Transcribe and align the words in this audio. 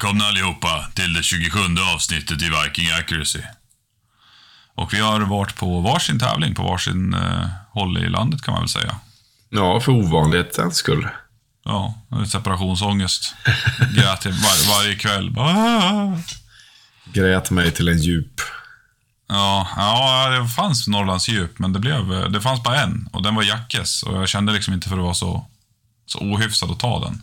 Välkomna 0.00 0.24
allihopa 0.24 0.86
till 0.94 1.14
det 1.14 1.22
27 1.22 1.58
avsnittet 1.94 2.42
i 2.42 2.50
Viking 2.50 2.90
Accuracy. 2.90 3.40
Och 4.74 4.94
vi 4.94 5.00
har 5.00 5.20
varit 5.20 5.56
på 5.56 5.80
varsin 5.80 6.18
tävling 6.18 6.54
på 6.54 6.62
varsin 6.62 7.14
eh, 7.14 7.46
håll 7.72 7.98
i 7.98 8.08
landet 8.08 8.42
kan 8.42 8.52
man 8.52 8.62
väl 8.62 8.68
säga. 8.68 8.96
Ja, 9.48 9.80
för 9.80 9.92
ovanlighetens 9.92 10.76
skull. 10.76 11.08
Ja, 11.64 11.94
separationsångest. 12.26 13.34
Grät 13.94 14.26
var, 14.26 14.76
varje 14.76 14.94
kväll. 14.94 15.38
Ah! 15.38 16.18
Grät 17.12 17.50
mig 17.50 17.70
till 17.70 17.88
en 17.88 17.98
djup. 17.98 18.40
Ja, 19.28 19.68
ja, 19.76 20.28
det 20.28 20.48
fanns 20.48 20.88
Norrlands 20.88 21.28
djup, 21.28 21.58
men 21.58 21.72
det, 21.72 21.78
blev, 21.78 22.32
det 22.32 22.40
fanns 22.40 22.62
bara 22.62 22.82
en. 22.82 23.08
Och 23.12 23.22
den 23.22 23.34
var 23.34 23.42
Jackes. 23.42 24.02
Och 24.02 24.16
jag 24.16 24.28
kände 24.28 24.52
liksom 24.52 24.74
inte 24.74 24.88
för 24.88 24.96
att 24.96 25.02
vara 25.02 25.14
så, 25.14 25.46
så 26.06 26.18
ohyfsad 26.18 26.70
att 26.70 26.80
ta 26.80 27.00
den. 27.00 27.22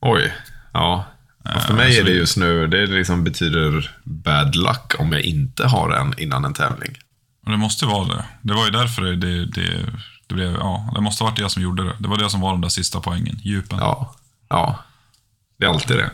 Oj. 0.00 0.32
Ja. 0.72 1.04
Och 1.44 1.62
för 1.62 1.74
mig 1.74 1.98
är 1.98 2.04
det 2.04 2.10
just 2.10 2.36
nu, 2.36 2.66
det 2.66 2.86
liksom 2.86 3.24
betyder 3.24 3.96
bad 4.04 4.56
luck 4.56 4.94
om 4.98 5.12
jag 5.12 5.22
inte 5.22 5.66
har 5.66 5.90
en 5.90 6.18
innan 6.18 6.44
en 6.44 6.54
tävling. 6.54 6.96
Det 7.46 7.56
måste 7.56 7.86
vara 7.86 8.08
det. 8.08 8.24
Det 8.42 8.54
var 8.54 8.64
ju 8.64 8.70
därför 8.70 9.02
det, 9.02 9.16
det, 9.16 9.46
det, 9.46 9.92
det 10.26 10.34
blev, 10.34 10.52
ja, 10.52 10.92
det 10.94 11.00
måste 11.00 11.24
ha 11.24 11.30
varit 11.30 11.38
det 11.38 11.50
som 11.50 11.62
gjorde 11.62 11.84
det. 11.84 11.96
Det 11.98 12.08
var 12.08 12.18
det 12.18 12.30
som 12.30 12.40
var 12.40 12.50
de 12.50 12.60
där 12.60 12.68
sista 12.68 13.00
poängen, 13.00 13.38
djupen. 13.42 13.78
Ja. 13.78 14.14
Ja. 14.48 14.78
Det 15.58 15.66
är 15.66 15.70
alltid 15.70 15.96
det. 15.96 16.10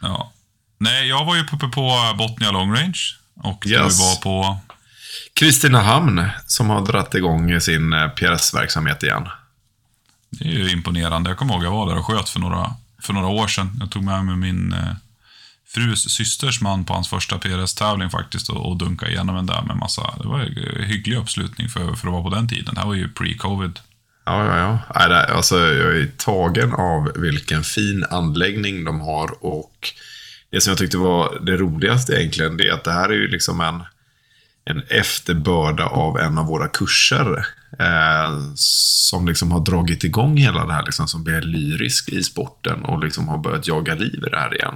Ja. 0.00 0.32
Nej, 0.78 1.08
jag 1.08 1.24
var 1.24 1.34
ju 1.36 1.42
uppe 1.42 1.68
på 1.68 2.14
Botnia 2.18 2.50
Long 2.50 2.74
Range. 2.74 2.98
Och 3.36 3.66
Yes. 3.66 3.98
du 3.98 4.04
var 4.04 4.22
på... 4.22 4.58
Kristinehamn 5.34 6.28
som 6.46 6.70
har 6.70 6.86
dratt 6.86 7.14
igång 7.14 7.60
sin 7.60 7.92
eh, 7.92 8.08
PRS-verksamhet 8.08 9.02
igen. 9.02 9.28
Det 10.30 10.44
är 10.44 10.48
ju 10.52 10.70
imponerande. 10.70 11.30
Jag 11.30 11.38
kommer 11.38 11.54
ihåg 11.54 11.64
jag 11.64 11.70
var 11.70 11.88
där 11.88 11.98
och 11.98 12.06
sköt 12.06 12.28
för 12.28 12.40
några, 12.40 12.74
för 13.06 13.12
några 13.12 13.28
år 13.28 13.46
sedan. 13.46 13.76
Jag 13.80 13.90
tog 13.90 14.04
med 14.04 14.24
mig 14.24 14.36
min 14.36 14.72
eh, 14.72 14.94
frus 15.66 16.10
systers 16.10 16.60
man 16.60 16.84
på 16.84 16.92
hans 16.92 17.08
första 17.08 17.38
PRS-tävling 17.38 18.10
faktiskt 18.10 18.48
och, 18.48 18.70
och 18.70 18.76
dunkade 18.76 19.12
igenom 19.12 19.36
den 19.36 19.46
där 19.46 19.62
med 19.62 19.76
massa... 19.76 20.14
Det 20.22 20.28
var 20.28 20.40
en 20.40 20.84
hygglig 20.84 21.16
uppslutning 21.16 21.68
för, 21.68 21.94
för 21.94 22.08
att 22.08 22.12
vara 22.12 22.22
på 22.22 22.30
den 22.30 22.48
tiden. 22.48 22.74
Det 22.74 22.80
här 22.80 22.86
var 22.86 22.94
ju 22.94 23.08
pre-covid. 23.08 23.78
Ja, 24.24 24.44
ja, 24.44 24.58
ja. 24.58 24.78
Nej, 24.94 25.08
det, 25.08 25.34
alltså, 25.34 25.58
jag 25.58 25.96
är 25.96 26.06
tagen 26.16 26.72
av 26.72 27.12
vilken 27.16 27.64
fin 27.64 28.04
anläggning 28.10 28.84
de 28.84 29.00
har 29.00 29.44
och 29.44 29.92
det 30.50 30.60
som 30.60 30.70
jag 30.70 30.78
tyckte 30.78 30.96
var 30.96 31.38
det 31.40 31.56
roligaste 31.56 32.12
egentligen, 32.12 32.56
det 32.56 32.68
är 32.68 32.72
att 32.72 32.84
det 32.84 32.92
här 32.92 33.08
är 33.08 33.14
ju 33.14 33.28
liksom 33.28 33.60
en, 33.60 33.82
en 34.64 34.82
efterbörda 34.88 35.86
av 35.86 36.18
en 36.18 36.38
av 36.38 36.46
våra 36.46 36.68
kurser. 36.68 37.46
Eh, 37.78 38.52
som 38.54 39.28
liksom 39.28 39.52
har 39.52 39.60
dragit 39.60 40.04
igång 40.04 40.36
hela 40.36 40.66
det 40.66 40.72
här, 40.72 40.84
liksom, 40.84 41.08
som 41.08 41.24
blir 41.24 41.40
lyrisk 41.40 42.08
i 42.08 42.22
sporten 42.22 42.84
och 42.84 43.04
liksom 43.04 43.28
har 43.28 43.38
börjat 43.38 43.68
jaga 43.68 43.94
liv 43.94 44.24
i 44.26 44.30
det 44.30 44.38
här 44.38 44.54
igen. 44.54 44.74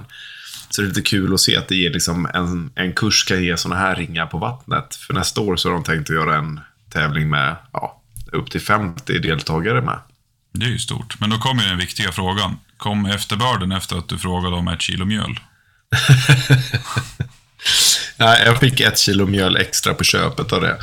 Så 0.69 0.81
det 0.81 0.85
är 0.85 0.89
lite 0.89 1.01
kul 1.01 1.33
att 1.33 1.39
se 1.39 1.57
att 1.57 1.67
det 1.67 1.75
ger 1.75 1.89
liksom 1.89 2.29
en, 2.33 2.71
en 2.75 2.93
kurs 2.93 3.23
kan 3.23 3.43
ge 3.43 3.57
sådana 3.57 3.81
här 3.81 3.95
ringar 3.95 4.25
på 4.25 4.37
vattnet. 4.37 4.95
För 4.95 5.13
nästa 5.13 5.41
år 5.41 5.55
så 5.55 5.69
har 5.69 5.73
de 5.73 5.83
tänkt 5.83 6.09
att 6.09 6.15
göra 6.15 6.37
en 6.37 6.59
tävling 6.89 7.29
med 7.29 7.55
ja, 7.73 8.01
upp 8.31 8.51
till 8.51 8.61
50 8.61 9.19
deltagare 9.19 9.81
med. 9.81 9.99
Det 10.53 10.65
är 10.65 10.69
ju 10.69 10.79
stort. 10.79 11.19
Men 11.19 11.29
då 11.29 11.37
kommer 11.37 11.67
den 11.67 11.77
viktiga 11.77 12.11
frågan. 12.11 12.59
Kom 12.77 13.05
efterbörden 13.05 13.71
efter 13.71 13.97
att 13.97 14.09
du 14.09 14.17
frågade 14.17 14.55
om 14.55 14.67
ett 14.67 14.81
kilo 14.81 15.05
mjöl? 15.05 15.39
Nej, 18.19 18.43
jag 18.45 18.59
fick 18.59 18.79
ett 18.79 18.97
kilo 18.99 19.25
mjöl 19.25 19.57
extra 19.57 19.93
på 19.93 20.03
köpet 20.03 20.53
av 20.53 20.61
det. 20.61 20.77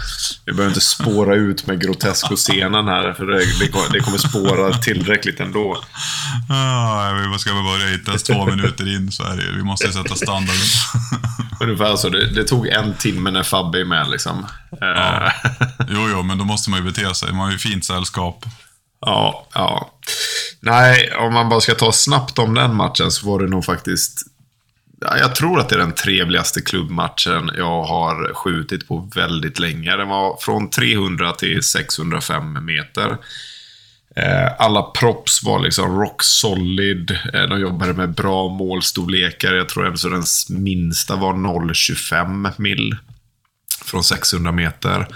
Vi 0.45 0.53
behöver 0.53 0.71
inte 0.71 0.81
spåra 0.85 1.35
ut 1.35 1.67
med 1.67 1.81
grotesko-scenen 1.83 2.87
här, 2.89 3.13
för 3.13 3.27
det, 3.27 4.01
kommer- 4.01 4.19
spåra 4.19 4.79
tillräckligt 4.79 5.41
ändå. 5.41 5.83
Ah, 6.51 7.13
vi 7.33 7.39
ska 7.39 7.55
väl 7.55 7.63
börja 7.65 7.95
ens 8.11 8.23
två 8.23 8.47
minuter 8.47 8.95
in 8.97 9.13
så 9.13 9.23
är 9.23 9.37
det 9.37 9.53
Vi 9.57 9.63
måste 9.63 9.93
sätta 9.93 10.15
standarden. 10.15 10.63
Ungefär 11.61 11.97
så. 11.97 12.09
Det, 12.09 12.31
det 12.35 12.45
tog 12.45 12.67
en 12.69 12.95
timme 12.95 13.31
när 13.31 13.43
Fabbe 13.43 13.81
är 13.81 13.85
med 13.85 14.11
liksom. 14.11 14.47
Ja. 14.81 15.33
Jo, 15.89 16.09
jo, 16.11 16.23
men 16.23 16.39
då 16.39 16.45
måste 16.45 16.71
man 16.71 16.79
ju 16.85 16.85
bete 16.93 17.15
sig. 17.15 17.29
Man 17.29 17.41
har 17.41 17.53
ju 17.53 17.59
fint 17.59 17.85
sällskap. 17.85 18.45
ja, 19.01 19.49
ja. 19.55 19.91
Nej, 20.61 21.13
om 21.15 21.35
man 21.35 21.49
bara 21.49 21.61
ska 21.61 21.75
ta 21.75 21.93
snabbt 21.93 22.39
om 22.39 22.55
den 22.55 22.75
matchen 22.75 23.11
så 23.11 23.27
var 23.31 23.39
det 23.41 23.49
nog 23.49 23.65
faktiskt... 23.65 24.23
Jag 25.01 25.35
tror 25.35 25.61
att 25.61 25.69
det 25.69 25.75
är 25.75 25.79
den 25.79 25.95
trevligaste 25.95 26.61
klubbmatchen 26.61 27.51
jag 27.57 27.83
har 27.83 28.35
skjutit 28.35 28.89
på 28.89 29.11
väldigt 29.15 29.59
länge. 29.59 29.97
Den 29.97 30.09
var 30.09 30.37
från 30.41 30.71
300 30.71 31.33
till 31.33 31.63
605 31.63 32.65
meter. 32.65 33.17
Eh, 34.17 34.53
alla 34.59 34.83
props 34.83 35.43
var 35.45 35.61
liksom 35.61 36.01
rock 36.01 36.23
solid. 36.23 37.19
Eh, 37.35 37.43
de 37.43 37.61
jobbade 37.61 37.93
med 37.93 38.15
bra 38.15 38.49
målstorlekar. 38.49 39.55
Jag 39.55 39.69
tror 39.69 39.87
att 39.87 40.03
den 40.03 40.23
minsta 40.49 41.17
var 41.17 41.33
0,25 41.33 42.53
mil 42.57 42.97
från 43.85 44.05
600 44.05 44.53
meter. 44.53 45.07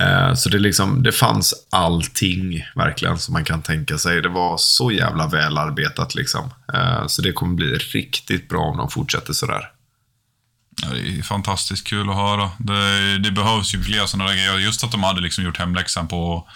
Eh, 0.00 0.34
Så 0.34 0.48
det, 0.48 0.58
liksom, 0.58 1.02
det 1.02 1.12
fanns 1.12 1.54
allting 1.70 2.64
verkligen 2.74 3.18
som 3.18 3.32
man 3.32 3.44
kan 3.44 3.62
tänka 3.62 3.98
sig. 3.98 4.22
Det 4.22 4.28
var 4.28 4.56
så 4.58 4.90
jävla 4.92 5.26
välarbetat 5.26 6.14
liksom. 6.14 6.50
Eh, 6.74 7.06
Så 7.06 7.22
det 7.22 7.32
kommer 7.32 7.54
bli 7.54 7.66
riktigt 7.74 8.48
bra 8.48 8.60
om 8.60 8.76
de 8.76 8.90
fortsätter 8.90 9.32
sådär. 9.32 9.70
Ja, 10.82 10.88
det 10.88 11.18
är 11.18 11.22
fantastiskt 11.22 11.86
kul 11.86 12.10
att 12.10 12.16
höra. 12.16 12.50
Det, 12.58 13.18
det 13.18 13.30
behövs 13.30 13.74
ju 13.74 13.82
fler 13.82 14.06
sådana 14.06 14.30
där 14.30 14.36
grejer. 14.36 14.58
Just 14.58 14.84
att 14.84 14.92
de 14.92 15.02
hade 15.02 15.20
liksom 15.20 15.44
gjort 15.44 15.58
hemläxan 15.58 16.08
på, 16.08 16.48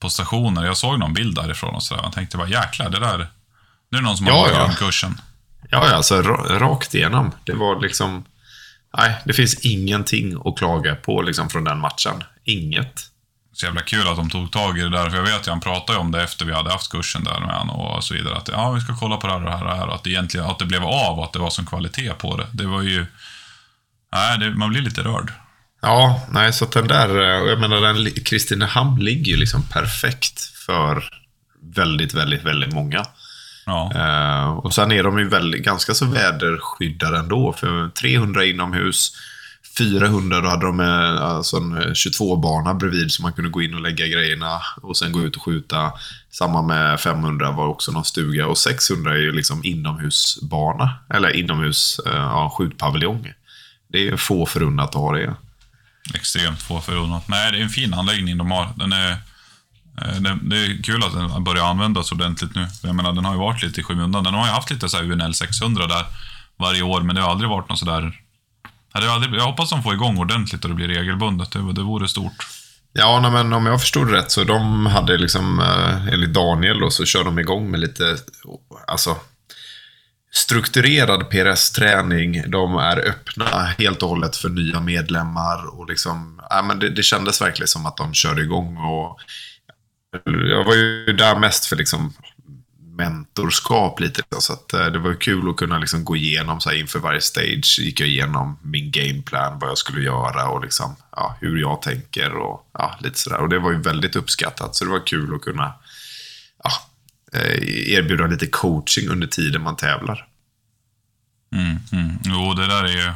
på 0.00 0.10
stationer. 0.10 0.64
Jag 0.64 0.76
såg 0.76 0.98
någon 0.98 1.14
bild 1.14 1.34
därifrån 1.36 1.74
och 1.74 1.82
sådär. 1.82 2.02
Jag 2.02 2.12
tänkte 2.12 2.36
bara 2.36 2.48
jäklar, 2.48 2.90
det 2.90 2.98
där... 3.00 3.18
Nu 3.90 3.98
är 3.98 4.02
det 4.02 4.08
någon 4.08 4.16
som 4.16 4.26
har 4.26 4.32
Ja, 4.32 4.50
ja. 4.52 4.70
kursen. 4.78 5.20
Ja, 5.70 5.88
ja, 5.88 5.94
alltså 5.94 6.22
ra- 6.22 6.58
rakt 6.58 6.94
igenom. 6.94 7.32
Det 7.44 7.52
var 7.54 7.80
liksom... 7.80 8.24
Nej, 8.96 9.14
det 9.24 9.32
finns 9.32 9.54
ingenting 9.54 10.36
att 10.44 10.58
klaga 10.58 10.94
på 10.94 11.22
liksom 11.22 11.48
från 11.50 11.64
den 11.64 11.80
matchen. 11.80 12.24
Inget. 12.44 13.10
Så 13.52 13.66
jävla 13.66 13.80
kul 13.80 14.08
att 14.08 14.16
de 14.16 14.30
tog 14.30 14.52
tag 14.52 14.78
i 14.78 14.82
det 14.82 14.90
där. 14.90 15.10
För 15.10 15.16
jag 15.16 15.24
vet 15.24 15.46
ju, 15.46 15.50
han 15.50 15.60
pratade 15.60 15.98
om 15.98 16.12
det 16.12 16.22
efter 16.22 16.44
vi 16.44 16.52
hade 16.52 16.70
haft 16.72 16.90
kursen 16.90 17.24
där 17.24 17.40
med 17.40 17.50
han 17.50 17.70
och 17.70 18.04
så 18.04 18.14
vidare. 18.14 18.36
Att 18.36 18.48
ja, 18.48 18.70
vi 18.70 18.80
ska 18.80 18.96
kolla 18.96 19.16
på 19.16 19.26
det 19.26 19.32
här 19.32 19.40
och 19.40 19.44
det 19.44 19.56
här 19.56 19.64
och 19.64 19.70
det 19.70 19.76
här. 19.76 19.88
Och 19.88 19.94
att 19.94 20.04
det 20.04 20.10
egentligen 20.10 20.46
att 20.46 20.58
det 20.58 20.64
blev 20.64 20.84
av 20.84 21.18
och 21.18 21.24
att 21.24 21.32
det 21.32 21.38
var 21.38 21.50
sån 21.50 21.66
kvalitet 21.66 22.12
på 22.18 22.36
det. 22.36 22.46
Det 22.52 22.66
var 22.66 22.82
ju... 22.82 23.06
Nej, 24.12 24.38
det, 24.38 24.50
man 24.50 24.70
blir 24.70 24.82
lite 24.82 25.02
rörd. 25.02 25.32
Ja, 25.82 26.26
nej, 26.30 26.52
så 26.52 26.64
att 26.64 26.72
den 26.72 26.88
där, 26.88 27.20
eh, 27.20 27.50
jag 27.50 27.60
menar, 27.60 27.80
den 27.80 28.10
Kristinehamn 28.10 29.00
ligger 29.00 29.32
ju 29.32 29.36
liksom 29.36 29.62
perfekt 29.62 30.40
för 30.40 31.04
väldigt, 31.74 32.14
väldigt, 32.14 32.44
väldigt 32.44 32.74
många. 32.74 33.06
Ja. 33.66 33.92
Eh, 33.94 34.48
och 34.48 34.74
sen 34.74 34.92
är 34.92 35.02
de 35.02 35.18
ju 35.18 35.28
väldigt, 35.28 35.64
ganska 35.64 35.94
så 35.94 36.04
väderskyddade 36.04 37.18
ändå. 37.18 37.52
För 37.52 37.88
300 37.88 38.44
inomhus, 38.44 39.12
400 39.78 40.40
då 40.40 40.48
hade 40.48 40.66
de 40.66 40.80
eh, 40.80 41.22
alltså 41.22 41.56
en 41.56 41.78
22-bana 41.78 42.74
bredvid 42.74 43.12
så 43.12 43.22
man 43.22 43.32
kunde 43.32 43.50
gå 43.50 43.62
in 43.62 43.74
och 43.74 43.80
lägga 43.80 44.06
grejerna 44.06 44.60
och 44.82 44.96
sen 44.96 45.12
gå 45.12 45.20
ut 45.20 45.36
och 45.36 45.42
skjuta. 45.42 45.92
Samma 46.30 46.62
med 46.62 47.00
500 47.00 47.50
var 47.50 47.66
också 47.66 47.92
någon 47.92 48.04
stuga 48.04 48.46
och 48.46 48.58
600 48.58 49.12
är 49.12 49.18
ju 49.18 49.32
liksom 49.32 49.64
inomhusbana. 49.64 50.94
Eller 51.14 51.36
inomhus, 51.36 52.00
eh, 52.06 52.12
ja, 52.12 52.54
skjutpaviljong. 52.58 53.32
Det 53.88 54.08
är 54.08 54.16
få 54.16 54.46
förunnat 54.46 54.88
att 54.88 54.94
ha 54.94 55.12
det. 55.12 55.34
Extremt 56.14 56.62
få 56.62 56.80
förunnat. 56.80 57.28
Nej, 57.28 57.52
det 57.52 57.58
är 57.58 57.62
en 57.62 57.68
fin 57.68 57.94
anläggning 57.94 58.38
de 58.38 58.50
har. 58.50 58.68
Den 58.76 58.92
är, 58.92 59.16
Eh, 60.02 60.20
det, 60.20 60.38
det 60.42 60.56
är 60.56 60.82
kul 60.82 61.04
att 61.04 61.12
den 61.12 61.44
börjar 61.44 61.64
användas 61.64 62.12
ordentligt 62.12 62.54
nu. 62.54 62.66
Jag 62.82 62.94
menar, 62.94 63.12
den 63.12 63.24
har 63.24 63.32
ju 63.32 63.38
varit 63.38 63.62
lite 63.62 63.80
i 63.80 63.84
skymundan. 63.84 64.24
Den 64.24 64.34
har 64.34 64.46
ju 64.46 64.52
haft 64.52 64.70
lite 64.70 64.88
så 64.88 64.96
här 64.96 65.04
UNL 65.04 65.34
600 65.34 65.86
där 65.86 66.04
varje 66.58 66.82
år, 66.82 67.00
men 67.00 67.14
det 67.14 67.22
har 67.22 67.30
aldrig 67.30 67.50
varit 67.50 67.68
något 67.68 67.78
sådär... 67.78 68.20
Jag 69.32 69.46
hoppas 69.46 69.70
de 69.70 69.82
får 69.82 69.94
igång 69.94 70.18
ordentligt 70.18 70.64
och 70.64 70.70
det 70.70 70.76
blir 70.76 70.88
regelbundet. 70.88 71.50
Det, 71.50 71.72
det 71.72 71.82
vore 71.82 72.08
stort. 72.08 72.46
Ja, 72.92 73.20
nej, 73.20 73.30
men 73.30 73.52
om 73.52 73.66
jag 73.66 73.80
förstod 73.80 74.10
rätt 74.10 74.30
så 74.30 74.44
de 74.44 74.86
hade 74.86 75.16
liksom, 75.16 75.60
eh, 75.60 76.06
enligt 76.06 76.34
Daniel 76.34 76.80
då, 76.80 76.90
så 76.90 77.04
kör 77.04 77.24
de 77.24 77.38
igång 77.38 77.70
med 77.70 77.80
lite, 77.80 78.16
alltså, 78.86 79.16
strukturerad 80.32 81.30
PRS-träning. 81.30 82.50
De 82.50 82.76
är 82.76 83.08
öppna 83.08 83.64
helt 83.78 84.02
och 84.02 84.08
hållet 84.08 84.36
för 84.36 84.48
nya 84.48 84.80
medlemmar 84.80 85.78
och 85.78 85.88
liksom, 85.88 86.40
ja, 86.50 86.62
men 86.62 86.78
det, 86.78 86.90
det 86.90 87.02
kändes 87.02 87.40
verkligen 87.40 87.68
som 87.68 87.86
att 87.86 87.96
de 87.96 88.14
körde 88.14 88.42
igång 88.42 88.76
och 88.76 89.18
jag 90.24 90.64
var 90.64 90.74
ju 90.74 91.12
där 91.12 91.36
mest 91.38 91.66
för 91.66 91.76
liksom 91.76 92.12
mentorskap 92.96 94.00
lite. 94.00 94.22
Så 94.38 94.52
att, 94.52 94.72
eh, 94.72 94.86
det 94.86 94.98
var 94.98 95.14
kul 95.14 95.50
att 95.50 95.56
kunna 95.56 95.78
liksom 95.78 96.04
gå 96.04 96.16
igenom 96.16 96.60
så 96.60 96.70
här, 96.70 96.76
inför 96.76 96.98
varje 96.98 97.20
stage. 97.20 97.78
Gick 97.78 98.00
jag 98.00 98.08
igenom 98.08 98.58
min 98.62 98.90
gameplan, 98.90 99.58
vad 99.58 99.70
jag 99.70 99.78
skulle 99.78 100.00
göra 100.00 100.48
och 100.48 100.62
liksom, 100.62 100.96
ja, 101.16 101.36
hur 101.40 101.58
jag 101.58 101.82
tänker 101.82 102.34
och 102.34 102.70
ja, 102.72 102.98
lite 103.00 103.18
sådär. 103.18 103.38
Och 103.38 103.48
det 103.48 103.58
var 103.58 103.72
ju 103.72 103.78
väldigt 103.78 104.16
uppskattat. 104.16 104.76
Så 104.76 104.84
det 104.84 104.90
var 104.90 105.06
kul 105.06 105.34
att 105.34 105.42
kunna 105.42 105.74
ja, 106.64 106.70
eh, 107.32 107.92
erbjuda 107.92 108.26
lite 108.26 108.46
coaching 108.46 109.08
under 109.08 109.26
tiden 109.26 109.62
man 109.62 109.76
tävlar. 109.76 110.28
Mm, 111.52 111.78
mm. 111.92 112.18
Jo, 112.24 112.54
det 112.54 112.66
där 112.66 112.84
är 112.84 112.88
ju... 112.92 113.12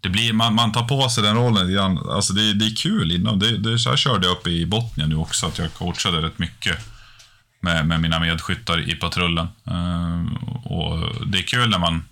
Det 0.00 0.08
blir, 0.08 0.32
man, 0.32 0.54
man 0.54 0.72
tar 0.72 0.88
på 0.88 1.08
sig 1.08 1.22
den 1.22 1.36
rollen 1.36 1.66
lite 1.66 1.76
grann. 1.76 2.10
Alltså 2.10 2.32
det, 2.32 2.54
det 2.54 2.66
är 2.66 2.76
kul 2.76 3.12
inom. 3.12 3.38
Det, 3.38 3.58
det, 3.58 3.78
så 3.78 3.90
här 3.90 3.96
körde 3.96 4.26
jag 4.26 4.36
uppe 4.36 4.50
i 4.50 4.66
Botnia 4.66 5.06
nu 5.06 5.16
också, 5.16 5.46
att 5.46 5.58
jag 5.58 5.74
coachade 5.74 6.22
rätt 6.22 6.38
mycket 6.38 6.78
med, 7.60 7.86
med 7.86 8.00
mina 8.00 8.20
medskyttar 8.20 8.90
i 8.90 8.94
patrullen. 8.94 9.48
Eh, 9.64 10.44
och 10.64 11.26
det 11.26 11.38
är 11.38 11.42
kul 11.42 11.70
när 11.70 11.78
man 11.78 12.04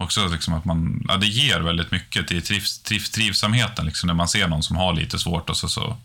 Också 0.00 0.28
liksom 0.28 0.54
att 0.54 0.64
man, 0.64 1.04
ja, 1.08 1.16
det 1.16 1.26
ger 1.26 1.60
väldigt 1.60 1.90
mycket 1.90 2.28
till 2.28 2.42
trivs, 2.42 2.82
trivs, 2.82 3.10
trivsamheten. 3.10 3.86
Liksom, 3.86 4.06
när 4.06 4.14
man 4.14 4.28
ser 4.28 4.48
någon 4.48 4.62
som 4.62 4.76
har 4.76 4.92
lite 4.92 5.18
svårt 5.18 5.50
och 5.50 5.56
så, 5.56 5.68
så 5.68 5.96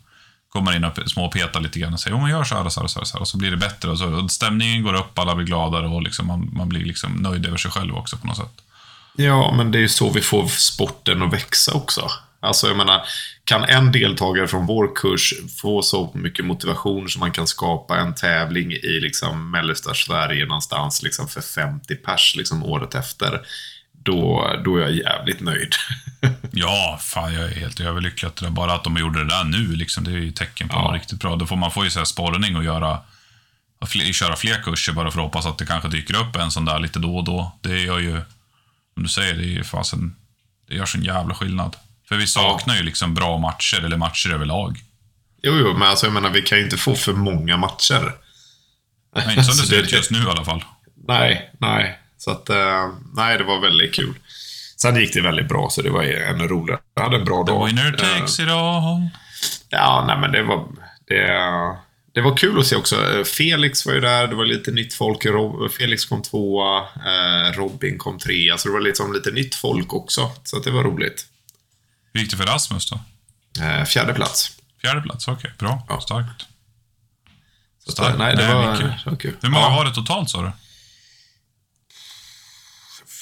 kommer 0.48 0.64
man 0.64 0.76
in 0.76 0.84
och 0.84 1.10
småpetar 1.10 1.60
lite 1.60 1.78
grann 1.78 1.92
och 1.92 2.00
säger 2.00 2.14
om 2.14 2.20
man 2.20 2.30
gör 2.30 2.44
så 2.44 2.54
här 2.54 2.64
och 2.64 2.72
så 2.72 2.80
här 2.80 2.84
och 2.84 2.90
så 2.90 3.16
här, 3.16 3.20
och 3.20 3.28
så 3.28 3.38
blir 3.38 3.50
det 3.50 3.56
bättre. 3.56 3.90
Och, 3.90 3.98
så, 3.98 4.08
och 4.08 4.30
stämningen 4.30 4.82
går 4.82 4.94
upp, 4.94 5.18
alla 5.18 5.34
blir 5.34 5.46
gladare 5.46 5.86
och 5.88 6.02
liksom, 6.02 6.26
man, 6.26 6.50
man 6.52 6.68
blir 6.68 6.84
liksom 6.84 7.12
nöjd 7.12 7.46
över 7.46 7.56
sig 7.56 7.70
själv 7.70 7.94
också 7.94 8.16
på 8.16 8.26
något 8.26 8.36
sätt. 8.36 8.62
Ja, 9.16 9.54
men 9.56 9.70
det 9.70 9.78
är 9.78 9.80
ju 9.80 9.88
så 9.88 10.10
vi 10.10 10.20
får 10.20 10.46
sporten 10.46 11.22
att 11.22 11.32
växa 11.32 11.72
också. 11.72 12.10
Alltså, 12.40 12.66
jag 12.66 12.76
menar, 12.76 13.02
kan 13.44 13.64
en 13.64 13.92
deltagare 13.92 14.48
från 14.48 14.66
vår 14.66 14.94
kurs 14.94 15.34
få 15.62 15.82
så 15.82 16.12
mycket 16.14 16.44
motivation 16.44 17.08
så 17.08 17.18
man 17.18 17.32
kan 17.32 17.46
skapa 17.46 17.98
en 17.98 18.14
tävling 18.14 18.72
i 18.72 19.00
liksom 19.00 19.50
mellersta 19.50 19.94
Sverige 19.94 20.46
någonstans 20.46 21.02
liksom 21.02 21.28
för 21.28 21.40
50 21.40 21.94
pers 21.94 22.34
liksom 22.36 22.64
året 22.64 22.94
efter, 22.94 23.40
då, 23.92 24.50
då 24.64 24.76
är 24.76 24.80
jag 24.80 24.92
jävligt 24.92 25.40
nöjd. 25.40 25.74
ja, 26.50 26.98
fan 27.02 27.34
jag 27.34 27.44
är 27.44 27.54
helt 27.54 27.80
överlycklig. 27.80 28.28
Att 28.28 28.36
det 28.36 28.50
bara 28.50 28.74
att 28.74 28.84
de 28.84 28.96
gjorde 28.96 29.18
det 29.18 29.28
där 29.28 29.44
nu, 29.44 29.76
liksom, 29.76 30.04
det 30.04 30.10
är 30.10 30.14
ju 30.14 30.32
tecken 30.32 30.68
på 30.68 30.76
ja. 30.76 30.82
något 30.82 30.94
riktigt 30.94 31.20
bra. 31.20 31.36
Då 31.36 31.46
får 31.46 31.56
man 31.56 31.70
får 31.70 31.84
ju 31.84 31.90
så 31.90 31.98
här 31.98 32.04
sporrning 32.04 32.56
och 32.56 32.64
göra 32.64 32.98
och 33.78 33.88
fler, 33.88 34.12
köra 34.12 34.36
fler 34.36 34.62
kurser 34.62 34.92
bara 34.92 35.10
för 35.10 35.18
att 35.18 35.24
hoppas 35.24 35.46
att 35.46 35.58
det 35.58 35.66
kanske 35.66 35.88
dyker 35.88 36.16
upp 36.16 36.36
en 36.36 36.50
sån 36.50 36.64
där 36.64 36.78
lite 36.78 36.98
då 36.98 37.16
och 37.16 37.24
då. 37.24 37.52
Det 37.60 37.78
gör 37.78 37.98
ju, 37.98 38.20
som 38.96 39.02
du 39.02 39.08
säger, 39.08 39.34
det 39.34 39.42
är 39.42 39.56
ju 39.56 39.64
fasen, 39.64 40.16
det 40.68 40.74
gör 40.74 40.86
sån 40.86 41.02
jävla 41.02 41.34
skillnad. 41.34 41.76
För 42.08 42.16
vi 42.16 42.26
saknar 42.26 42.74
ja. 42.74 42.78
ju 42.78 42.86
liksom 42.86 43.14
bra 43.14 43.38
matcher, 43.38 43.84
eller 43.84 43.96
matcher 43.96 44.30
överlag. 44.30 44.78
Jo, 45.42 45.54
jo, 45.54 45.72
men 45.72 45.82
alltså 45.82 46.06
jag 46.06 46.12
menar, 46.12 46.30
vi 46.30 46.42
kan 46.42 46.58
ju 46.58 46.64
inte 46.64 46.76
få 46.76 46.94
för 46.94 47.12
många 47.12 47.56
matcher. 47.56 48.12
Nej, 49.16 49.30
inte 49.30 49.44
som 49.44 49.56
det 49.62 49.68
ser 49.68 49.82
ut 49.82 49.92
just 49.92 50.10
nu 50.10 50.18
i 50.18 50.26
alla 50.26 50.44
fall. 50.44 50.64
Nej, 51.08 51.50
nej. 51.58 51.98
Så 52.18 52.30
att, 52.30 52.50
uh, 52.50 52.94
nej, 53.14 53.38
det 53.38 53.44
var 53.44 53.60
väldigt 53.60 53.94
kul. 53.94 54.14
Sen 54.76 54.96
gick 54.96 55.14
det 55.14 55.20
väldigt 55.20 55.48
bra, 55.48 55.68
så 55.70 55.82
det 55.82 55.90
var 55.90 56.02
ännu 56.02 56.48
roligare. 56.48 56.80
Jag 56.94 57.02
hade 57.02 57.16
en 57.16 57.24
bra 57.24 57.44
The 57.44 57.52
dag. 57.52 57.68
The 57.68 57.74
winner 57.74 57.92
takes 57.92 58.40
it 58.40 58.48
all. 58.48 59.08
Ja, 59.68 60.04
nej 60.06 60.18
men 60.18 60.32
det 60.32 60.42
var... 60.42 60.68
Det, 61.06 61.85
det 62.16 62.22
var 62.22 62.36
kul 62.36 62.58
att 62.58 62.66
se 62.66 62.76
också. 62.76 63.24
Felix 63.24 63.86
var 63.86 63.92
ju 63.92 64.00
där, 64.00 64.26
det 64.26 64.34
var 64.34 64.44
lite 64.44 64.70
nytt 64.70 64.94
folk. 64.94 65.26
Felix 65.78 66.04
kom 66.04 66.22
tvåa, 66.22 66.78
eh, 66.80 67.52
Robin 67.52 67.98
kom 67.98 68.18
trea, 68.18 68.58
så 68.58 68.68
det 68.68 68.72
var 68.72 68.80
liksom 68.80 69.12
lite 69.12 69.30
nytt 69.30 69.54
folk 69.54 69.94
också. 69.94 70.30
Så 70.44 70.58
det 70.58 70.70
var 70.70 70.84
roligt. 70.84 71.26
Hur 72.12 72.20
gick 72.20 72.30
det 72.30 72.36
för 72.36 72.44
Rasmus 72.46 72.90
då? 72.90 73.00
Eh, 73.62 73.84
fjärde 73.84 74.14
plats. 74.14 74.52
Fjärde 74.80 75.00
plats, 75.00 75.28
okej. 75.28 75.38
Okay. 75.38 75.50
Bra. 75.58 75.86
Ja. 75.88 76.00
Starkt. 76.00 76.46
Starkt. 77.88 78.18
Nej, 78.18 78.36
det, 78.36 78.54
var, 78.54 78.62
det 78.62 79.10
var 79.10 79.16
kul. 79.16 79.36
Hur 79.42 79.48
många 79.48 79.64
ja. 79.64 79.76
var 79.76 79.84
det 79.84 79.94
totalt, 79.94 80.30
sa 80.30 80.42
du? 80.42 80.52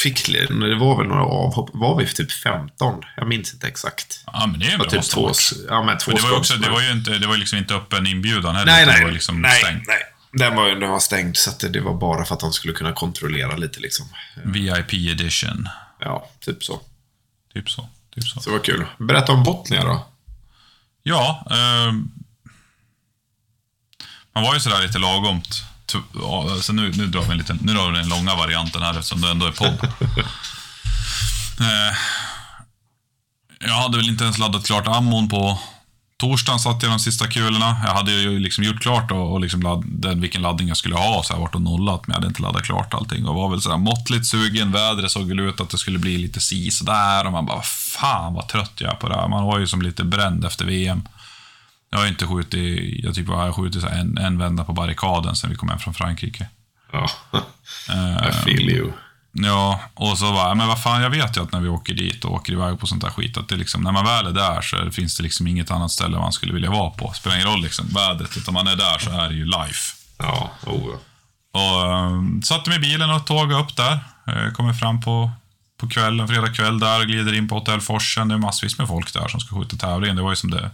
Fick, 0.04 0.26
det 0.26 0.74
var 0.74 0.96
väl 0.96 1.06
några 1.06 1.24
avhopp. 1.24 1.70
Var 1.72 1.96
vi 1.96 2.06
typ 2.06 2.32
15? 2.32 3.02
Jag 3.16 3.28
minns 3.28 3.52
inte 3.52 3.68
exakt. 3.68 4.24
Ja, 4.26 4.46
men 4.46 4.60
det 4.60 4.66
är 4.66 4.78
bra 4.78 4.90
typ 4.90 5.02
två, 5.02 5.32
ja, 5.68 5.82
men 5.82 5.98
två 5.98 6.10
men 6.10 6.22
det, 6.22 6.28
var 6.28 6.38
också, 6.38 6.54
det 6.54 6.70
var 6.70 6.80
ju 6.80 6.92
inte, 6.92 7.10
det 7.18 7.26
var 7.26 7.36
liksom 7.36 7.58
inte 7.58 7.74
öppen 7.74 8.06
inbjudan 8.06 8.56
heller. 8.56 8.72
Nej, 8.72 8.86
nej. 8.86 8.98
Det 8.98 9.04
var 9.04 9.12
liksom 9.12 9.42
nej, 9.42 9.60
stängt. 9.60 9.86
nej. 9.86 10.02
Den 10.32 10.56
var, 10.56 10.68
den 10.68 10.90
var 10.90 10.98
stängd, 10.98 11.36
så 11.36 11.50
det, 11.60 11.68
det 11.68 11.80
var 11.80 11.94
bara 11.94 12.24
för 12.24 12.34
att 12.34 12.42
han 12.42 12.52
skulle 12.52 12.74
kunna 12.74 12.92
kontrollera 12.92 13.56
lite 13.56 13.80
liksom. 13.80 14.06
VIP 14.44 14.94
edition. 14.94 15.68
Ja, 16.00 16.30
typ 16.40 16.64
så. 16.64 16.80
Typ 17.54 17.70
så. 17.70 17.88
Typ 18.14 18.24
så. 18.24 18.40
Så 18.40 18.50
det 18.50 18.56
var 18.56 18.64
kul. 18.64 18.86
Berätta 18.98 19.32
om 19.32 19.42
Botnia 19.42 19.84
då. 19.84 20.06
Ja. 21.02 21.46
Eh, 21.50 21.92
man 24.34 24.44
var 24.44 24.54
ju 24.54 24.60
sådär 24.60 24.82
lite 24.82 24.98
lagomt. 24.98 25.64
Alltså 26.50 26.73
nu, 26.73 26.93
nu, 26.96 27.06
drar 27.06 27.23
vi 27.23 27.31
en 27.31 27.38
liten, 27.38 27.58
nu 27.62 27.75
drar 27.75 27.91
vi 27.91 27.99
den 27.99 28.08
långa 28.08 28.35
varianten 28.35 28.82
här 28.82 28.99
eftersom 28.99 29.20
det 29.20 29.31
ändå 29.31 29.46
är 29.46 29.52
podd. 29.52 29.79
eh, 31.61 31.96
jag 33.61 33.75
hade 33.75 33.96
väl 33.96 34.08
inte 34.08 34.25
ens 34.25 34.38
laddat 34.38 34.67
klart 34.67 34.87
ammon 34.87 35.29
på 35.29 35.58
torsdagen 36.17 36.58
satt 36.58 36.82
jag 36.82 36.93
de 36.93 36.99
sista 36.99 37.26
kulorna. 37.26 37.76
Jag 37.85 37.94
hade 37.94 38.12
ju 38.12 38.38
liksom 38.38 38.64
gjort 38.64 38.82
klart 38.82 39.11
och, 39.11 39.32
och 39.32 39.41
liksom 39.41 39.62
ladd, 39.62 39.85
den, 39.87 40.20
vilken 40.20 40.43
laddning 40.43 40.69
jag 40.69 40.76
skulle 40.76 40.94
ha, 40.94 41.23
så 41.23 41.32
jag 41.32 41.41
varit 41.41 41.55
och 41.55 41.62
nollat, 41.62 42.06
men 42.06 42.14
jag 42.14 42.17
hade 42.17 42.26
inte 42.26 42.43
laddat 42.43 42.62
klart 42.62 42.94
allting. 42.94 43.26
Och 43.26 43.35
var 43.35 43.49
väl 43.50 43.61
sådär 43.61 43.76
måttligt 43.76 44.26
sugen. 44.26 44.73
Vädret 44.73 45.11
såg 45.11 45.29
väl 45.29 45.40
ut 45.40 45.61
att 45.61 45.70
det 45.70 45.79
skulle 45.79 45.99
bli 45.99 46.19
lite 46.19 46.40
si 46.40 46.70
där 46.82 47.26
och 47.26 47.32
man 47.32 47.47
bara, 47.47 47.62
fan 47.62 48.35
vad 48.35 48.49
trött 48.49 48.73
jag 48.79 48.93
är 48.93 48.97
på 48.97 49.08
det 49.08 49.14
här. 49.14 49.29
Man 49.29 49.44
var 49.44 49.58
ju 49.58 49.67
som 49.67 49.82
lite 49.82 50.05
bränd 50.05 50.44
efter 50.44 50.64
VM. 50.64 51.02
Jag 51.94 52.00
har 52.00 52.06
inte 52.06 52.26
skjutit, 52.26 53.05
jag 53.05 53.14
typ 53.14 53.29
har 53.29 53.52
skjutit 53.52 53.82
så 53.82 53.88
en, 53.88 54.19
en 54.19 54.38
vända 54.38 54.64
på 54.64 54.73
barrikaden 54.73 55.37
sen 55.37 55.50
vi 55.50 55.56
kom 55.56 55.69
hem 55.69 55.79
från 55.79 55.94
Frankrike. 55.94 56.49
Ja, 56.93 57.11
I 58.29 58.32
feel 58.32 58.70
you. 58.70 58.93
Ja, 59.32 59.81
och 59.94 60.19
så 60.19 60.32
bara, 60.32 60.55
men 60.55 60.69
vad 60.69 60.82
fan, 60.82 61.02
jag 61.02 61.11
vet 61.11 61.37
ju 61.37 61.43
att 61.43 61.52
när 61.52 61.61
vi 61.61 61.69
åker 61.69 61.94
dit 61.94 62.25
och 62.25 62.32
åker 62.32 62.52
iväg 62.52 62.81
på 62.81 62.87
sånt 62.87 63.02
där 63.02 63.11
skit, 63.11 63.37
att 63.37 63.49
det 63.49 63.56
liksom, 63.56 63.82
när 63.82 63.93
man 63.93 64.05
väl 64.05 64.26
är 64.26 64.32
där 64.32 64.62
så 64.62 64.91
finns 64.91 65.17
det 65.17 65.23
liksom 65.23 65.46
inget 65.46 65.70
annat 65.70 65.91
ställe 65.91 66.19
man 66.19 66.32
skulle 66.32 66.52
vilja 66.52 66.70
vara 66.70 66.91
på. 66.91 67.12
Spelar 67.12 67.37
ingen 67.37 67.49
roll 67.49 67.62
liksom, 67.62 67.87
vädret, 67.87 68.37
utan 68.37 68.55
man 68.55 68.67
är 68.67 68.76
där 68.76 68.99
så 68.99 69.11
är 69.11 69.29
det 69.29 69.35
ju 69.35 69.44
life. 69.44 69.94
Ja, 70.19 70.50
oh. 70.67 70.94
Och 71.52 71.94
um, 72.12 72.43
satte 72.43 72.70
mig 72.70 72.79
i 72.79 72.81
bilen 72.81 73.11
och 73.11 73.26
tågade 73.26 73.62
upp 73.62 73.76
där. 73.76 73.99
Uh, 74.29 74.52
kommer 74.52 74.73
fram 74.73 75.00
på, 75.00 75.31
på 75.81 75.88
kvällen, 75.88 76.29
fredag 76.29 76.55
kväll 76.55 76.79
där 76.79 77.05
glider 77.05 77.35
in 77.35 77.49
på 77.49 77.55
Hotell 77.58 77.81
Forsen. 77.81 78.29
Det 78.29 78.35
är 78.35 78.38
massvis 78.38 78.79
med 78.79 78.88
folk 78.88 79.12
där 79.12 79.29
som 79.29 79.40
ska 79.40 79.56
skjuta 79.56 79.76
tävlingen. 79.76 80.17
Det 80.17 80.23
var 80.23 80.31
ju 80.31 80.37
som 80.37 80.50
det 80.50 80.70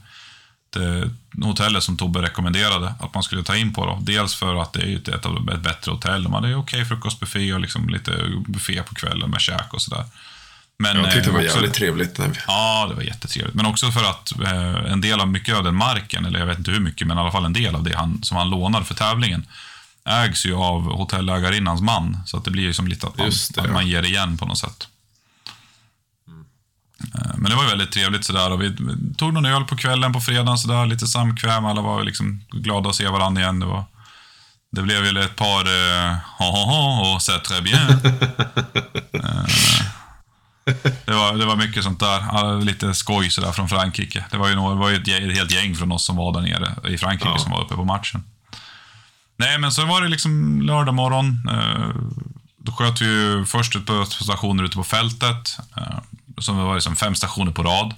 Eh, 0.76 1.08
hotellet 1.44 1.82
som 1.82 1.96
Tobbe 1.96 2.22
rekommenderade 2.22 2.94
att 3.00 3.14
man 3.14 3.22
skulle 3.22 3.43
ta 3.43 3.56
in 3.56 3.75
på. 3.75 3.87
Då. 3.87 3.99
Dels 4.02 4.34
för 4.34 4.62
att 4.62 4.72
det 4.72 4.81
är 4.81 4.96
ett, 4.96 5.08
ett, 5.08 5.26
ett 5.55 5.61
bättre 5.61 5.93
hotell. 5.93 6.25
De 6.25 6.32
hade 6.32 6.46
okej 6.46 6.58
okay 6.58 6.84
frukostbuffé 6.84 7.52
och 7.52 7.61
liksom 7.61 7.88
lite 7.88 8.12
buffé 8.46 8.82
på 8.82 8.94
kvällen 8.94 9.31
med 9.31 9.40
käk 9.40 9.75
och 9.75 9.82
sådär. 9.82 10.05
Men, 10.78 10.96
jag 10.96 11.12
tyckte 11.12 11.28
det 11.28 11.32
var 11.32 11.40
eh, 11.40 11.44
också, 11.44 11.56
jävligt 11.56 11.75
trevligt. 11.75 12.20
Ja, 12.46 12.87
det 12.88 12.94
var 12.94 13.02
jättetrevligt. 13.02 13.55
Men 13.55 13.67
också 13.67 13.90
för 13.90 14.05
att 14.05 14.40
eh, 14.40 14.93
en 14.93 15.00
del 15.00 15.20
av 15.20 15.28
mycket 15.28 15.55
av 15.56 15.64
den 15.64 15.75
marken, 15.75 16.26
eller 16.26 16.38
jag 16.38 16.46
vet 16.46 16.58
inte 16.58 16.70
hur 16.70 16.81
mycket, 16.81 17.06
men 17.06 17.16
i 17.16 17.20
alla 17.20 17.32
fall 17.32 17.44
en 17.44 17.52
del 17.52 17.75
av 17.75 17.82
det 17.82 17.96
han, 17.96 18.23
som 18.23 18.37
han 18.37 18.50
lånar 18.50 18.82
för 18.82 18.94
tävlingen, 18.94 19.46
ägs 20.05 20.46
ju 20.46 20.55
av 20.55 20.82
hotellägarinnans 20.82 21.81
man. 21.81 22.19
Så 22.26 22.37
att 22.37 22.44
det 22.44 22.50
blir 22.50 22.62
ju 22.62 22.73
som 22.73 22.88
lite 22.88 23.06
att 23.06 23.19
man, 23.19 23.31
det, 23.55 23.61
att 23.61 23.73
man 23.73 23.87
ger 23.87 24.02
igen 24.02 24.38
på 24.38 24.46
något 24.46 24.58
sätt. 24.58 24.88
Eh, 27.14 27.37
men 27.37 27.50
det 27.50 27.56
var 27.56 27.67
väldigt 27.67 27.93
trevligt 27.93 28.25
sådär 28.25 28.52
och 28.52 28.62
vi 28.62 28.76
tog 29.17 29.32
någon 29.32 29.47
öl 29.47 29.64
på 29.64 29.76
kvällen 29.76 30.12
på 30.12 30.20
fredagen 30.20 30.58
sådär, 30.58 30.87
lite 30.87 31.06
samkväm. 31.06 31.64
Alla 31.64 31.81
var 31.81 32.05
liksom 32.05 32.44
glada 32.50 32.88
att 32.91 32.97
se 32.97 33.08
varandra 33.08 33.43
igen. 33.43 33.61
Det, 33.61 33.67
var, 33.67 33.85
det 34.73 34.82
blev 34.82 35.02
väl 35.02 35.17
ett 35.17 35.37
par 35.37 35.61
eh, 35.61 36.17
ha 36.38 36.50
ha 36.50 36.64
ha 36.64 37.12
och 37.14 37.20
c'est 37.20 37.43
très 37.43 37.62
bien. 37.62 37.91
eh, 39.12 39.44
det, 41.04 41.12
var, 41.12 41.37
det 41.37 41.47
var 41.47 41.57
mycket 41.57 41.85
sånt 41.85 42.00
där. 42.00 42.61
Lite 42.61 42.95
skoj 42.95 43.30
sådär 43.30 43.52
från 43.52 43.69
Frankrike. 43.69 44.25
Det 44.30 44.37
var 44.37 44.49
ju, 44.49 44.54
några, 44.54 44.75
det 44.75 44.80
var 44.80 44.90
ju 44.90 44.97
ett, 44.97 45.09
ett 45.09 45.37
helt 45.37 45.52
gäng 45.52 45.75
från 45.75 45.92
oss 45.92 46.07
som 46.07 46.16
var 46.16 46.33
där 46.33 46.40
nere 46.40 46.95
i 46.95 46.99
Frankrike 46.99 47.33
ja. 47.33 47.38
som 47.38 47.52
var 47.52 47.64
uppe 47.64 47.75
på 47.75 47.85
matchen. 47.85 48.25
Nej, 49.37 49.59
men 49.59 49.73
så 49.73 49.87
var 49.87 50.02
det 50.02 50.09
liksom 50.09 50.62
lördag 50.62 50.95
morgon. 50.95 51.49
Eh, 51.50 51.90
då 52.62 52.73
sköt 52.73 53.00
vi 53.00 53.07
ju 53.07 53.45
först 53.45 53.76
ut 53.76 53.87
på 53.87 54.05
stationer 54.05 54.64
ute 54.64 54.76
på 54.76 54.85
fältet. 54.85 55.59
Eh, 55.76 55.99
som 56.38 56.57
var 56.57 56.75
liksom 56.75 56.97
fem 56.97 57.14
stationer 57.14 57.52
på 57.52 57.62
rad. 57.62 57.95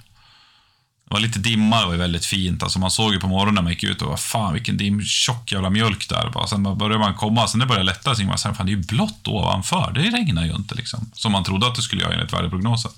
Det 1.05 1.15
var 1.15 1.21
lite 1.21 1.39
dimma, 1.39 1.81
det 1.81 1.87
var 1.87 1.95
väldigt 1.95 2.25
fint. 2.25 2.63
Alltså 2.63 2.79
man 2.79 2.91
såg 2.91 3.13
ju 3.13 3.21
på 3.21 3.29
morgonen 3.29 3.55
när 3.55 3.63
man 3.63 3.73
gick 3.73 3.85
ut 3.85 4.03
och 4.03 4.09
var 4.09 4.17
fan 4.17 4.53
vilken 4.53 4.77
dim, 4.77 5.03
tjock 5.03 5.53
jävla 5.53 5.71
mjölk 5.71 6.09
där. 6.09 6.31
Bara. 6.35 6.47
Sen 6.47 6.63
började 6.63 6.99
man 6.99 7.15
komma, 7.15 7.49
sen 7.49 7.61
det 7.61 7.67
började 7.67 7.85
lätta, 7.85 8.15
så 8.15 8.23
man 8.23 8.39
fan 8.39 8.67
det 8.67 8.73
är 8.73 8.77
ju 8.77 8.83
blått 8.83 9.29
ovanför. 9.29 9.93
Det 9.95 10.01
regnar 10.01 10.45
ju 10.45 10.53
inte 10.53 10.75
liksom. 10.75 11.11
Som 11.15 11.33
man 11.33 11.45
trodde 11.45 11.67
att 11.67 11.75
det 11.75 11.83
skulle 11.83 12.03
göra 12.03 12.15
enligt 12.15 12.33
väderprognosen. 12.33 12.93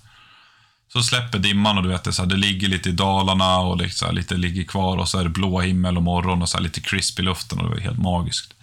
Så 0.93 1.03
släpper 1.03 1.39
dimman 1.39 1.77
och 1.77 1.83
du 1.83 1.89
vet, 1.89 2.05
det, 2.05 2.13
så 2.13 2.23
här, 2.23 2.29
det 2.29 2.37
ligger 2.37 2.69
lite 2.69 2.89
i 2.89 2.93
dalarna 2.93 3.59
och 3.59 3.77
liksom, 3.77 4.15
lite 4.15 4.37
ligger 4.37 4.65
kvar 4.65 4.97
och 4.97 5.09
så 5.09 5.19
är 5.19 5.25
det 5.25 5.31
blå 5.31 5.61
himmel 5.61 5.97
och 5.97 6.03
morgon 6.03 6.43
och 6.43 6.49
så 6.49 6.57
här, 6.57 6.65
lite 6.65 6.81
crisp 6.81 7.19
i 7.19 7.23
luften 7.23 7.59
och 7.59 7.65
det 7.65 7.71
var 7.71 7.81
helt 7.81 7.99
magiskt. 7.99 8.55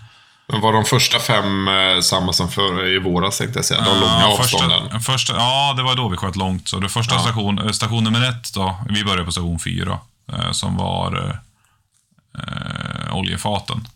Men 0.52 0.62
var 0.62 0.74
de 0.74 0.86
första 0.86 1.20
fem 1.20 1.68
eh, 1.68 2.00
samma 2.02 2.34
som 2.34 2.52
för 2.52 2.96
i 2.96 3.00
våras 3.00 3.38
tänkte 3.38 3.60
jag 3.60 3.66
säga? 3.66 3.82
De 3.82 4.00
långa 4.00 4.20
ja, 4.22 4.38
avstånden? 4.40 4.82
Första, 4.82 5.00
första, 5.00 5.36
ja, 5.36 5.74
det 5.78 5.84
var 5.84 5.96
då 5.96 6.10
vi 6.10 6.18
sköt 6.18 6.36
långt. 6.36 6.68
Så 6.68 6.80
det 6.80 6.90
första 6.90 7.16
ja. 7.16 7.22
station, 7.22 7.60
eh, 7.60 7.72
station 7.72 8.04
nummer 8.04 8.30
ett 8.30 8.54
då, 8.54 8.76
vi 8.90 9.04
började 9.04 9.26
på 9.26 9.32
station 9.32 9.60
fyra. 9.60 10.00
Eh, 10.34 10.52
som 10.52 10.78
var 10.78 11.40
eh, 12.38 13.16
oljefaten. 13.16 13.88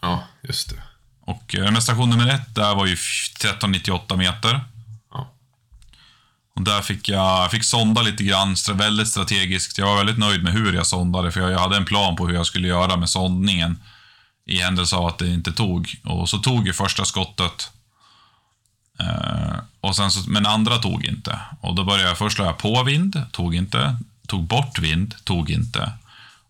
Ja, 0.00 0.22
just 0.42 0.70
det. 0.70 0.82
Och 1.20 1.54
eh, 1.54 1.78
station 1.78 2.10
nummer 2.10 2.28
ett, 2.28 2.54
där 2.54 2.74
var 2.74 2.86
ju 2.86 2.92
1398 2.92 4.16
meter. 4.16 4.60
Ja. 5.12 5.30
Och 6.56 6.62
där 6.62 6.82
fick 6.82 7.08
jag 7.08 7.50
fick 7.50 7.64
sonda 7.64 8.02
lite 8.02 8.24
grann, 8.24 8.56
väldigt 8.74 9.08
strategiskt. 9.08 9.78
Jag 9.78 9.86
var 9.86 9.96
väldigt 9.96 10.18
nöjd 10.18 10.44
med 10.44 10.52
hur 10.52 10.72
jag 10.72 10.86
sondade, 10.86 11.32
för 11.32 11.50
jag 11.50 11.58
hade 11.58 11.76
en 11.76 11.84
plan 11.84 12.16
på 12.16 12.26
hur 12.26 12.34
jag 12.34 12.46
skulle 12.46 12.68
göra 12.68 12.96
med 12.96 13.10
sondningen 13.10 13.82
i 14.46 14.60
händelse 14.62 14.96
av 14.96 15.06
att 15.06 15.18
det 15.18 15.28
inte 15.28 15.52
tog. 15.52 15.96
Och 16.04 16.28
så 16.28 16.38
tog 16.38 16.66
ju 16.66 16.72
första 16.72 17.04
skottet. 17.04 17.70
Eh, 19.00 19.56
och 19.80 19.96
sen 19.96 20.10
så, 20.10 20.30
men 20.30 20.46
andra 20.46 20.78
tog 20.78 21.04
inte. 21.04 21.40
Och 21.60 21.74
då 21.74 21.84
började 21.84 22.08
jag, 22.08 22.18
först 22.18 22.38
la 22.38 22.44
jag 22.44 22.58
på 22.58 22.82
vind, 22.82 23.22
tog 23.32 23.54
inte. 23.54 23.96
Tog 24.26 24.44
bort 24.44 24.78
vind, 24.78 25.14
tog 25.24 25.50
inte. 25.50 25.92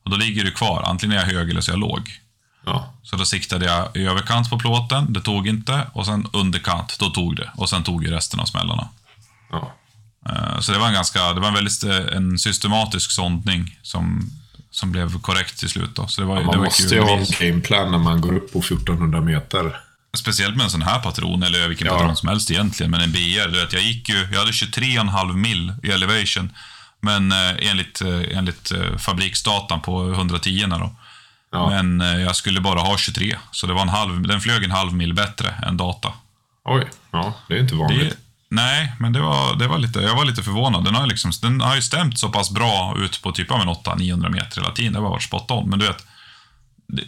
Och 0.02 0.10
då 0.10 0.16
ligger 0.16 0.44
det 0.44 0.50
kvar, 0.50 0.82
antingen 0.86 1.16
är 1.16 1.20
jag 1.20 1.26
hög 1.34 1.50
eller 1.50 1.60
så 1.60 1.70
är 1.70 1.72
jag 1.72 1.80
låg. 1.80 2.20
Ja. 2.66 2.92
Så 3.02 3.16
då 3.16 3.24
siktade 3.24 3.64
jag 3.66 3.96
överkant 3.96 4.50
på 4.50 4.58
plåten, 4.58 5.12
det 5.12 5.20
tog 5.20 5.48
inte. 5.48 5.86
Och 5.92 6.06
sen 6.06 6.26
underkant, 6.32 6.98
då 6.98 7.10
tog 7.10 7.36
det. 7.36 7.50
Och 7.54 7.68
sen 7.68 7.82
tog 7.82 8.04
ju 8.04 8.10
resten 8.10 8.40
av 8.40 8.44
smällarna. 8.44 8.88
Ja. 9.50 9.72
Eh, 10.28 10.60
Så 10.60 10.72
det 10.72 10.78
var 10.78 10.86
en 10.86 10.92
ganska, 10.92 11.32
det 11.32 11.40
var 11.40 11.48
en 11.48 11.54
väldigt 11.54 11.84
eh, 11.84 12.16
en 12.16 12.38
systematisk 12.38 13.10
sondning 13.10 13.78
som, 13.82 14.30
som 14.76 14.92
blev 14.92 15.20
korrekt 15.20 15.58
till 15.58 15.68
slut. 15.68 15.90
Då. 15.94 16.06
Så 16.06 16.20
det 16.20 16.26
var, 16.26 16.36
det 16.36 16.44
Man 16.44 16.58
var 16.58 16.64
måste 16.64 16.94
ju 16.94 17.00
ha 17.00 17.10
en 17.10 17.24
gameplan 17.38 17.90
när 17.90 17.98
man 17.98 18.20
går 18.20 18.36
upp 18.36 18.52
på 18.52 18.58
1400 18.58 19.20
meter. 19.20 19.76
Speciellt 20.16 20.56
med 20.56 20.64
en 20.64 20.70
sån 20.70 20.82
här 20.82 21.00
patron, 21.00 21.42
eller 21.42 21.68
vilken 21.68 21.86
Ja. 21.86 21.92
patron 21.98 22.16
som 22.16 22.28
helst 22.28 22.50
egentligen, 22.50 22.90
men 22.90 23.00
en 23.00 23.12
BR. 23.12 23.48
Du 23.48 23.60
vet, 23.60 23.72
jag 23.72 23.82
gick 23.82 24.08
ju, 24.08 24.28
jag 24.32 24.38
hade 24.38 24.50
23,5 24.52 25.36
mil 25.36 25.72
i 25.82 25.90
elevation, 25.90 26.52
men 27.00 27.32
eh, 27.32 27.70
enligt, 27.70 28.00
eh, 28.00 28.38
enligt 28.38 28.72
eh, 28.72 28.96
fabriksdatan 28.98 29.80
på 29.80 30.10
110 30.12 30.66
då. 30.70 30.94
Ja. 31.52 31.70
Men 31.70 32.00
eh, 32.00 32.20
jag 32.22 32.36
skulle 32.36 32.60
bara 32.60 32.80
ha 32.80 32.96
23, 32.96 33.36
så 33.50 33.66
det 33.66 33.72
var 33.72 33.82
en 33.82 33.88
halv, 33.88 34.22
den 34.22 34.40
flög 34.40 34.64
en 34.64 34.70
halv 34.70 34.92
mil 34.94 35.14
bättre 35.14 35.54
än 35.66 35.76
data. 35.76 36.12
Oj, 36.64 36.84
ja, 37.10 37.34
det 37.48 37.54
är 37.54 37.58
inte 37.60 37.74
vanligt. 37.74 38.10
Det, 38.10 38.16
nej, 38.48 38.92
men 38.98 39.12
det 39.12 39.20
var, 39.20 39.56
det 39.56 39.66
var 39.68 39.78
lite, 39.78 40.00
jag 40.00 40.16
var 40.16 40.24
lite 40.24 40.42
förvånad. 40.42 40.84
Den 40.84 40.94
har, 40.94 41.02
ju 41.02 41.08
liksom, 41.08 41.32
den 41.42 41.60
har 41.60 41.74
ju 41.76 41.82
stämt 41.82 42.18
så 42.18 42.28
pass 42.28 42.50
bra 42.50 42.94
ut 42.98 43.22
på 43.22 43.32
typ 43.32 43.50
av 43.50 43.60
en 43.60 43.68
800-900 43.68 44.28
meter 44.30 44.60
hela 44.60 44.72
tiden. 44.72 44.92
Det 44.92 44.98
har 44.98 45.08
varit 45.10 45.22
spot 45.22 45.50
on. 45.50 45.70
Men 45.70 45.78
du 45.78 45.86
vet, 45.86 46.06
det, 46.86 47.02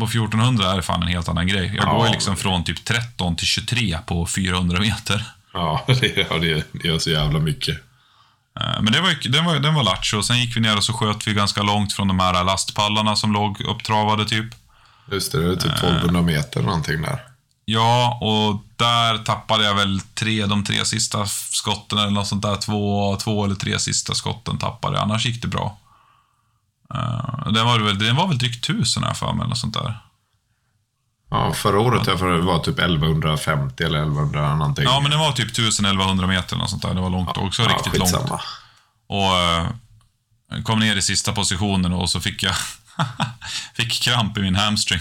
på 0.00 0.04
1400 0.04 0.72
är 0.72 0.76
det 0.76 0.82
fan 0.82 1.02
en 1.02 1.08
helt 1.08 1.28
annan 1.28 1.46
grej. 1.46 1.72
Jag 1.76 1.88
Ja, 1.88 1.92
går 1.92 2.06
ju 2.06 2.12
liksom 2.12 2.36
från 2.36 2.64
typ 2.64 2.84
13 2.84 3.36
till 3.36 3.46
23 3.46 3.98
på 4.06 4.26
400 4.26 4.80
meter. 4.80 5.24
Ja, 5.52 5.84
det, 5.86 6.26
ja, 6.30 6.38
det, 6.38 6.64
det 6.72 6.88
gör 6.88 6.98
så 6.98 7.10
jävla 7.10 7.38
mycket. 7.38 7.76
Eh, 8.60 8.82
Men 8.82 8.92
det 8.92 9.00
var, 9.00 9.30
den 9.32 9.44
var, 9.44 9.58
den 9.58 9.74
var 9.74 9.82
lattjo. 9.82 10.22
Sen 10.22 10.38
gick 10.40 10.56
vi 10.56 10.60
ner 10.60 10.76
och 10.76 10.84
så 10.84 10.92
sköt 10.92 11.26
vi 11.26 11.34
ganska 11.34 11.62
långt 11.62 11.92
från 11.92 12.08
de 12.08 12.18
här 12.20 12.44
lastpallarna 12.44 13.16
som 13.16 13.32
låg 13.32 13.60
upptravade 13.60 14.24
typ. 14.24 14.46
Just 15.12 15.32
det, 15.32 15.40
det 15.46 15.52
är 15.52 15.56
typ 15.56 15.72
1200 15.72 16.22
meter 16.22 16.62
någonting 16.62 17.02
där. 17.02 17.18
Ja, 17.64 18.18
och 18.20 18.73
där 18.76 19.18
tappade 19.18 19.64
jag 19.64 19.74
väl 19.74 20.00
tre, 20.14 20.46
de 20.46 20.64
tre 20.64 20.84
sista 20.84 21.26
skotten 21.26 21.98
eller 21.98 22.10
något 22.10 22.26
sånt 22.26 22.42
där. 22.42 22.56
Två, 22.56 23.16
två 23.16 23.44
eller 23.44 23.54
tre 23.54 23.78
sista 23.78 24.14
skotten 24.14 24.58
tappade 24.58 24.96
jag. 24.96 25.02
Annars 25.02 25.26
gick 25.26 25.42
det 25.42 25.48
bra. 25.48 25.78
Uh, 26.94 27.52
den, 27.52 27.66
var 27.66 27.78
väl, 27.78 27.98
den 27.98 28.16
var 28.16 28.28
väl 28.28 28.38
drygt 28.38 28.64
tusen 28.64 29.02
jag 29.02 29.16
för 29.16 29.26
mig, 29.26 29.36
eller 29.36 29.48
något 29.48 29.58
sånt 29.58 29.74
där. 29.74 30.00
Ja, 31.30 31.52
förra 31.52 31.80
året 31.80 32.06
jag 32.06 32.18
för 32.18 32.30
det 32.30 32.40
var 32.40 32.58
typ 32.58 32.78
1150 32.78 33.84
eller 33.84 33.98
1100 33.98 34.56
någonting. 34.56 34.84
Ja, 34.84 35.00
men 35.00 35.10
den 35.10 35.20
var 35.20 35.32
typ 35.32 35.58
1000-1100 35.58 36.26
meter 36.26 36.56
eller 36.56 36.66
sånt 36.66 36.82
där. 36.82 36.94
Det 36.94 37.00
var 37.00 37.10
långt 37.10 37.36
också, 37.36 37.62
Ja, 37.62 37.68
riktigt 37.68 37.98
långt. 37.98 38.10
skitsamma. 38.12 38.40
Och 39.06 39.36
eh, 39.36 39.66
kom 40.64 40.80
ner 40.80 40.96
i 40.96 41.02
sista 41.02 41.32
positionen 41.32 41.92
och 41.92 42.10
så 42.10 42.20
fick 42.20 42.42
jag 42.42 42.54
fick 43.74 44.02
kramp 44.02 44.38
i 44.38 44.40
min 44.40 44.56
hamstring. 44.56 45.00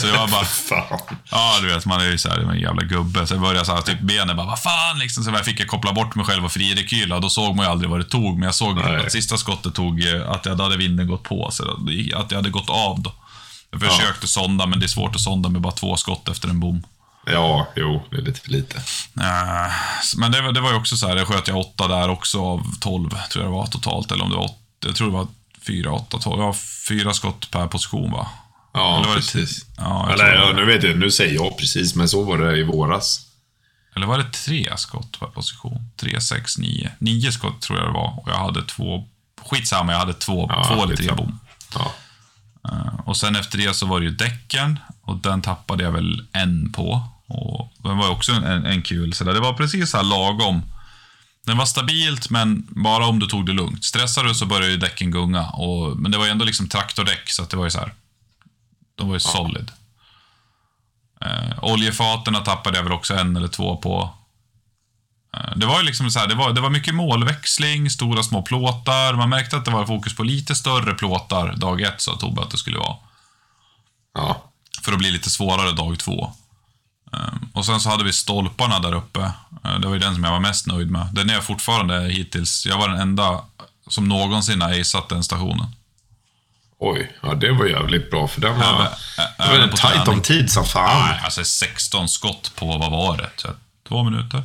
Så 0.00 0.06
var 0.06 0.28
bara... 0.30 0.44
Fan. 0.68 1.16
Ja, 1.30 1.58
du 1.60 1.66
vet, 1.68 1.86
man 1.86 2.00
är 2.00 2.04
ju 2.04 2.18
såhär, 2.18 2.38
en 2.38 2.60
jävla 2.60 2.82
gubbe. 2.82 3.26
Så 3.26 3.34
jag 3.34 3.40
började 3.40 3.64
såhär, 3.66 3.82
typ 3.82 4.00
benen 4.00 4.36
bara, 4.36 4.46
vad 4.46 4.62
fan 4.62 4.98
liksom. 4.98 5.24
Så 5.24 5.30
jag 5.30 5.44
fick 5.44 5.60
jag 5.60 5.68
koppla 5.68 5.92
bort 5.92 6.14
mig 6.14 6.24
själv 6.26 6.44
och 6.44 6.52
frirekyla. 6.52 7.20
Då 7.20 7.30
såg 7.30 7.56
man 7.56 7.66
ju 7.66 7.72
aldrig 7.72 7.90
vad 7.90 8.00
det 8.00 8.04
tog. 8.04 8.34
Men 8.38 8.42
jag 8.46 8.54
såg 8.54 8.76
Nej. 8.76 9.06
att 9.06 9.12
sista 9.12 9.36
skottet 9.36 9.74
tog, 9.74 10.04
eh, 10.04 10.30
att 10.30 10.46
jag, 10.46 10.60
hade 10.60 10.76
vinden 10.76 11.06
gått 11.08 11.22
på. 11.22 11.48
Så 11.52 11.62
att 12.16 12.30
jag 12.30 12.38
hade 12.38 12.50
gått 12.50 12.70
av 12.70 13.00
då. 13.02 13.14
Jag 13.70 13.80
försökte 13.80 14.28
sonda, 14.28 14.66
men 14.66 14.80
det 14.80 14.86
är 14.86 14.88
svårt 14.88 15.14
att 15.14 15.20
sonda 15.20 15.48
med 15.48 15.60
bara 15.60 15.72
två 15.72 15.96
skott 15.96 16.28
efter 16.28 16.48
en 16.48 16.60
bom. 16.60 16.82
Ja, 17.26 17.68
jo, 17.76 18.06
det 18.10 18.16
är 18.16 18.22
lite 18.22 18.40
för 18.40 18.50
lite. 18.50 18.76
Eh, 19.20 19.72
Men 20.16 20.32
det, 20.32 20.40
var- 20.42 20.52
det 20.52 20.60
var 20.60 20.70
ju 20.70 20.76
också 20.76 20.96
så 20.96 21.08
här, 21.08 21.16
jag 21.16 21.28
sköt 21.28 21.48
jag 21.48 21.56
åtta 21.58 21.88
där 21.88 22.08
också 22.08 22.40
av 22.44 22.66
tolv, 22.80 23.10
tror 23.10 23.44
jag 23.44 23.52
det 23.52 23.56
var 23.56 23.66
totalt. 23.66 24.12
Eller 24.12 24.24
om 24.24 24.30
det 24.30 24.36
var 24.36 24.44
åtta, 24.44 24.54
jag 24.86 24.96
tror 24.96 25.06
det 25.10 25.16
var 25.16 25.26
fyra, 25.66 25.92
åtta, 25.92 26.18
tolv. 26.18 26.40
Ja, 26.42 26.54
fyra 26.88 27.14
skott 27.14 27.50
per 27.50 27.66
position 27.66 28.10
va? 28.12 28.28
Ja, 28.74 29.04
precis. 29.14 29.66
Ja, 29.76 30.12
Eller, 30.12 30.34
ja, 30.34 30.52
nu 30.56 30.64
vet 30.64 30.82
jag, 30.82 30.98
nu 30.98 31.10
säger 31.10 31.34
jag 31.34 31.58
precis, 31.58 31.94
men 31.94 32.08
så 32.08 32.22
var 32.24 32.38
det 32.38 32.56
i 32.58 32.62
våras. 32.62 33.20
Eller 33.96 34.06
var 34.06 34.18
det 34.18 34.24
tre 34.32 34.72
skott 34.76 35.20
per 35.20 35.26
position? 35.26 35.90
Tre, 35.96 36.20
sex, 36.20 36.58
nio. 36.58 36.90
Nio 36.98 37.32
skott 37.32 37.60
tror 37.62 37.78
jag 37.78 37.88
det 37.88 37.92
var. 37.92 38.18
Och 38.20 38.28
jag 38.28 38.36
hade 38.38 38.62
två... 38.62 39.08
Skitsamma, 39.50 39.92
jag 39.92 39.98
hade 39.98 40.14
två, 40.14 40.46
Ja, 40.48 40.64
två 40.64 40.82
eller 40.84 40.96
tre 40.96 41.12
bom. 41.12 41.38
Ja. 41.74 41.92
Eh, 42.68 43.00
Och 43.06 43.16
sen 43.16 43.36
efter 43.36 43.58
det 43.58 43.74
så 43.74 43.86
var 43.86 44.00
det 44.00 44.06
ju 44.06 44.12
däcken. 44.12 44.78
Och 45.02 45.16
den 45.16 45.42
tappade 45.42 45.84
jag 45.84 45.92
väl 45.92 46.26
en 46.32 46.72
på. 46.72 47.02
Och 47.28 47.72
den 47.82 47.98
var 47.98 48.10
också 48.10 48.32
en, 48.32 48.44
en, 48.44 48.66
en 48.66 48.82
kul. 48.82 49.12
Så 49.14 49.24
där. 49.24 49.34
Det 49.34 49.40
var 49.40 49.52
precis 49.54 49.90
så 49.90 49.96
här 49.96 50.04
lagom. 50.04 50.62
Den 51.46 51.56
var 51.56 51.66
stabilt, 51.66 52.30
men 52.30 52.66
bara 52.68 53.06
om 53.06 53.18
du 53.18 53.26
tog 53.26 53.46
det 53.46 53.52
lugnt. 53.52 53.84
Stressade 53.84 54.28
du 54.28 54.34
så 54.34 54.46
började 54.46 54.70
ju 54.72 54.76
däcken 54.76 55.10
gunga. 55.10 55.46
Och, 55.50 55.96
men 55.96 56.10
det 56.10 56.18
var 56.18 56.24
ju 56.24 56.30
ändå 56.30 56.44
liksom 56.44 56.68
traktordäck, 56.68 57.30
så 57.30 57.42
att 57.42 57.50
det 57.50 57.56
var 57.56 57.64
ju 57.64 57.70
så 57.70 57.78
här. 57.78 57.94
De 58.94 59.08
var 59.08 59.14
ju 59.16 59.20
solid. 59.20 59.70
Eh, 61.20 61.64
oljefaten 61.64 62.44
tappade 62.44 62.76
jag 62.76 62.84
väl 62.84 62.92
också 62.92 63.14
en 63.14 63.36
eller 63.36 63.48
två 63.48 63.76
på. 63.76 64.10
Eh, 65.36 65.56
Det 65.56 65.66
var 65.66 65.78
ju 65.80 65.86
liksom 65.86 66.10
så 66.10 66.18
här, 66.18 66.26
det 66.26 66.34
var, 66.34 66.52
det 66.52 66.60
var 66.60 66.70
mycket 66.70 66.94
målväxling, 66.94 67.90
stora 67.90 68.22
små 68.22 68.42
plåtar. 68.42 69.14
Man 69.14 69.28
märkte 69.28 69.56
att 69.56 69.64
det 69.64 69.70
var 69.70 69.86
fokus 69.86 70.16
på 70.16 70.22
lite 70.22 70.54
större 70.54 70.94
plåtar 70.94 71.52
dag 71.56 71.80
ett, 71.80 72.00
sa 72.00 72.16
Tobbe 72.16 72.42
att 72.42 72.50
det 72.50 72.58
skulle 72.58 72.78
vara. 72.78 72.96
Ja. 74.14 74.42
För 74.82 74.92
att 74.92 74.98
bli 74.98 75.10
lite 75.10 75.30
svårare 75.30 75.72
dag 75.72 75.98
två. 75.98 76.32
Ehm, 77.12 77.48
Och 77.52 77.66
sen 77.66 77.80
så 77.80 77.90
hade 77.90 78.04
vi 78.04 78.12
stolparna 78.12 78.78
där 78.78 78.92
uppe. 78.94 79.32
Eh, 79.64 79.78
Det 79.80 79.86
var 79.86 79.94
ju 79.94 80.00
den 80.00 80.14
som 80.14 80.24
jag 80.24 80.30
var 80.30 80.40
mest 80.40 80.66
nöjd 80.66 80.90
med. 80.90 81.06
Den 81.12 81.30
är 81.30 81.34
jag 81.34 81.44
fortfarande 81.44 82.00
hittills. 82.00 82.66
Jag 82.66 82.78
var 82.78 82.88
den 82.88 82.98
enda 83.00 83.40
som 83.88 84.08
någonsin 84.08 84.60
har 84.62 84.80
aceat 84.80 85.08
den 85.08 85.24
stationen. 85.24 85.66
Oj, 86.78 87.12
ja 87.22 87.34
det 87.34 87.52
var 87.52 87.66
jävligt 87.66 88.10
bra 88.10 88.28
för 88.28 88.40
den 88.40 88.58
var... 88.58 88.64
Även- 88.64 88.84
det 89.16 89.22
ä- 89.22 89.28
var 89.38 89.46
även 89.46 89.62
en 89.62 89.70
på 89.70 89.76
tajt 89.76 89.94
träning. 89.94 90.14
om 90.14 90.20
tid 90.22 90.50
som 90.50 90.64
fan. 90.64 91.08
Nej, 91.08 91.20
alltså 91.24 91.44
16 91.44 92.08
skott 92.08 92.52
på, 92.56 92.66
vad 92.78 92.90
var 92.90 93.16
det? 93.16 93.30
Så, 93.36 93.48
två 93.88 94.02
minuter? 94.02 94.42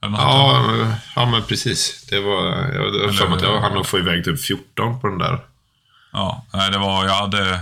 Ja, 0.00 0.08
men- 0.08 0.94
ja, 1.16 1.26
men 1.26 1.42
precis. 1.42 2.06
Det 2.10 2.20
var... 2.20 2.46
Jag 2.74 3.06
har 3.06 3.12
för 3.12 3.28
mig 3.28 3.36
att 3.36 3.42
jag 3.42 3.60
hann 3.60 3.84
få 3.84 3.98
iväg 3.98 4.24
typ 4.24 4.40
14 4.44 5.00
på 5.00 5.08
den 5.08 5.18
där. 5.18 5.40
Ja, 6.12 6.44
nej, 6.52 6.70
det 6.70 6.78
var, 6.78 7.04
jag 7.06 7.14
hade, 7.14 7.60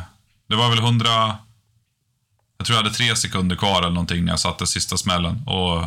det 0.49 0.57
var 0.57 0.69
väl 0.71 0.79
100, 0.79 1.39
jag 2.59 2.67
tror 2.67 2.77
jag 2.79 2.83
hade 2.85 2.95
tre 2.95 3.17
sekunder 3.17 3.57
kvar 3.57 3.79
eller 3.79 3.91
någonting 3.91 4.25
när 4.25 4.33
jag 4.33 4.41
satte 4.41 4.67
sista 4.67 4.97
smällen. 4.97 5.43
Och, 5.47 5.85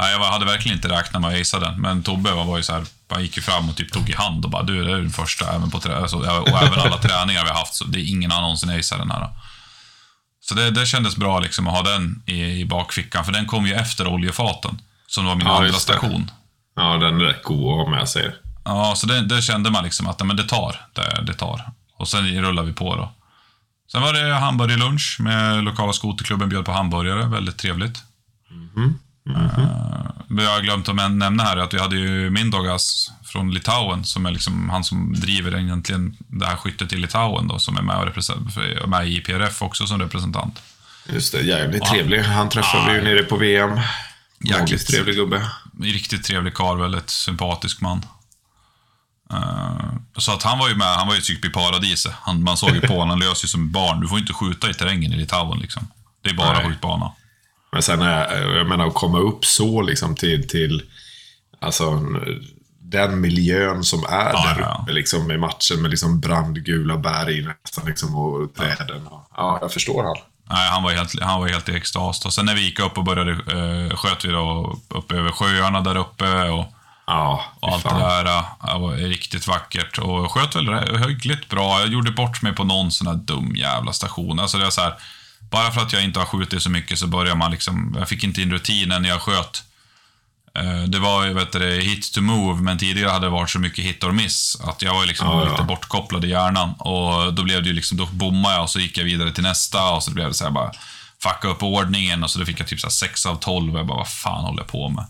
nej, 0.00 0.12
jag 0.12 0.24
hade 0.24 0.44
verkligen 0.44 0.76
inte 0.76 0.88
räknat 0.88 1.22
med 1.22 1.30
att 1.30 1.40
acea 1.40 1.60
den, 1.60 1.80
men 1.80 2.02
Tobbe 2.02 2.30
var, 2.30 2.56
ju 2.56 2.62
så 2.62 2.72
här, 2.72 2.84
han 3.10 3.22
gick 3.22 3.36
ju 3.36 3.42
fram 3.42 3.68
och 3.68 3.76
typ 3.76 3.92
tog 3.92 4.10
i 4.10 4.14
hand 4.14 4.44
och 4.44 4.50
bara 4.50 4.62
du, 4.62 4.84
det 4.84 4.92
är 4.92 4.96
den 4.96 5.10
första, 5.10 5.54
även 5.54 5.70
på 5.70 5.80
alltså, 5.92 6.16
och 6.16 6.62
även 6.62 6.80
alla 6.80 6.98
träningar 7.02 7.42
vi 7.44 7.50
har 7.50 7.58
haft, 7.58 7.74
så 7.74 7.84
det 7.84 8.00
är 8.00 8.10
ingen 8.10 8.32
annan 8.32 8.42
någonsin 8.42 8.70
aceat 8.70 9.00
den 9.00 9.10
här. 9.10 9.28
Så 10.40 10.54
det, 10.54 10.70
det 10.70 10.86
kändes 10.86 11.16
bra 11.16 11.40
liksom 11.40 11.66
att 11.66 11.74
ha 11.74 11.82
den 11.82 12.22
i, 12.26 12.60
i 12.60 12.64
bakfickan, 12.64 13.24
för 13.24 13.32
den 13.32 13.46
kom 13.46 13.66
ju 13.66 13.74
efter 13.74 14.06
oljefaten, 14.06 14.80
som 15.06 15.24
var 15.24 15.34
min 15.34 15.46
Ja, 15.46 15.56
andra 15.56 15.72
station. 15.72 16.30
Ja, 16.76 16.96
den 16.96 17.20
är 17.20 17.24
rätt 17.24 17.42
god 17.42 17.80
att 17.80 17.86
ha 17.86 17.96
med 17.96 18.08
sig. 18.08 18.34
Ja, 18.64 18.94
så 18.96 19.06
det, 19.06 19.20
det 19.20 19.42
kände 19.42 19.70
man 19.70 19.84
liksom 19.84 20.06
att 20.06 20.26
men 20.26 20.36
det 20.36 20.48
tar. 20.48 20.86
Det, 20.92 21.22
det 21.26 21.34
tar. 21.34 21.70
Och 21.96 22.08
sen 22.08 22.42
rullar 22.42 22.62
vi 22.62 22.72
på 22.72 22.96
då. 22.96 23.12
Sen 23.92 24.02
var 24.02 24.12
det 24.12 24.34
hamburgerlunch 24.34 25.16
med 25.20 25.64
lokala 25.64 25.92
skoterklubben 25.92 26.48
bjöd 26.48 26.64
på 26.64 26.72
hamburgare. 26.72 27.26
Väldigt 27.26 27.58
trevligt. 27.58 27.96
Eh, 28.50 28.90
Men 30.26 30.44
jag 30.44 30.50
har 30.52 30.60
glömt 30.60 30.88
att 30.88 30.94
nämna 30.94 31.42
här 31.42 31.56
att 31.56 31.74
vi 31.74 31.78
hade 31.78 31.96
ju 31.96 32.30
Mindogas 32.30 33.10
från 33.24 33.50
Litauen 33.50 34.04
som 34.04 34.26
är 34.26 34.30
liksom 34.30 34.70
han 34.70 34.84
som 34.84 35.12
driver 35.20 35.58
egentligen 35.58 36.16
det 36.28 36.46
här 36.46 36.56
skyttet 36.56 36.92
i 36.92 36.96
Litauen 36.96 37.48
då, 37.48 37.58
som 37.58 37.76
är 37.76 37.82
med, 37.82 37.96
och 37.96 38.06
represent- 38.06 38.86
med 38.86 39.08
i 39.08 39.20
PRF 39.20 39.62
också 39.62 39.86
som 39.86 40.00
representant. 40.00 40.62
Just 41.12 41.32
det, 41.32 41.40
jävligt 41.40 41.84
trevlig. 41.84 42.22
Han 42.22 42.48
träffade 42.48 42.92
vi 42.92 42.98
ju 42.98 43.04
nere 43.04 43.22
på 43.22 43.36
VM. 43.36 43.80
Jäkligt. 44.44 44.86
Trevlig 44.86 45.14
gubbe. 45.14 45.50
Riktigt 45.82 46.24
trevlig 46.24 46.54
karl, 46.54 46.80
väldigt 46.80 47.10
sympatisk 47.10 47.80
man. 47.80 48.02
Eh, 49.32 49.92
så 50.16 50.32
att 50.32 50.42
han 50.42 50.58
var 50.58 50.68
ju 50.68 50.74
med, 50.74 50.96
han 50.96 51.06
var 51.08 51.14
ju 51.14 51.20
typ 51.20 51.44
i 51.44 51.48
paradiset. 51.48 52.12
Han, 52.20 52.42
man 52.42 52.56
såg 52.56 52.70
ju 52.70 52.80
på 52.80 52.92
honom, 52.92 53.10
han 53.10 53.18
löser 53.18 53.44
ju 53.44 53.48
som 53.48 53.72
barn. 53.72 54.00
Du 54.00 54.08
får 54.08 54.18
inte 54.18 54.32
skjuta 54.32 54.70
i 54.70 54.74
terrängen 54.74 55.12
i 55.12 55.16
Litauen 55.16 55.58
liksom. 55.58 55.88
Det 56.22 56.30
är 56.30 56.34
bara 56.34 56.52
Nej. 56.52 56.66
skjutbana. 56.66 57.12
Men 57.72 57.82
sen, 57.82 58.02
är- 58.02 58.56
jag 58.56 58.66
menar, 58.68 58.86
att 58.86 58.94
komma 58.94 59.18
upp 59.18 59.44
så 59.44 59.82
liksom 59.82 60.14
till, 60.16 60.48
till 60.48 60.82
alltså, 61.60 62.00
den 62.82 63.20
miljön 63.20 63.84
som 63.84 64.04
är 64.04 64.32
Ja, 64.32 64.44
där 64.54 64.60
ja. 64.60 64.80
uppe 64.82 64.92
liksom, 64.92 65.30
i 65.30 65.38
matchen 65.38 65.82
med 65.82 65.90
liksom 65.90 66.20
brandgula 66.20 66.96
berg 66.96 67.42
nästan 67.64 67.86
liksom, 67.86 68.14
och 68.16 68.54
träden. 68.54 69.06
Ja. 69.10 69.28
ja, 69.36 69.58
jag 69.60 69.72
förstår 69.72 70.04
han. 70.04 70.16
Nej, 70.50 70.68
han 70.70 70.82
var 70.82 70.90
helt, 70.92 71.20
han 71.22 71.40
var 71.40 71.48
helt 71.48 71.68
i 71.68 71.76
extas. 71.76 72.24
Och 72.26 72.32
sen 72.32 72.46
när 72.46 72.54
vi 72.54 72.64
gick 72.64 72.80
upp 72.80 72.98
och 72.98 73.04
började, 73.04 73.32
uh, 73.32 73.96
sköt 73.96 74.24
vi 74.24 74.28
då 74.32 74.78
upp 74.88 75.12
över 75.12 75.30
sjöarna 75.32 75.80
där 75.80 75.96
uppe 75.96 76.48
och, 76.50 76.64
Ja, 77.06 77.44
och 77.60 77.72
allt 77.72 77.82
det 77.82 77.88
fan. 77.90 78.00
där. 78.00 78.24
eh, 78.26 78.44
Det 78.74 78.78
var 78.78 78.92
riktigt 78.96 79.46
vackert. 79.46 79.98
Och 79.98 80.32
sköt 80.32 80.56
väl 80.56 80.98
hyggligt 81.08 81.48
bra. 81.48 81.80
Jag 81.80 81.88
gjorde 81.88 82.10
bort 82.10 82.42
mig 82.42 82.52
på 82.54 82.64
någon 82.64 82.90
sån 82.90 83.06
här 83.06 83.14
dum 83.14 83.56
jävla 83.56 83.92
station. 83.92 84.40
Alltså 84.40 84.58
det 84.58 84.66
är 84.66 84.70
så 84.70 84.80
här, 84.80 84.94
bara 85.50 85.70
för 85.70 85.80
att 85.80 85.92
jag 85.92 86.04
inte 86.04 86.18
har 86.18 86.26
skjutit 86.26 86.62
så 86.62 86.70
mycket 86.70 86.98
så 86.98 87.06
börjar 87.06 87.34
man 87.34 87.50
liksom, 87.50 87.94
jag 87.98 88.08
fick 88.08 88.24
inte 88.24 88.42
in 88.42 88.50
rutinen 88.50 89.02
när 89.02 89.08
jag 89.08 89.20
sköt. 89.22 89.62
Eh, 90.58 90.82
Det 90.88 90.98
var 90.98 91.26
ju, 91.26 91.32
vet 91.32 91.52
du, 91.52 91.58
det, 91.58 91.80
hit 91.82 92.12
to 92.12 92.20
move, 92.20 92.62
men 92.62 92.78
tidigare 92.78 93.10
hade 93.10 93.26
det 93.26 93.30
varit 93.30 93.50
så 93.50 93.58
mycket 93.58 93.84
hit 93.84 94.04
or 94.04 94.12
miss 94.12 94.56
att 94.64 94.82
jag 94.82 94.94
var 94.94 95.06
liksom 95.06 95.26
ja. 95.28 95.44
lite 95.50 95.62
bortkopplad 95.62 96.24
i 96.24 96.28
hjärnan. 96.28 96.74
Och 96.78 97.34
då 97.34 97.42
blev 97.42 97.62
det 97.62 97.68
ju 97.68 97.74
liksom, 97.74 97.96
då 97.98 98.06
bommade 98.06 98.54
jag 98.54 98.62
och 98.62 98.70
så 98.70 98.80
gick 98.80 98.98
jag 98.98 99.04
vidare 99.04 99.32
till 99.32 99.42
nästa 99.42 99.90
och 99.90 100.02
så 100.02 100.10
blev 100.10 100.28
det 100.28 100.34
så 100.34 100.44
här 100.44 100.50
bara 100.50 100.72
fucka 101.22 101.48
upp 101.48 101.62
ordningen 101.62 102.24
och 102.24 102.30
så 102.30 102.38
då 102.38 102.44
fick 102.44 102.60
jag 102.60 102.66
typ 102.68 102.80
så 102.80 102.86
här 102.86 102.90
6 102.92 103.26
av 103.26 103.36
12 103.36 103.72
och 103.74 103.78
jag 103.80 103.86
bara, 103.86 103.98
vad 103.98 104.08
fan 104.08 104.44
håller 104.44 104.58
jag 104.60 104.68
på 104.68 104.88
med? 104.88 105.06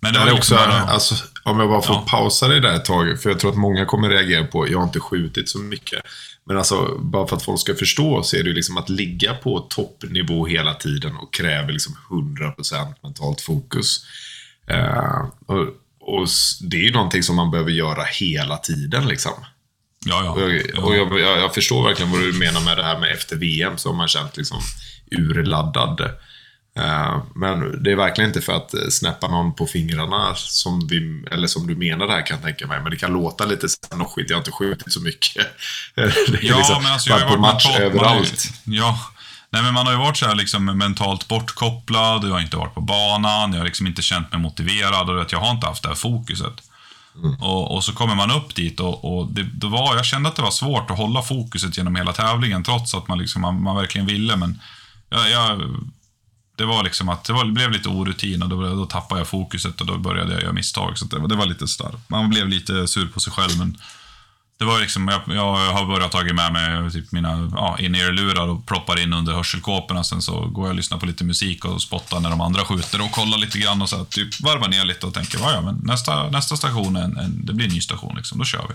Men 0.00 0.12
Det 0.12 0.18
var 0.18 0.26
är 0.26 0.34
liksom 0.34 0.56
också, 0.56 0.68
bara- 0.70 0.82
alltså, 0.92 1.14
om 1.44 1.60
jag 1.60 1.68
bara 1.68 1.82
får 1.82 1.94
Ja. 1.96 2.04
pausa 2.08 2.48
det 2.48 2.60
där 2.60 2.72
ett 2.74 2.84
tag, 2.84 3.22
för 3.22 3.30
jag 3.30 3.40
tror 3.40 3.50
att 3.50 3.56
många 3.56 3.84
kommer 3.86 4.08
reagera 4.08 4.44
på, 4.44 4.70
jag 4.70 4.78
har 4.78 4.84
inte 4.84 5.00
skjutit 5.00 5.48
så 5.48 5.58
mycket. 5.58 6.02
Men 6.44 6.58
alltså, 6.58 6.98
bara 6.98 7.26
för 7.26 7.36
att 7.36 7.42
folk 7.42 7.60
ska 7.60 7.74
förstå 7.74 8.22
så 8.22 8.36
är 8.36 8.42
det 8.42 8.48
ju 8.48 8.54
liksom 8.54 8.76
att 8.76 8.88
ligga 8.88 9.34
på 9.34 9.58
toppnivå 9.60 10.46
hela 10.46 10.74
tiden 10.74 11.16
och 11.16 11.34
kräver 11.34 11.72
liksom 11.72 11.96
100% 12.10 12.94
mentalt 13.02 13.40
fokus. 13.40 14.04
Eh, 14.66 15.26
och, 15.46 15.60
och 16.00 16.28
det 16.60 16.76
är 16.76 16.82
ju 16.82 16.92
någonting 16.92 17.22
som 17.22 17.36
man 17.36 17.50
behöver 17.50 17.70
göra 17.70 18.02
hela 18.02 18.56
tiden 18.56 19.08
liksom. 19.08 19.32
ja, 20.04 20.24
ja. 20.24 20.30
Och, 20.30 20.40
jag, 20.40 20.84
och 20.84 20.96
jag, 20.96 21.20
jag, 21.20 21.38
jag 21.38 21.54
förstår 21.54 21.88
verkligen 21.88 22.12
vad 22.12 22.20
du 22.20 22.32
menar 22.32 22.60
med 22.60 22.76
det 22.76 22.84
här 22.84 22.98
med 22.98 23.12
efter 23.12 23.36
VM, 23.36 23.78
så 23.78 23.88
har 23.88 23.96
man 23.96 24.08
känt 24.08 24.36
liksom 24.36 24.58
urladdad. 25.10 26.10
Eh, 26.78 27.22
men 27.34 27.82
det 27.82 27.92
är 27.92 27.96
verkligen 27.96 28.30
inte 28.30 28.40
för 28.40 28.52
att 28.52 28.74
snäppa 28.92 29.28
någon 29.28 29.54
på 29.54 29.66
fingrarna, 29.66 30.34
som, 30.34 30.86
vi, 30.88 31.24
eller 31.30 31.46
som 31.46 31.66
du 31.66 31.76
menar 31.76 32.06
det 32.06 32.12
här 32.12 32.26
kan 32.26 32.36
jag 32.36 32.44
tänka 32.44 32.66
mig. 32.66 32.80
Men 32.80 32.90
det 32.90 32.96
kan 32.96 33.12
låta 33.12 33.44
lite 33.44 33.66
noschigt, 33.94 34.30
jag 34.30 34.36
har 34.36 34.40
inte 34.40 34.52
skjutit 34.52 34.92
så 34.92 35.00
mycket. 35.00 35.46
Ja, 36.42 36.56
liksom 36.56 36.82
men 36.82 36.92
alltså 36.92 37.10
jag 37.10 37.18
har 37.18 37.26
varit 37.28 37.40
match 37.40 37.66
mentalt, 37.66 37.94
man 37.94 38.04
har 38.04 38.14
ju- 38.14 38.20
överallt. 38.20 38.48
Ja. 38.64 38.98
Nej, 39.50 39.62
men 39.62 39.74
man 39.74 39.86
har 39.86 39.92
ju 39.92 39.98
varit 39.98 40.16
så 40.16 40.26
här 40.26 40.34
liksom 40.34 40.64
mentalt 40.64 41.28
bortkopplad, 41.28 42.24
jag 42.24 42.30
har 42.30 42.40
inte 42.40 42.56
varit 42.56 42.74
på 42.74 42.80
banan, 42.80 43.52
jag 43.52 43.60
har 43.60 43.64
liksom 43.64 43.86
inte 43.86 44.02
känt 44.02 44.32
mig 44.32 44.40
motiverad 44.40 45.10
och 45.10 45.26
jag 45.32 45.38
har 45.40 45.50
inte 45.50 45.66
haft 45.66 45.82
det 45.82 45.88
här 45.88 45.96
fokuset. 45.96 46.52
Och, 47.40 47.74
och 47.74 47.84
så 47.84 47.92
kommer 47.92 48.14
man 48.14 48.30
upp 48.30 48.54
dit 48.54 48.80
och, 48.80 49.04
och 49.18 49.32
det, 49.32 49.42
det 49.42 49.66
var, 49.66 49.96
jag 49.96 50.04
kände 50.04 50.28
att 50.28 50.36
det 50.36 50.42
var 50.42 50.50
svårt 50.50 50.90
att 50.90 50.96
hålla 50.96 51.22
fokuset 51.22 51.76
genom 51.76 51.96
hela 51.96 52.12
tävlingen 52.12 52.64
trots 52.64 52.94
att 52.94 53.08
man, 53.08 53.18
liksom, 53.18 53.42
man, 53.42 53.62
man 53.62 53.76
verkligen 53.76 54.06
ville. 54.06 54.36
Men 54.36 54.60
jag, 55.10 55.30
jag, 55.30 55.60
det 56.56 56.64
var 56.64 56.82
liksom 56.84 57.08
att 57.08 57.24
det 57.24 57.32
var, 57.32 57.44
blev 57.44 57.70
lite 57.70 57.88
orutin 57.88 58.42
och 58.42 58.48
då, 58.48 58.74
då 58.74 58.86
tappade 58.86 59.20
jag 59.20 59.28
fokuset 59.28 59.80
och 59.80 59.86
då 59.86 59.98
började 59.98 60.32
jag 60.32 60.42
göra 60.42 60.52
misstag. 60.52 60.98
Så 60.98 61.04
att 61.04 61.10
det, 61.10 61.18
var- 61.18 61.28
det 61.28 61.36
var 61.36 61.46
lite 61.46 61.68
sådär. 61.68 61.92
Man 62.08 62.30
blev 62.30 62.48
lite 62.48 62.88
sur 62.88 63.06
på 63.06 63.20
sig 63.20 63.32
själv. 63.32 63.58
Men 63.58 63.76
det 64.58 64.64
var 64.64 64.80
liksom, 64.80 65.08
jag, 65.08 65.20
jag 65.36 65.72
har 65.72 65.86
börjat 65.86 66.12
ta 66.12 66.22
med 66.22 66.52
mig 66.52 66.90
typ 66.92 67.12
mina 67.12 67.50
ja, 67.54 67.76
in-ear-lurar 67.78 68.48
och 68.48 68.66
ploppar 68.66 68.98
in 69.00 69.12
under 69.12 69.32
hörselkåporna. 69.32 70.04
Sen 70.04 70.22
så 70.22 70.40
går 70.40 70.64
jag 70.64 70.70
och 70.70 70.74
lyssnar 70.76 70.98
på 70.98 71.06
lite 71.06 71.24
musik 71.24 71.64
och 71.64 71.82
spottar 71.82 72.20
när 72.20 72.30
de 72.30 72.40
andra 72.40 72.64
skjuter 72.64 73.00
och 73.04 73.10
kollar 73.12 73.38
lite 73.38 73.58
grann 73.58 73.82
och 73.82 73.88
så 73.88 73.96
här, 73.96 74.04
typ 74.04 74.40
varvar 74.40 74.68
ner 74.68 74.84
lite 74.84 75.06
och 75.06 75.14
tänker, 75.14 75.38
"Ja, 75.38 75.60
men 75.60 75.80
nästa, 75.84 76.30
nästa 76.30 76.56
station, 76.56 76.96
är 76.96 77.02
en, 77.04 77.16
en, 77.18 77.46
det 77.46 77.52
blir 77.52 77.66
en 77.66 77.72
ny 77.72 77.80
station 77.80 78.16
liksom, 78.16 78.38
då 78.38 78.44
kör 78.44 78.66
vi. 78.68 78.74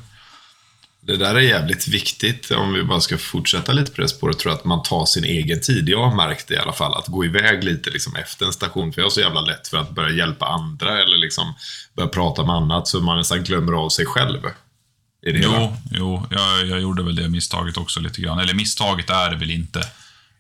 Det 1.07 1.17
där 1.17 1.35
är 1.35 1.39
jävligt 1.39 1.87
viktigt, 1.87 2.51
om 2.51 2.73
vi 2.73 2.83
bara 2.83 3.01
ska 3.01 3.17
fortsätta 3.17 3.71
lite 3.71 3.91
på 3.91 4.01
det 4.01 4.07
spåret, 4.09 4.39
tror 4.39 4.51
jag 4.51 4.59
att 4.59 4.65
man 4.65 4.83
tar 4.83 5.05
sin 5.05 5.23
egen 5.23 5.61
tid. 5.61 5.89
Jag 5.89 6.09
har 6.09 6.15
märkt 6.15 6.47
det 6.47 6.53
i 6.53 6.57
alla 6.57 6.73
fall, 6.73 6.93
att 6.93 7.07
gå 7.07 7.25
iväg 7.25 7.63
lite 7.63 7.89
liksom 7.89 8.15
efter 8.15 8.45
en 8.45 8.53
station, 8.53 8.93
för 8.93 9.01
jag 9.01 9.05
har 9.05 9.09
så 9.09 9.19
jävla 9.21 9.41
lätt 9.41 9.67
för 9.67 9.77
att 9.77 9.89
börja 9.91 10.15
hjälpa 10.17 10.45
andra 10.45 11.01
eller 11.01 11.17
liksom 11.17 11.53
börja 11.95 12.07
prata 12.09 12.43
med 12.45 12.55
annat, 12.55 12.87
så 12.87 12.99
man 12.99 13.17
nästan 13.17 13.43
glömmer 13.43 13.73
av 13.73 13.89
sig 13.89 14.05
själv. 14.05 14.39
I 15.27 15.31
det 15.31 15.39
hela. 15.39 15.53
Jo, 15.59 15.77
jo 15.91 16.27
jag, 16.31 16.67
jag 16.67 16.81
gjorde 16.81 17.03
väl 17.03 17.15
det 17.15 17.29
misstaget 17.29 17.77
också 17.77 17.99
lite 17.99 18.21
grann. 18.21 18.39
Eller 18.39 18.53
misstaget 18.53 19.09
är 19.09 19.29
det 19.29 19.35
väl 19.35 19.51
inte. 19.51 19.81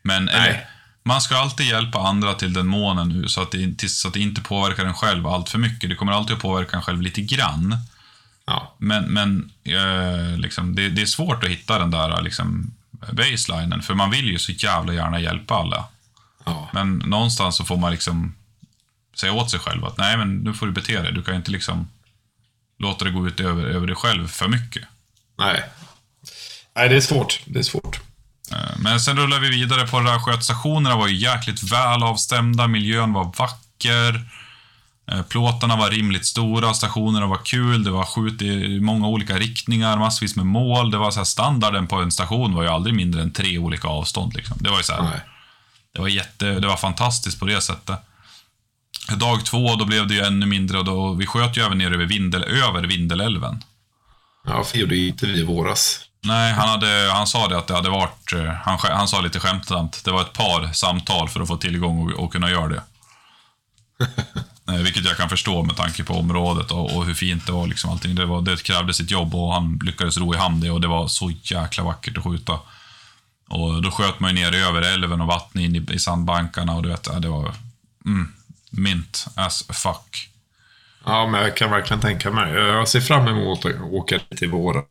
Men 0.01 0.29
eller, 0.29 0.65
man 1.03 1.21
ska 1.21 1.35
alltid 1.35 1.65
hjälpa 1.65 1.99
andra 1.99 2.33
till 2.33 2.53
den 2.53 2.67
månen 2.67 3.09
nu 3.09 3.27
så 3.27 3.41
att, 3.41 3.51
det, 3.51 3.61
inte- 3.61 3.89
så 3.89 4.07
att 4.07 4.13
det 4.13 4.19
inte 4.19 4.41
påverkar 4.41 4.85
en 4.85 4.93
själv 4.93 5.27
allt 5.27 5.49
för 5.49 5.57
mycket. 5.57 5.89
Det 5.89 5.95
kommer 5.95 6.11
alltid 6.11 6.35
att 6.35 6.41
påverka 6.41 6.75
en 6.77 6.81
själv 6.83 7.01
lite 7.01 7.21
grann. 7.21 7.77
Ja. 8.47 8.75
Men, 8.77 9.03
men 9.03 9.51
eh, 9.63 10.37
liksom, 10.37 10.75
det, 10.75 10.89
det 10.89 11.01
är 11.01 11.05
svårt 11.05 11.43
att 11.43 11.49
hitta 11.49 11.79
den 11.79 11.91
där 11.91 12.21
liksom, 12.21 12.73
baselinen, 13.11 13.81
för 13.81 13.93
man 13.93 14.11
vill 14.11 14.25
ju 14.27 14.39
så 14.39 14.51
jävla 14.51 14.93
gärna 14.93 15.19
hjälpa 15.19 15.55
alla. 15.55 15.85
Ja. 16.45 16.69
Men 16.73 16.97
någonstans 16.97 17.57
så 17.57 17.65
får 17.65 17.77
man 17.77 17.91
liksom 17.91 18.35
säga 19.15 19.33
åt 19.33 19.51
sig 19.51 19.59
själv 19.59 19.85
att 19.85 19.97
nej, 19.97 20.17
men 20.17 20.37
nu 20.37 20.53
får 20.53 20.65
du 20.65 20.71
bete 20.71 21.01
dig. 21.01 21.13
Du 21.13 21.23
kan 21.23 21.35
inte 21.35 21.51
liksom 21.51 21.87
låta 22.79 23.05
det 23.05 23.11
gå 23.11 23.27
ut 23.27 23.39
över, 23.39 23.63
över 23.65 23.87
dig 23.87 23.95
själv 23.95 24.27
för 24.27 24.47
mycket. 24.47 24.83
Nej. 25.37 25.63
Nej, 26.75 26.89
det 26.89 26.95
är 26.95 27.01
svårt. 27.01 27.41
Det 27.45 27.59
är 27.59 27.63
svårt. 27.63 27.99
Eh, 28.51 28.77
Men 28.79 28.99
sen 28.99 29.17
rullar 29.17 29.39
vi 29.39 29.49
vidare 29.49 29.87
på 29.87 29.99
det 29.99 30.11
där. 30.11 30.19
Skötstationerna 30.19 30.95
var 30.95 31.07
ju 31.07 31.15
jäkligt 31.15 31.63
väl 31.63 32.03
avstämda, 32.03 32.67
miljön 32.67 33.13
var 33.13 33.33
vacker. 33.37 34.29
Eh, 35.11 35.21
Plåtarna 35.21 35.75
var 35.75 35.89
rimligt 35.89 36.25
stora, 36.25 36.73
stationerna 36.73 37.27
var 37.27 37.39
kul, 37.45 37.83
det 37.83 37.91
var 37.91 38.03
skjut 38.03 38.41
i 38.41 38.79
många 38.79 39.07
olika 39.07 39.37
riktningar, 39.37 39.97
massvis 39.97 40.35
med 40.35 40.45
mål. 40.45 40.91
Det 40.91 40.97
var 40.97 41.11
så 41.11 41.19
här, 41.19 41.25
standarden 41.25 41.87
på 41.87 41.95
en 41.95 42.11
station 42.11 42.55
var 42.55 42.63
ju 42.63 42.69
aldrig 42.69 42.95
mindre 42.95 43.21
än 43.21 43.33
tre 43.33 43.57
olika 43.57 43.87
avstånd. 43.87 44.33
Liksom. 44.33 44.57
Det 44.59 44.69
var 44.69 44.77
ju 44.77 44.83
så 44.83 44.93
här, 44.93 45.03
Nej. 45.03 45.21
det 45.93 46.01
var, 46.01 46.07
jätte, 46.07 46.59
det 46.59 46.67
var 46.67 46.77
fantastiskt 46.77 47.39
på 47.39 47.45
det 47.45 47.61
sättet. 47.61 47.99
Dag 49.15 49.45
två, 49.45 49.75
då 49.75 49.85
blev 49.85 50.07
det 50.07 50.13
ju 50.13 50.21
ännu 50.21 50.45
mindre 50.45 50.77
och 50.79 50.85
då, 50.85 51.13
vi 51.13 51.25
sköt 51.25 51.57
ju 51.57 51.61
även 51.61 51.77
ner 51.77 51.91
över, 51.91 52.05
Vindel, 52.05 52.43
över 52.43 52.81
Vindelälven. 52.81 53.63
Ja, 54.47 54.63
för 54.63 54.73
det 54.73 54.79
gjorde 54.79 54.97
inte 54.97 55.25
vi 55.25 55.39
i 55.39 55.43
våras. 55.43 55.99
Nej, 56.23 56.53
han, 56.53 56.69
hade, 56.69 57.11
han 57.13 57.27
sa 57.27 57.47
det 57.47 57.57
att 57.57 57.67
det 57.67 57.73
hade 57.73 57.89
varit, 57.89 58.33
eh, 58.33 58.53
han, 58.63 58.79
han 58.81 59.07
sa 59.07 59.21
lite 59.21 59.39
skämtsamt, 59.39 60.01
det 60.05 60.11
var 60.11 60.21
ett 60.21 60.33
par 60.33 60.73
samtal 60.73 61.29
för 61.29 61.41
att 61.41 61.47
få 61.47 61.57
tillgång 61.57 62.11
och, 62.11 62.23
och 62.23 62.31
kunna 62.31 62.49
göra 62.49 62.67
det. 62.67 62.83
Eh, 64.77 64.83
Vilket 64.83 65.05
jag 65.05 65.17
kan 65.17 65.29
förstå 65.29 65.63
med 65.63 65.75
tanke 65.75 66.03
på 66.03 66.13
området 66.13 66.71
och, 66.71 66.95
och 66.95 67.05
hur 67.05 67.13
fint 67.13 67.45
det 67.45 67.51
var. 67.51 67.67
Liksom 67.67 67.89
allting. 67.89 68.15
Det, 68.15 68.25
var, 68.25 68.41
det 68.41 68.63
krävde 68.63 68.93
sitt 68.93 69.11
jobb 69.11 69.35
och 69.35 69.53
han 69.53 69.79
lyckades 69.83 70.17
ro 70.17 70.33
i 70.33 70.37
hamn 70.37 70.59
det 70.59 70.71
och 70.71 70.81
det 70.81 70.87
var 70.87 71.07
så 71.07 71.31
jäkla 71.43 71.83
vackert 71.83 72.17
att 72.17 72.23
skjuta. 72.23 72.59
Och 73.49 73.81
då 73.81 73.91
sköt 73.91 74.19
man 74.19 74.35
ju 74.35 74.41
ner 74.41 74.55
över 74.55 74.81
älven 74.81 75.21
och 75.21 75.27
vattnet 75.27 75.63
in 75.63 75.75
i, 75.75 75.93
i 75.93 75.99
sandbankarna 75.99 76.75
och 76.75 76.83
du 76.83 76.89
vet, 76.89 77.07
ja, 77.07 77.19
det 77.19 77.29
var 77.29 77.55
mm, 78.05 78.33
mint 78.69 79.27
as 79.35 79.63
fuck. 79.69 80.29
Ja, 81.05 81.27
men 81.27 81.41
jag 81.41 81.57
kan 81.57 81.71
verkligen 81.71 82.01
tänka 82.01 82.31
mig. 82.31 82.53
Jag 82.53 82.87
ser 82.87 83.01
fram 83.01 83.27
emot 83.27 83.65
att 83.65 83.81
åka 83.81 84.19
dit 84.29 84.41
i 84.41 84.45
våren. 84.45 84.83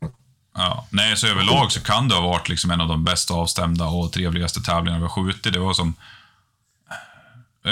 Ja, 0.55 0.87
nej, 0.90 1.16
så 1.16 1.27
överlag 1.27 1.72
så 1.72 1.81
kan 1.81 2.09
det 2.09 2.14
ha 2.14 2.22
varit 2.22 2.49
liksom 2.49 2.70
en 2.70 2.81
av 2.81 2.88
de 2.88 3.05
bästa 3.05 3.35
avstämda 3.35 3.85
och 3.87 4.12
trevligaste 4.12 4.62
tävlingarna 4.62 4.99
vi 4.99 5.09
har 5.09 5.25
skjutit. 5.25 5.53
Det 5.53 5.59
var 5.59 5.75
som... 5.75 5.94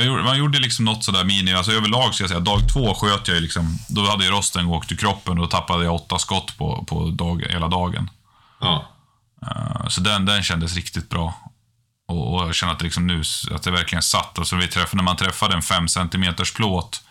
Gjorde, 0.02 0.22
man 0.22 0.38
gjorde 0.38 0.58
liksom 0.58 0.84
något 0.84 1.04
sådär 1.04 1.24
mini, 1.24 1.52
alltså 1.54 1.72
överlag 1.72 2.14
ska 2.14 2.22
jag 2.22 2.28
säga, 2.28 2.40
dag 2.40 2.72
två 2.72 2.94
sköt 2.94 3.28
jag 3.28 3.42
liksom, 3.42 3.78
då 3.88 4.06
hade 4.10 4.24
ju 4.24 4.30
rosten 4.30 4.66
åkt 4.66 4.92
ur 4.92 4.96
kroppen 4.96 5.32
och 5.32 5.44
då 5.44 5.46
tappade 5.46 5.84
jag 5.84 5.94
åtta 5.94 6.18
skott 6.18 6.58
på, 6.58 6.84
på 6.84 7.10
dag, 7.10 7.44
hela 7.50 7.68
dagen. 7.68 8.10
Ja. 8.60 8.88
Eh, 9.42 9.88
Så 9.88 10.00
den, 10.00 10.26
den 10.26 10.42
kändes 10.42 10.74
riktigt 10.74 11.08
bra. 11.10 11.34
Och, 12.08 12.34
och 12.34 12.46
jag 12.48 12.54
känner 12.54 12.72
att 12.72 12.78
det, 12.78 12.84
liksom 12.84 13.06
nu, 13.06 13.22
att 13.50 13.62
det 13.62 13.70
verkligen 13.70 14.02
satt. 14.02 14.38
Alltså 14.38 14.56
vi 14.56 14.68
träffade, 14.68 14.96
när 14.96 15.02
man 15.02 15.16
träffade 15.16 15.54
en 15.54 15.62
5 15.62 15.88
cm 15.88 16.34
plåt 16.56 17.02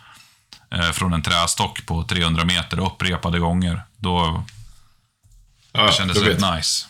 eh, 0.70 0.90
från 0.90 1.12
en 1.12 1.22
trästock 1.22 1.86
på 1.86 2.04
300 2.04 2.44
meter 2.44 2.78
upprepade 2.80 3.38
gånger, 3.38 3.82
då 3.96 4.44
ja 5.72 5.92
kändes 5.92 6.22
det 6.22 6.30
rätt 6.30 6.54
nice. 6.56 6.86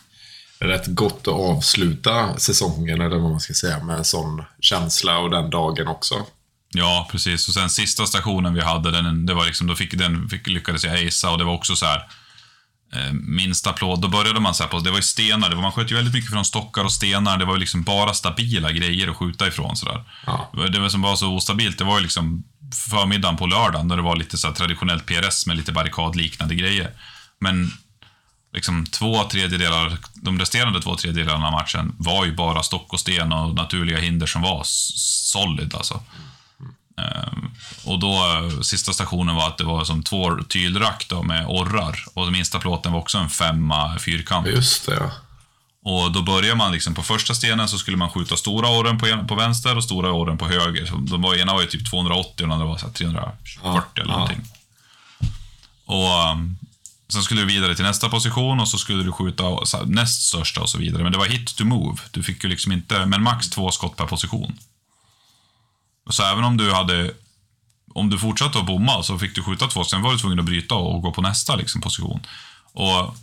Rätt 0.59 0.87
gott 0.87 1.27
att 1.27 1.33
avsluta 1.33 2.37
säsongen, 2.37 3.01
eller 3.01 3.17
vad 3.17 3.31
man 3.31 3.39
ska 3.39 3.53
säga, 3.53 3.83
med 3.83 3.97
en 3.97 4.05
sån 4.05 4.43
känsla 4.59 5.17
och 5.17 5.29
den 5.29 5.49
dagen 5.49 5.87
också. 5.87 6.15
Ja, 6.73 7.07
precis. 7.11 7.47
Och 7.47 7.53
sen 7.53 7.69
sista 7.69 8.05
stationen 8.05 8.53
vi 8.53 8.61
hade, 8.61 8.91
den, 8.91 9.25
det 9.25 9.33
var 9.33 9.45
liksom, 9.45 9.67
då 9.67 9.75
fick, 9.75 9.97
den 9.97 10.29
fick, 10.29 10.47
lyckades 10.47 10.83
jag 10.83 11.07
acea 11.07 11.31
och 11.31 11.37
det 11.37 11.43
var 11.43 11.53
också 11.53 11.75
så 11.75 11.85
här 11.85 12.07
eh, 12.93 13.13
minsta 13.13 13.73
plåt. 13.73 14.01
Då 14.01 14.07
började 14.07 14.39
man 14.39 14.55
så 14.55 14.63
här 14.63 14.69
på, 14.69 14.79
det 14.79 14.89
var 14.89 14.97
ju 14.97 15.03
stenar, 15.03 15.49
det 15.49 15.55
var, 15.55 15.61
man 15.61 15.71
sköt 15.71 15.91
ju 15.91 15.95
väldigt 15.95 16.13
mycket 16.13 16.31
från 16.31 16.45
stockar 16.45 16.83
och 16.83 16.91
stenar. 16.91 17.37
Det 17.37 17.45
var 17.45 17.53
ju 17.53 17.59
liksom 17.59 17.83
bara 17.83 18.13
stabila 18.13 18.71
grejer 18.71 19.07
att 19.07 19.17
skjuta 19.17 19.47
ifrån 19.47 19.75
sådär. 19.75 20.03
Ja. 20.25 20.51
Det 20.71 20.79
var 20.79 20.89
som 20.89 21.01
var 21.01 21.15
så 21.15 21.33
ostabilt, 21.33 21.77
det 21.77 21.83
var 21.83 21.97
ju 21.97 22.03
liksom 22.03 22.43
förmiddagen 22.89 23.37
på 23.37 23.45
lördagen 23.47 23.87
där 23.87 23.95
det 23.95 24.01
var 24.01 24.15
lite 24.15 24.37
så 24.37 24.51
traditionellt 24.51 25.05
PRS 25.05 25.45
med 25.47 25.57
lite 25.57 25.71
barrikadliknande 25.71 26.55
grejer. 26.55 26.91
Men 27.39 27.71
liksom 28.55 28.85
två 28.85 29.23
tredjedelar, 29.23 29.97
de 30.13 30.39
resterande 30.39 30.81
två 30.81 30.95
tredjedelarna 30.95 31.45
av 31.45 31.51
matchen 31.51 31.95
var 31.97 32.25
ju 32.25 32.35
bara 32.35 32.63
stock 32.63 32.93
och 32.93 32.99
sten 32.99 33.33
och 33.33 33.55
naturliga 33.55 33.99
hinder 33.99 34.27
som 34.27 34.41
var 34.41 34.61
solid 34.65 35.75
alltså. 35.75 36.01
Ehm, 36.97 37.51
och 37.83 37.99
då, 37.99 38.13
eh, 38.13 38.61
sista 38.61 38.93
stationen 38.93 39.35
var 39.35 39.47
att 39.47 39.57
det 39.57 39.63
var 39.63 39.83
som 39.83 40.03
två 40.03 40.43
tylrack 40.49 41.05
då 41.09 41.23
med 41.23 41.45
orrar. 41.47 42.05
Och 42.13 42.23
den 42.23 42.33
minsta 42.33 42.59
plåten 42.59 42.91
var 42.91 42.99
också 42.99 43.17
en 43.17 43.29
femma 43.29 43.99
fyrkant. 43.99 44.47
Just 44.47 44.85
det, 44.85 44.93
ja. 44.93 45.11
Och 45.83 46.11
då 46.11 46.21
börjar 46.21 46.55
man 46.55 46.71
liksom 46.71 46.95
på 46.95 47.03
första 47.03 47.33
stenen 47.33 47.67
så 47.67 47.77
skulle 47.77 47.97
man 47.97 48.09
skjuta 48.09 48.37
stora 48.37 48.69
orren 48.69 48.97
på, 48.97 49.07
en, 49.07 49.27
på 49.27 49.35
vänster 49.35 49.77
och 49.77 49.83
stora 49.83 50.11
orren 50.11 50.37
på 50.37 50.47
höger. 50.47 50.85
Så 50.85 50.95
de 50.95 51.21
var, 51.21 51.35
ena 51.35 51.53
var 51.53 51.61
ju 51.61 51.67
typ 51.67 51.89
280 51.91 52.29
och 52.29 52.35
den 52.37 52.51
andra 52.51 52.65
var 52.65 52.77
så 52.77 52.85
här 52.85 52.93
340 52.93 53.59
Ja, 53.63 53.83
eller 53.95 54.11
ja. 54.11 54.17
någonting. 54.17 54.41
Och 55.85 56.31
um, 56.31 56.57
sen 57.15 57.23
skulle 57.23 57.41
du 57.41 57.47
vidare 57.47 57.75
till 57.75 57.85
nästa 57.85 58.09
position 58.09 58.59
och 58.59 58.67
så 58.67 58.77
skulle 58.77 59.03
du 59.03 59.11
skjuta 59.11 59.43
näst 59.85 60.21
största 60.21 60.61
och 60.61 60.69
så 60.69 60.77
vidare. 60.77 61.03
Men 61.03 61.11
det 61.11 61.17
var 61.17 61.25
hit 61.25 61.55
to 61.55 61.65
move. 61.65 61.97
Du 62.11 62.23
fick 62.23 62.43
ju 62.43 62.49
liksom 62.49 62.71
inte, 62.71 63.05
men 63.05 63.23
max 63.23 63.49
två 63.49 63.71
skott 63.71 63.97
per 63.97 64.05
position. 64.05 64.59
Så 66.09 66.23
även 66.23 66.43
om 66.43 66.57
du 66.57 66.73
hade 66.73 67.11
om 67.93 68.09
du 68.09 68.19
fortsatte 68.19 68.59
att 68.59 68.65
bomma 68.65 69.03
så 69.03 69.19
fick 69.19 69.35
du 69.35 69.43
skjuta 69.43 69.67
två, 69.67 69.83
sen 69.83 70.01
var 70.01 70.11
du 70.11 70.17
tvungen 70.17 70.39
att 70.39 70.45
bryta 70.45 70.75
och 70.75 71.01
gå 71.01 71.11
på 71.11 71.21
nästa 71.21 71.55
liksom, 71.55 71.81
position. 71.81 72.27
Och 72.73 73.15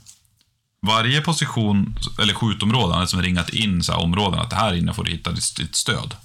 varje 0.86 1.20
position, 1.20 1.98
eller 2.22 2.34
skjutområde, 2.34 2.94
hade 2.94 3.06
som 3.06 3.22
ringat 3.22 3.48
in 3.48 3.82
så 3.82 3.92
här 3.92 4.00
områden, 4.00 4.40
att 4.40 4.50
det 4.50 4.56
här 4.56 4.74
inne 4.74 4.94
får 4.94 5.04
du 5.04 5.10
hitta 5.10 5.32
ditt, 5.32 5.56
ditt 5.56 5.76
stöd. 5.76 6.16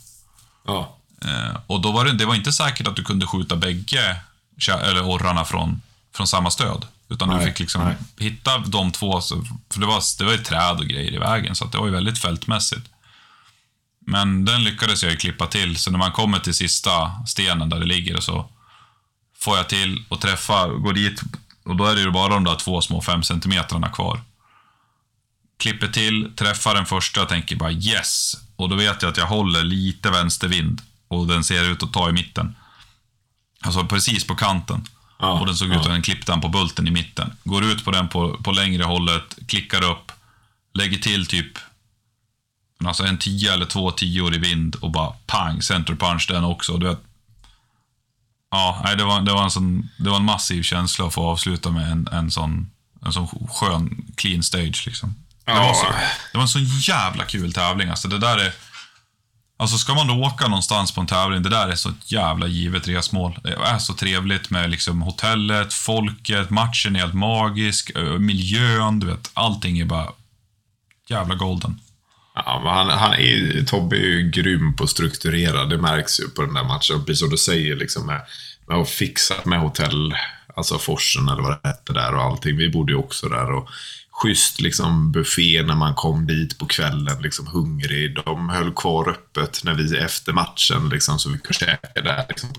Ja. 0.65 0.97
Eh, 1.25 1.57
och 1.67 1.81
då 1.81 1.91
var 1.91 2.05
det, 2.05 2.13
det 2.13 2.25
var 2.25 2.35
inte 2.35 2.51
säkert 2.51 2.87
att 2.87 2.95
du 2.95 3.03
kunde 3.03 3.27
skjuta 3.27 3.55
bägge 3.55 4.15
eller 4.67 5.05
orrarna 5.05 5.45
från, 5.45 5.81
från 6.15 6.27
samma 6.27 6.51
stöd. 6.51 6.85
Utan 7.09 7.29
Nej, 7.29 7.39
du 7.39 7.45
fick 7.45 7.59
liksom 7.59 7.83
nej. 7.83 7.95
hitta 8.17 8.57
de 8.57 8.91
två, 8.91 9.21
för 9.71 9.79
det 9.79 9.85
var, 9.85 10.17
det 10.17 10.23
var 10.23 10.31
ju 10.31 10.37
träd 10.37 10.79
och 10.79 10.85
grejer 10.85 11.13
i 11.13 11.17
vägen, 11.17 11.55
så 11.55 11.65
det 11.65 11.77
var 11.77 11.85
ju 11.85 11.93
väldigt 11.93 12.19
fältmässigt. 12.19 12.89
Men 13.99 14.45
den 14.45 14.63
lyckades 14.63 15.03
jag 15.03 15.11
ju 15.11 15.17
klippa 15.17 15.47
till, 15.47 15.77
så 15.77 15.91
när 15.91 15.97
man 15.97 16.11
kommer 16.11 16.39
till 16.39 16.53
sista 16.53 17.11
stenen 17.27 17.69
där 17.69 17.79
det 17.79 17.85
ligger 17.85 18.19
så 18.19 18.49
får 19.37 19.57
jag 19.57 19.69
till 19.69 20.05
och 20.09 20.21
träffa, 20.21 20.67
går 20.67 20.93
dit 20.93 21.21
och 21.63 21.75
då 21.75 21.85
är 21.85 21.95
det 21.95 22.01
ju 22.01 22.11
bara 22.11 22.33
de 22.33 22.43
där 22.43 22.55
två 22.55 22.81
små 22.81 23.01
fem 23.01 23.23
centimetrarna 23.23 23.89
kvar. 23.89 24.21
Klipper 25.57 25.87
till, 25.87 26.31
träffar 26.35 26.75
den 26.75 26.85
första 26.85 27.21
och 27.21 27.29
tänker 27.29 27.55
bara 27.55 27.71
yes. 27.71 28.33
Och 28.55 28.69
då 28.69 28.75
vet 28.75 29.01
jag 29.01 29.11
att 29.11 29.17
jag 29.17 29.27
håller 29.27 29.63
lite 29.63 30.09
vänstervind 30.09 30.81
och 31.07 31.27
den 31.27 31.43
ser 31.43 31.71
ut 31.71 31.83
att 31.83 31.93
ta 31.93 32.09
i 32.09 32.11
mitten. 32.11 32.55
Alltså 33.61 33.85
precis 33.85 34.27
på 34.27 34.35
kanten. 34.35 34.87
Ja, 35.19 35.39
och 35.39 35.45
den 35.45 35.55
såg 35.55 35.69
ut 35.69 35.77
att 35.77 35.83
den 35.83 36.01
klippte 36.01 36.31
den 36.31 36.41
på 36.41 36.47
bulten 36.47 36.87
i 36.87 36.91
mitten. 36.91 37.33
Går 37.43 37.63
ut 37.63 37.85
på 37.85 37.91
den 37.91 38.07
på, 38.07 38.37
på 38.43 38.51
längre 38.51 38.83
hållet, 38.83 39.37
klickar 39.47 39.83
upp, 39.83 40.11
lägger 40.73 40.97
till 40.97 41.25
typ 41.25 41.57
alltså 42.85 43.03
en 43.03 43.17
10 43.17 43.53
eller 43.53 43.65
två 43.65 43.91
tior 43.91 44.35
i 44.35 44.37
vind 44.37 44.75
och 44.75 44.91
bara 44.91 45.13
pang, 45.25 45.61
center 45.61 45.95
punch 45.95 46.27
den 46.29 46.43
också. 46.43 46.77
Du 46.77 46.87
vet, 46.87 46.99
ja, 48.51 48.81
nej, 48.83 48.95
det, 48.95 49.03
var, 49.03 49.21
det, 49.21 49.33
var 49.33 49.43
en 49.43 49.51
sån, 49.51 49.89
det 49.97 50.09
var 50.09 50.17
en 50.17 50.25
massiv 50.25 50.63
känsla 50.63 51.05
att 51.05 51.13
få 51.13 51.27
avsluta 51.27 51.71
med 51.71 51.91
en, 51.91 52.07
en, 52.07 52.31
sån, 52.31 52.71
en 53.05 53.13
sån 53.13 53.47
skön, 53.49 54.05
clean 54.15 54.43
stage. 54.43 54.83
Liksom. 54.85 55.15
Det, 55.45 55.53
var 55.53 55.73
så, 55.73 55.85
det 56.31 56.37
var 56.37 56.41
en 56.41 56.47
sån 56.47 56.65
jävla 56.65 57.23
kul 57.23 57.53
tävling. 57.53 57.89
Alltså, 57.89 58.07
det 58.07 58.17
där 58.17 58.37
är, 58.37 58.53
Alltså 59.59 59.77
ska 59.77 59.93
man 59.93 60.07
då 60.07 60.13
åka 60.13 60.47
någonstans 60.47 60.91
på 60.91 61.01
en 61.01 61.07
tävling, 61.07 61.43
det 61.43 61.49
där 61.49 61.67
är 61.67 61.75
så 61.75 61.89
ett 61.89 62.11
jävla 62.11 62.47
givet 62.47 62.87
resmål. 62.87 63.39
Det 63.43 63.53
är 63.53 63.77
så 63.77 63.93
trevligt 63.93 64.49
med 64.49 64.69
liksom 64.69 65.01
hotellet, 65.01 65.73
folket, 65.73 66.49
matchen 66.49 66.95
är 66.95 66.99
helt 66.99 67.13
magisk, 67.13 67.91
miljön, 68.19 68.99
du 68.99 69.07
vet. 69.07 69.31
Allting 69.33 69.79
är 69.79 69.85
bara 69.85 70.07
jävla 71.09 71.35
golden. 71.35 71.79
Ja, 72.35 72.61
men 72.63 72.73
han, 72.73 72.99
han 72.99 73.13
är, 73.13 73.63
Tobbe 73.65 73.95
är 73.95 73.99
ju 73.99 74.31
grym 74.31 74.75
på 74.75 74.83
att 74.83 74.89
strukturera. 74.89 75.65
Det 75.65 75.77
märks 75.77 76.19
ju 76.19 76.29
på 76.29 76.41
den 76.41 76.53
där 76.53 76.63
matchen. 76.63 77.05
Precis 77.05 77.19
som 77.19 77.29
du 77.29 77.37
säger, 77.37 77.75
liksom 77.75 78.05
med, 78.05 78.21
med 78.67 78.77
att 78.77 78.89
fixa 78.89 79.33
med 79.43 79.59
hotell, 79.59 80.15
alltså 80.55 80.77
Forsen 80.77 81.29
eller 81.29 81.41
vad 81.41 81.51
det 81.51 81.67
hette 81.67 81.93
där 81.93 82.15
och 82.15 82.23
allting. 82.23 82.57
Vi 82.57 82.69
bodde 82.69 82.91
ju 82.91 82.97
också 82.97 83.29
där. 83.29 83.51
Och 83.51 83.69
schysst 84.21 84.61
liksom 84.61 85.11
buffé 85.11 85.63
när 85.63 85.75
man 85.75 85.95
kom 85.95 86.27
dit 86.27 86.57
på 86.57 86.65
kvällen, 86.65 87.21
liksom 87.21 87.47
hungrig. 87.47 88.15
De 88.25 88.49
höll 88.49 88.73
kvar 88.73 89.09
öppet 89.09 89.63
när 89.63 89.73
vi 89.73 89.97
efter 89.97 90.33
matchen, 90.33 90.89
liksom, 90.89 91.19
så 91.19 91.29
vi 91.29 91.37
kunde 91.37 91.53
käka 91.53 92.01
där. 92.01 92.25
Liksom, 92.29 92.49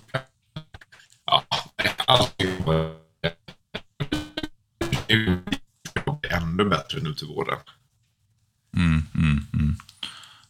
ja, 1.25 1.45
allting 2.07 2.65
var 2.65 2.95
ännu 6.31 6.65
bättre 6.65 7.01
nu 7.01 7.15
till 7.15 7.27
våren. 7.27 7.59
Mm, 8.77 9.07
mm, 9.15 9.47
mm. 9.53 9.77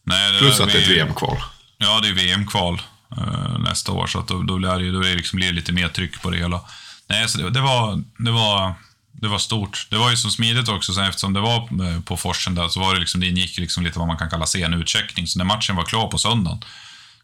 Nej, 0.03 0.39
Plus 0.39 0.61
att 0.61 0.73
det 0.73 0.79
är 0.79 0.83
ett 0.83 0.89
VM-kval. 0.89 1.37
Ja, 1.79 2.01
det 2.03 2.09
är 2.09 2.15
VM-kval 2.15 2.83
eh, 3.17 3.59
nästa 3.59 3.93
år, 3.93 4.07
så 4.07 4.19
att 4.19 4.29
då, 4.29 4.43
då 4.43 4.57
blir 4.57 4.69
det, 4.69 4.93
då 4.93 4.99
är 5.01 5.09
det 5.09 5.15
liksom, 5.15 5.37
blir 5.37 5.53
lite 5.53 5.73
mer 5.73 5.89
tryck 5.89 6.23
på 6.23 6.31
det 6.31 6.37
hela. 6.37 6.61
Nej, 7.07 7.29
så 7.29 7.39
det, 7.39 7.51
det, 7.51 7.61
var, 7.61 8.03
det, 8.19 8.31
var, 8.31 8.75
det 9.21 9.29
var 9.29 9.39
stort. 9.39 9.87
Det 9.91 9.97
var 9.97 10.11
ju 10.11 10.17
så 10.17 10.31
smidigt 10.31 10.69
också, 10.69 10.93
sen 10.93 11.05
eftersom 11.05 11.33
det 11.33 11.41
var 11.41 11.57
eh, 11.57 12.01
på 12.01 12.17
Forsen 12.17 12.55
där, 12.55 12.69
så 12.69 12.81
var 12.81 12.95
det 12.95 13.01
liksom, 13.01 13.21
det 13.21 13.27
ingick 13.27 13.59
liksom 13.59 13.85
lite 13.85 13.99
vad 13.99 14.09
man 14.09 14.17
kan 14.17 14.31
kalla 14.31 14.47
sen 14.47 14.75
utcheckning. 14.75 15.27
Så 15.27 15.39
när 15.39 15.45
matchen 15.45 15.77
var 15.77 15.85
klar 15.85 16.09
på 16.09 16.19
söndagen, 16.19 16.65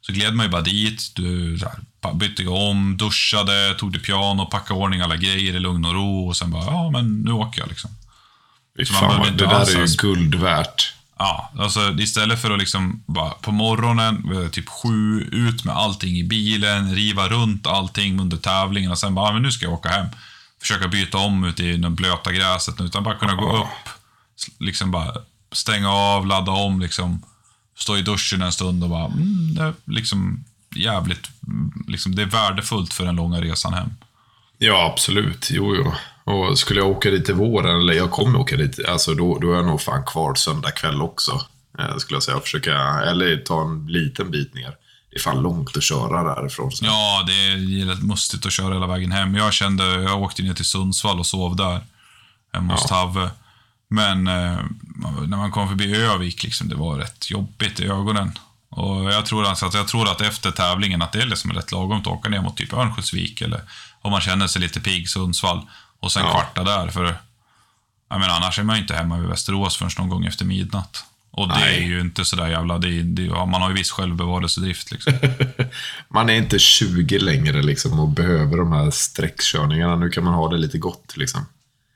så 0.01 0.13
gled 0.13 0.35
man 0.35 0.47
ju 0.47 0.51
bara 0.53 0.63
dit, 0.63 1.11
du, 1.15 1.59
här, 2.03 2.13
bytte 2.15 2.47
om, 2.47 2.97
duschade, 2.97 3.75
tog 3.79 3.93
det 3.93 3.99
piano, 3.99 4.47
packade 4.47 4.81
ordning 4.81 5.01
alla 5.01 5.17
grejer 5.17 5.55
i 5.57 5.59
lugn 5.61 5.85
och 5.85 5.95
ro 5.95 6.29
och 6.29 6.37
sen 6.37 6.51
bara, 6.51 6.65
ja 6.65 6.91
men 6.91 7.15
nu 7.23 7.33
åker 7.33 7.61
jag 7.61 7.69
liksom. 7.69 7.91
Så 8.87 8.93
man 8.93 9.01
fan, 9.11 9.19
vad- 9.21 9.29
inte 9.29 9.45
det 9.45 9.51
där 9.51 9.61
är 9.61 9.81
ju 9.81 9.87
guld 9.99 10.35
värt. 10.35 10.93
Ja, 11.19 11.53
alltså 11.59 11.97
istället 11.99 12.43
för 12.43 12.51
att 12.51 12.59
liksom 12.59 13.03
bara 13.07 13.31
på 13.31 13.53
morgonen, 13.53 14.43
eh, 14.43 14.49
typ 14.51 14.69
sju, 14.69 15.21
ut 15.33 15.65
med 15.65 15.77
allting 15.77 16.17
i 16.19 16.25
bilen, 16.25 16.95
riva 16.95 17.29
runt 17.29 17.67
allting 17.67 18.21
under 18.21 18.37
tävlingen 18.37 18.91
och 18.91 18.99
sen 18.99 19.15
bara, 19.15 19.29
"Ah, 19.29 19.33
men 19.33 19.43
nu 19.43 19.53
ska 19.53 19.65
jag 19.65 19.73
åka 19.75 19.89
hem. 19.89 20.07
Försöka 20.65 20.89
byta 20.89 21.19
om 21.19 21.45
ute 21.45 21.65
i 21.65 21.77
det 21.77 21.91
blöta 21.91 22.33
gräset, 22.33 22.81
utan 22.81 23.03
bara 23.03 23.15
kunna 23.15 23.35
gå 23.35 23.57
upp, 23.57 23.89
liksom 24.59 24.91
bara 24.91 25.15
stänga 25.53 25.91
av, 25.91 26.27
ladda 26.27 26.53
om, 26.53 26.81
liksom 26.81 27.23
stå 27.79 27.97
i 27.97 28.03
duschen 28.03 28.43
en 28.43 28.53
stund 28.53 28.85
och 28.85 28.91
bara, 28.91 29.05
mm, 29.05 29.55
det 29.55 29.63
är 29.63 29.75
liksom 29.85 30.45
jävligt, 30.77 31.31
mm, 31.47 31.85
liksom 31.89 32.15
det 32.15 32.23
är 32.23 32.27
värdefullt 32.27 32.93
för 32.93 33.05
den 33.05 33.17
långa 33.17 33.41
resan 33.41 33.75
hem. 33.75 33.91
Ja, 34.59 34.91
absolut. 34.93 35.49
Jo, 35.51 35.77
jo. 35.77 35.93
Och 36.25 36.59
skulle 36.59 36.81
jag 36.81 36.89
åka 36.89 37.11
dit 37.11 37.25
till 37.25 37.35
våren, 37.35 37.81
eller 37.81 37.93
jag 37.95 38.11
kommer 38.11 38.39
åka 38.39 38.57
dit, 38.57 38.79
alltså 38.89 39.15
då, 39.15 39.39
då 39.39 39.53
är 39.53 39.57
jag 39.57 39.67
nog 39.67 39.81
fan 39.81 40.05
kvar 40.05 40.35
söndag 40.35 40.71
kväll 40.71 41.03
också. 41.03 41.41
Eh, 41.79 41.97
skulle 41.97 42.17
jag 42.17 42.23
säga. 42.23 42.41
Försöka, 42.41 42.75
eller 43.01 43.37
ta 43.37 43.63
en 43.63 43.87
liten 43.87 44.31
bit 44.31 44.55
ner. 44.55 44.77
Det 45.15 45.19
är 45.21 45.23
fan 45.23 45.43
långt 45.43 45.77
att 45.77 45.83
köra 45.83 46.35
därifrån. 46.35 46.73
Så. 46.73 46.85
Ja, 46.85 47.25
det 47.27 47.33
är 47.33 47.87
rätt 47.87 48.03
mustigt 48.03 48.47
att 48.47 48.53
köra 48.53 48.75
hela 48.75 48.87
vägen 48.87 49.13
hem. 49.13 49.35
Jag 49.35 49.53
kände, 49.53 49.85
jag 50.03 50.23
åkte 50.23 50.43
ner 50.43 50.55
till 50.55 50.65
Sundsvall 50.65 51.19
och 51.19 51.27
sov 51.27 51.57
där. 51.57 51.81
Hemma 52.53 52.73
hos 52.73 52.87
Tavve. 52.87 53.31
Men 53.89 54.27
eh, 54.27 54.59
när 55.27 55.37
man 55.37 55.51
kom 55.51 55.69
förbi 55.69 55.97
Övik, 55.97 56.43
liksom, 56.43 56.69
det 56.69 56.75
var 56.75 56.97
rätt 56.99 57.31
jobbigt 57.31 57.81
i 57.81 57.85
ögonen. 57.87 58.39
Och 58.69 59.13
jag 59.13 59.27
tror, 59.27 59.45
alltså 59.47 59.67
att, 59.67 59.75
jag 59.75 59.89
tror 59.89 60.11
att 60.11 60.21
efter 60.21 60.51
tävlingen 60.51 61.03
att 61.03 61.13
det 61.13 61.23
är 61.23 61.27
liksom 61.27 61.53
rätt 61.53 61.73
lagom 61.73 62.01
att 62.01 62.07
åka 62.07 62.29
ner 62.29 62.41
mot 62.41 62.57
typ 62.57 62.73
Örnsköldsvik 62.73 63.41
eller 63.41 63.61
om 64.03 64.11
man 64.11 64.21
känner 64.21 64.47
sig 64.47 64.63
lite 64.63 64.81
pigg, 64.81 65.09
Sundsvall. 65.09 65.61
Och 66.01 66.13
sen 66.13 66.23
Ja. 66.25 66.31
kvarta 66.31 66.65
där. 66.65 66.89
För 66.89 67.17
jag 68.11 68.21
menar, 68.21 68.35
annars 68.37 68.59
är 68.59 68.63
man 68.63 68.77
ju 68.77 68.83
inte 68.83 68.95
hemma 68.95 69.19
vid 69.19 69.29
Västerås 69.29 69.77
förrän 69.77 69.91
någon 69.99 70.09
gång 70.09 70.27
efter 70.27 70.45
midnatt. 70.45 71.05
Och 71.37 71.49
det 71.49 71.55
Nej. 71.55 71.77
är 71.77 71.87
ju 71.87 72.01
inte 72.01 72.25
sådär 72.25 72.49
jävla... 72.49 72.79
Det 72.79 73.03
det, 73.03 73.23
ja, 73.23 73.47
man 73.47 73.63
har 73.63 73.69
ju 73.69 73.75
viss 73.75 73.91
självbevarelsedrift 73.91 74.91
liksom. 74.91 75.13
Man 76.09 76.31
är 76.31 76.35
inte 76.35 76.59
20 76.59 77.19
längre 77.19 77.63
liksom 77.63 78.01
och 78.01 78.09
behöver 78.09 78.57
de 78.57 78.73
här 78.73 78.91
sträckkörningarna. 78.91 79.97
Nu 79.97 80.11
kan 80.11 80.25
man 80.25 80.35
ha 80.35 80.49
det 80.49 80.57
lite 80.57 80.79
gott 80.79 81.17
liksom. 81.17 81.47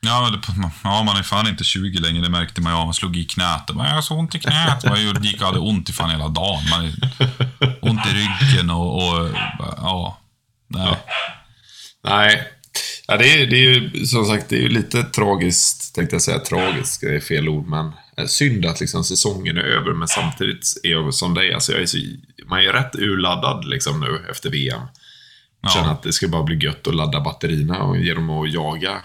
Ja, 0.00 0.30
det, 0.30 0.70
ja, 0.84 1.02
man 1.02 1.16
är 1.16 1.22
fan 1.22 1.48
inte 1.48 1.64
20 1.64 1.98
längre, 1.98 2.22
det 2.22 2.28
märkte 2.28 2.60
man 2.60 2.72
ju. 2.72 2.84
Man 2.84 2.94
slog 2.94 3.16
i 3.16 3.24
knät. 3.24 3.74
Man, 3.74 3.86
jag 3.86 3.94
har 3.94 4.02
så 4.02 4.14
ont 4.14 4.34
i 4.34 4.38
knät. 4.38 4.84
Man 4.84 5.22
gick 5.22 5.40
och 5.40 5.46
hade 5.46 5.58
ont 5.58 5.90
i 5.90 5.92
fan 5.92 6.10
hela 6.10 6.28
dagen. 6.28 6.62
Man 6.70 6.84
är, 6.84 6.92
ont 7.80 8.06
i 8.06 8.10
ryggen 8.10 8.70
och... 8.70 8.96
och 8.96 9.28
ja. 9.76 10.18
Nej. 10.68 10.96
Nej. 12.04 12.48
Ja, 13.06 13.16
det, 13.16 13.32
är, 13.32 13.46
det 13.46 13.56
är 13.56 13.74
ju 13.74 14.06
som 14.06 14.24
sagt 14.24 14.48
det 14.48 14.64
är 14.64 14.68
lite 14.68 15.02
tragiskt, 15.02 15.94
tänkte 15.94 16.14
jag 16.14 16.22
säga. 16.22 16.38
Tragiskt 16.38 17.00
det 17.00 17.16
är 17.16 17.20
fel 17.20 17.48
ord, 17.48 17.66
men 17.66 17.92
synd 18.26 18.66
att 18.66 18.80
liksom 18.80 19.04
säsongen 19.04 19.56
är 19.56 19.62
över. 19.62 19.92
Men 19.92 20.08
samtidigt 20.08 20.66
är 20.82 20.88
jag 20.90 21.14
som 21.14 21.34
dig, 21.34 21.54
alltså 21.54 21.72
jag 21.72 21.82
är 21.82 21.86
så, 21.86 21.98
man 22.46 22.58
är 22.58 22.72
rätt 22.72 22.94
urladdad 22.94 23.64
liksom 23.64 24.00
nu 24.00 24.26
efter 24.30 24.50
VM. 24.50 24.80
Ja. 25.60 25.68
Känner 25.68 25.92
att 25.92 26.02
det 26.02 26.12
ska 26.12 26.28
bara 26.28 26.42
bli 26.42 26.56
gött 26.56 26.86
att 26.86 26.94
ladda 26.94 27.20
batterierna 27.20 27.78
och 27.82 27.98
ge 27.98 28.14
dem 28.14 28.30
att 28.30 28.52
jaga. 28.52 29.02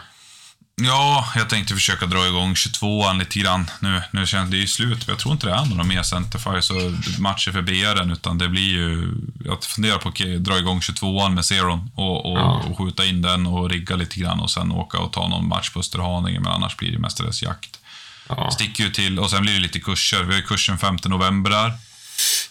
Ja, 0.76 1.26
jag 1.36 1.50
tänkte 1.50 1.74
försöka 1.74 2.06
dra 2.06 2.28
igång 2.28 2.54
22an 2.54 3.20
lite 3.20 3.40
grann. 3.40 3.70
Nu, 3.80 4.02
nu 4.12 4.26
känns 4.26 4.52
det 4.52 4.58
ju 4.58 4.68
slut. 4.68 5.08
Jag 5.08 5.20
tror 5.20 5.34
inte 5.34 5.48
det 5.48 5.54
är 5.54 5.66
några 5.66 5.84
mer 5.84 6.04
Centerfires 6.04 6.70
och 6.70 6.82
matcher 7.20 7.52
för 7.52 7.62
BR'n, 7.62 8.14
utan 8.14 8.38
det 8.38 8.50
blir 8.50 8.70
ju... 8.70 9.14
Jag 9.46 9.64
funderar 9.64 9.98
på 9.98 10.10
att 10.10 10.44
dra 10.44 10.58
igång 10.58 10.80
22an 10.80 11.30
med 11.30 11.46
Zeron 11.46 11.92
och, 11.96 12.32
och, 12.32 12.38
Ja. 12.38 12.64
och 12.70 12.78
skjuta 12.78 13.06
in 13.06 13.22
den 13.22 13.48
och 13.48 13.70
rigga 13.70 13.96
lite 13.96 14.20
grann 14.20 14.40
och 14.40 14.52
sen 14.52 14.72
åka 14.72 15.00
och 15.00 15.14
ta 15.14 15.28
någon 15.28 15.48
match 15.48 15.74
på 15.74 15.80
Österhaninge, 15.80 16.40
men 16.40 16.52
annars 16.52 16.78
blir 16.78 16.92
det 16.92 17.00
mestadels 17.00 17.44
jakt. 17.44 17.80
Ja. 18.28 18.52
Sticker 18.52 18.84
ju 18.84 18.90
till, 18.90 19.20
och 19.20 19.30
sen 19.30 19.42
blir 19.42 19.54
det 19.54 19.60
lite 19.60 19.80
kurser. 19.80 20.24
Vi 20.24 20.34
har 20.34 20.42
ju 20.42 20.46
kursen 20.46 20.78
5 20.78 20.98
november 21.06 21.52
där. 21.52 21.74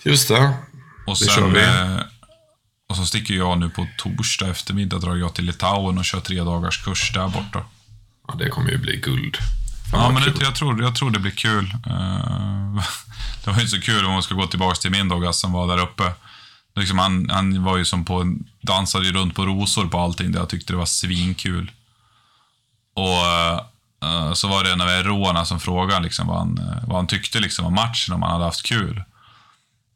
Just 0.02 0.28
det. 0.28 0.54
Och 1.06 1.16
Det 1.20 1.30
kör 1.30 1.48
vi. 1.48 1.62
Eh, 1.62 2.00
och 2.88 2.96
så 2.96 3.06
sticker 3.06 3.34
jag 3.34 3.58
nu 3.58 3.70
på 3.70 3.86
torsdag 3.98 4.48
eftermiddag, 4.48 4.98
drar 4.98 5.16
jag 5.16 5.34
till 5.34 5.44
Litauen 5.44 5.98
och 5.98 6.04
kör 6.04 6.20
tre 6.20 6.42
dagars 6.42 6.84
kurs 6.84 7.12
där 7.14 7.28
borta. 7.28 7.64
Ja, 8.28 8.34
det 8.34 8.48
kommer 8.48 8.70
ju 8.70 8.78
bli 8.78 8.96
guld. 8.96 9.36
Fan, 9.90 10.00
Ja, 10.00 10.10
men 10.10 10.22
det, 10.22 10.44
jag, 10.44 10.54
tror, 10.54 10.82
jag 10.82 10.96
tror 10.96 11.10
det 11.10 11.18
blir 11.18 11.32
kul. 11.32 11.74
Eh, 11.86 12.74
det 13.44 13.50
var 13.50 13.60
ju 13.60 13.68
så 13.68 13.80
kul 13.80 14.04
om 14.04 14.12
man 14.12 14.22
ska 14.22 14.34
gå 14.34 14.46
tillbaka 14.46 14.74
till 14.74 14.90
min 14.90 15.08
Douglas 15.08 15.40
som 15.40 15.52
var 15.52 15.66
där 15.76 15.82
uppe. 15.82 16.12
Liksom 16.76 16.98
han, 16.98 17.30
han 17.30 17.64
var 17.64 17.76
ju 17.76 17.84
som 17.84 18.04
på 18.04 18.36
dansade 18.60 19.06
ju 19.06 19.12
runt 19.12 19.34
på 19.34 19.46
rosor 19.46 19.86
på 19.86 19.98
allting. 19.98 20.32
Det 20.32 20.38
jag 20.38 20.48
tyckte 20.48 20.72
det 20.72 20.76
var 20.76 20.86
svinkul. 20.86 21.70
Och 22.94 23.24
Eh, 24.02 24.32
så 24.32 24.48
var 24.48 24.64
det 24.64 24.72
en 24.72 24.80
av 24.80 24.88
råna 24.88 25.44
som 25.44 25.60
frågade 25.60 26.02
liksom 26.02 26.26
vad, 26.26 26.38
han, 26.38 26.58
eh, 26.58 26.88
vad 26.88 26.96
han 26.96 27.06
tyckte 27.06 27.40
liksom 27.40 27.66
om 27.66 27.74
matchen, 27.74 28.14
om 28.14 28.22
han 28.22 28.32
hade 28.32 28.44
haft 28.44 28.62
kul. 28.62 29.04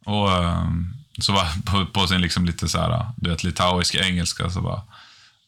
Och 0.04 0.28
uh, 0.28 0.70
så 1.18 1.32
var 1.32 1.48
på, 1.64 1.86
på 1.86 2.06
sin 2.06 2.20
liksom 2.20 2.44
lite 2.44 2.68
så 2.68 2.78
här, 2.78 3.06
du 3.16 3.30
vet, 3.30 3.44
litauisk 3.44 3.94
engelska 3.94 4.50
så 4.50 4.60
bara 4.60 4.82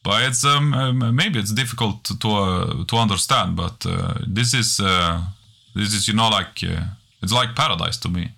But 0.05 0.15
it's 0.15 0.45
um, 0.45 0.75
um, 0.75 1.17
maybe 1.17 1.41
it's 1.41 1.55
difficult 1.55 2.05
to 2.05 2.15
to, 2.15 2.85
to 2.85 2.97
understand, 2.97 3.57
but 3.57 3.87
uh, 3.87 4.15
this 4.35 4.55
is 4.55 4.81
uh, 4.81 5.21
this 5.75 5.93
is 5.95 6.09
you 6.09 6.15
know 6.15 6.31
like 6.31 6.63
uh, 6.63 6.83
it's 7.21 7.33
like 7.33 7.55
paradise 7.57 8.01
to 8.01 8.09
me. 8.09 8.33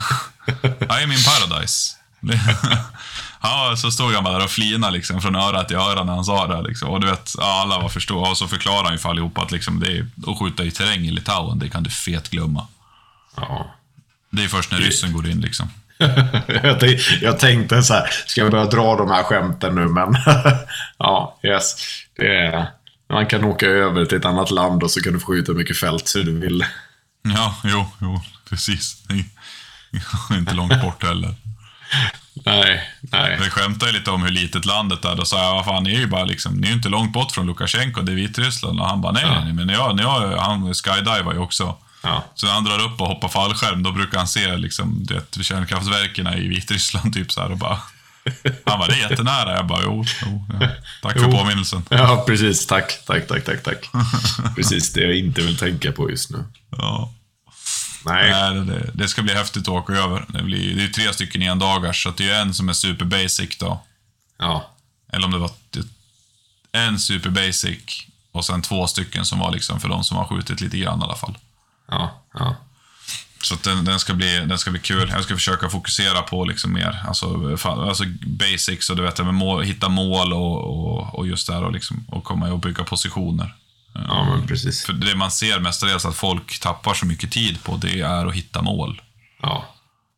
I 0.90 1.02
am 1.02 1.12
in 1.12 1.18
paradise. 1.24 1.96
Ja, 3.42 3.74
så 3.76 3.90
stod 3.90 4.12
han 4.12 4.24
bara 4.24 4.38
där 4.38 4.44
och 4.44 4.50
flinade 4.50 4.92
liksom, 4.92 5.20
från 5.20 5.36
öra 5.36 5.64
till 5.64 5.76
öra 5.76 6.04
när 6.04 6.14
han 6.14 6.24
sa 6.24 6.46
det. 6.46 6.68
Liksom. 6.68 6.88
Och 6.88 7.00
du 7.00 7.06
vet, 7.06 7.32
alla 7.38 7.78
var 7.78 7.88
förstå. 7.88 8.18
Och 8.18 8.38
så 8.38 8.48
förklarade 8.48 8.84
han 8.84 8.92
ju 8.92 8.98
för 8.98 9.08
allihopa 9.08 9.42
att 9.42 9.52
liksom, 9.52 9.80
det 9.80 9.92
är, 9.92 10.06
att 10.26 10.38
skjuta 10.38 10.64
i 10.64 10.70
terräng 10.70 11.00
i 11.00 11.10
Litauen, 11.10 11.58
det 11.58 11.68
kan 11.68 11.82
du 11.82 11.90
fet 11.90 12.30
glömma. 12.30 12.66
Ja. 13.36 13.74
Det 14.30 14.44
är 14.44 14.48
först 14.48 14.72
när 14.72 14.78
ryssen 14.78 15.12
går 15.12 15.28
in 15.28 15.40
liksom. 15.40 15.70
jag, 17.20 17.38
tänkte, 17.38 17.82
så 17.82 17.94
här, 17.94 18.10
ska 18.26 18.40
jag 18.40 18.50
börja 18.50 18.64
dra 18.64 18.96
de 18.96 19.10
här 19.10 19.22
skämten 19.22 19.74
nu? 19.74 19.88
Men 19.88 20.16
ja, 20.98 21.38
yes. 21.42 21.74
Det 22.16 22.36
är, 22.36 22.66
man 23.08 23.26
kan 23.26 23.44
åka 23.44 23.66
över 23.66 24.04
till 24.04 24.18
ett 24.18 24.24
annat 24.24 24.50
land 24.50 24.82
och 24.82 24.90
så 24.90 25.00
kan 25.00 25.12
du 25.12 25.20
få 25.20 25.26
skjuta 25.26 25.52
hur 25.52 25.58
mycket 25.58 25.78
fält 25.78 26.08
så 26.08 26.18
du 26.18 26.40
vill. 26.40 26.64
Ja, 27.22 27.56
jo, 27.64 27.86
jo, 28.00 28.20
precis. 28.48 29.02
Det 29.02 29.14
är 29.14 30.36
inte 30.38 30.54
långt 30.54 30.82
bort 30.82 31.04
heller. 31.04 31.34
Nej, 32.44 32.90
nej. 33.00 33.38
Vi 33.44 33.50
skämtade 33.50 33.92
lite 33.92 34.10
om 34.10 34.22
hur 34.22 34.30
litet 34.30 34.64
landet 34.64 35.04
är. 35.04 35.16
Då 35.16 35.24
sa 35.24 35.42
jag, 35.44 35.54
vad 35.54 35.64
fan, 35.64 35.82
ni 35.84 35.94
är 35.94 35.98
ju 35.98 36.06
bara 36.06 36.24
liksom, 36.24 36.54
ni 36.54 36.68
är 36.68 36.72
inte 36.72 36.88
långt 36.88 37.12
bort 37.12 37.32
från 37.32 37.46
Lukasjenko, 37.46 38.00
det 38.02 38.12
är 38.12 38.16
Vitryssland. 38.16 38.80
Och 38.80 38.88
han 38.88 39.00
bara, 39.00 39.12
nej, 39.12 39.22
Ja. 39.26 39.44
nej, 39.44 39.52
men 39.52 39.68
jag, 39.68 39.96
när 39.96 40.02
jag, 40.02 40.36
han 40.38 40.74
skydivar 40.74 41.32
ju 41.32 41.38
också. 41.38 41.76
Ja. 42.02 42.24
Så 42.34 42.46
när 42.46 42.52
han 42.52 42.64
drar 42.64 42.78
upp 42.84 43.00
och 43.00 43.06
hoppar 43.06 43.28
fallskärm, 43.28 43.82
då 43.82 43.92
brukar 43.92 44.18
han 44.18 44.28
se 44.28 44.56
liksom, 44.56 44.98
du 45.06 45.14
vet, 45.14 45.44
kärnkraftverken 45.44 46.26
i 46.26 46.48
Vitryssland 46.48 47.14
typ 47.14 47.32
så 47.32 47.40
här 47.40 47.50
och 47.52 47.58
bara... 47.58 47.78
Han 48.64 48.78
bara, 48.78 48.86
det 48.86 48.94
är 48.94 49.10
jättenära. 49.10 49.56
Jag 49.56 49.66
bara, 49.66 49.80
jo, 49.82 50.04
jo 50.22 50.44
ja. 50.60 50.68
tack 51.02 51.12
för 51.12 51.24
Jo. 51.30 51.38
påminnelsen. 51.38 51.82
Ja, 51.88 52.24
precis. 52.26 52.66
Tack, 52.66 53.04
tack, 53.06 53.26
tack, 53.28 53.44
tack, 53.44 53.62
tack. 53.62 53.90
precis 54.56 54.92
det 54.92 55.00
jag 55.00 55.16
inte 55.16 55.40
vill 55.42 55.56
tänka 55.56 55.92
på 55.92 56.10
just 56.10 56.30
nu. 56.30 56.44
Ja. 56.76 57.12
Nej. 58.06 58.30
Nej, 58.30 58.66
det, 58.66 58.90
det, 58.94 59.08
ska 59.08 59.22
bli 59.22 59.34
häftigt 59.34 59.62
att 59.62 59.68
åka 59.68 59.92
över. 59.92 60.24
Det, 60.28 60.42
blir, 60.42 60.76
det 60.76 60.84
är 60.84 60.88
tre 60.88 61.12
stycken 61.12 61.42
en 61.42 61.58
dagars, 61.58 62.02
så 62.02 62.10
det 62.10 62.30
är 62.30 62.40
en 62.42 62.54
som 62.54 62.68
är 62.68 62.72
super 62.72 63.04
basic 63.04 63.58
då. 63.58 63.82
Ja. 64.38 64.70
Eller 65.12 65.26
om 65.26 65.32
det 65.32 65.38
var 65.38 65.50
en 66.72 66.98
super 66.98 67.30
basic 67.30 68.06
och 68.32 68.44
sen 68.44 68.62
två 68.62 68.86
stycken 68.86 69.24
som 69.24 69.38
var 69.38 69.52
liksom 69.52 69.80
för 69.80 69.88
de 69.88 70.04
som 70.04 70.16
har 70.16 70.24
skjutit 70.24 70.60
lite 70.60 70.78
grann 70.78 71.00
i 71.00 71.04
alla 71.04 71.16
fall. 71.16 71.38
Ja. 71.88 72.22
Ja. 72.34 72.56
Så 73.42 73.54
den, 73.62 73.84
den, 73.84 74.00
ska 74.00 74.14
bli, 74.14 74.38
den 74.38 74.58
ska 74.58 74.70
bli 74.70 74.80
kul. 74.80 75.10
Jag 75.10 75.24
ska 75.24 75.34
försöka 75.34 75.68
fokusera 75.68 76.22
på 76.22 76.44
liksom 76.44 76.72
mer 76.72 77.04
alltså, 77.08 77.56
alltså 77.64 78.04
basics 78.26 78.90
och 78.90 78.96
du 78.96 79.02
vet, 79.02 79.18
med 79.18 79.34
mål, 79.34 79.62
hitta 79.62 79.88
mål 79.88 80.32
och, 80.32 80.56
och, 80.64 81.14
och 81.14 81.26
just 81.26 81.46
där 81.46 81.64
och, 81.64 81.72
liksom, 81.72 82.04
och 82.08 82.24
komma 82.24 82.52
och 82.52 82.58
bygga 82.58 82.84
positioner. 82.84 83.54
Ja, 83.94 84.24
men 84.24 84.46
precis. 84.46 84.84
För 84.86 84.92
det 84.92 85.14
man 85.14 85.30
ser 85.30 85.60
mestadels 85.60 86.04
att 86.04 86.16
folk 86.16 86.60
tappar 86.60 86.94
så 86.94 87.06
mycket 87.06 87.32
tid 87.32 87.62
på, 87.62 87.76
det 87.76 88.00
är 88.00 88.26
att 88.26 88.34
hitta 88.34 88.62
mål. 88.62 89.02
Ja. 89.42 89.64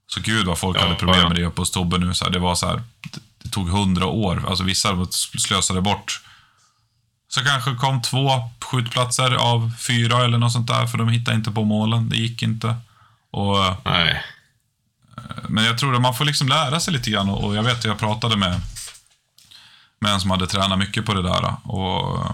Så 0.07 0.21
gud 0.21 0.47
vad 0.47 0.59
folk 0.59 0.77
Ja, 0.79 0.83
hade 0.83 0.95
problem 0.95 1.21
ja. 1.21 1.29
med 1.29 1.37
det 1.37 1.45
uppe 1.45 1.61
hos 1.61 1.71
Tobbe 1.71 1.99
nu. 1.99 2.15
Så 2.15 2.25
här, 2.25 2.33
det 2.33 2.39
var 2.39 2.55
så 2.55 2.67
här, 2.67 2.83
det 3.43 3.49
tog 3.49 3.69
hundra 3.69 4.07
år. 4.07 4.45
Alltså 4.49 4.65
vissa 4.65 5.07
slösade 5.39 5.81
bort. 5.81 6.21
Så 7.29 7.45
kanske 7.45 7.75
kom 7.75 8.03
två 8.03 8.31
skjutplatser 8.61 9.35
av 9.35 9.73
fyra 9.79 10.25
eller 10.25 10.39
något 10.39 10.53
sånt 10.53 10.69
där, 10.69 10.87
för 10.87 10.99
de 10.99 11.09
hittade 11.09 11.37
inte 11.37 11.51
på 11.51 11.65
målen. 11.65 12.09
Det 12.09 12.17
gick 12.17 12.43
inte. 12.43 12.77
Och, 13.31 13.57
Nej. 13.85 14.25
men 15.49 15.65
jag 15.65 15.79
tror 15.79 15.95
att 15.95 16.03
man 16.03 16.15
får 16.15 16.25
liksom 16.25 16.49
lära 16.49 16.81
sig 16.81 16.93
lite 16.93 17.11
grann. 17.11 17.29
Och 17.29 17.57
jag 17.57 17.63
vet 17.63 17.79
att 17.79 17.85
jag 17.85 17.99
pratade 17.99 18.37
med, 18.37 18.61
med 19.99 20.13
en 20.13 20.21
som 20.21 20.31
hade 20.31 20.47
tränat 20.47 20.79
mycket 20.79 21.07
på 21.07 21.15
det 21.15 21.23
där. 21.23 21.55
Och 21.65 22.27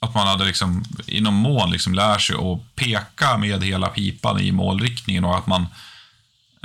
att 0.00 0.14
man 0.14 0.26
hade 0.26 0.44
liksom 0.44 0.84
inom 1.06 1.34
mål 1.34 1.72
liksom 1.72 1.94
lär 1.94 2.18
sig 2.18 2.36
att 2.36 2.74
peka 2.76 3.36
med 3.36 3.64
hela 3.64 3.88
pipan 3.88 4.40
i 4.40 4.52
målriktningen 4.52 5.24
och 5.24 5.38
att 5.38 5.46
man 5.46 5.66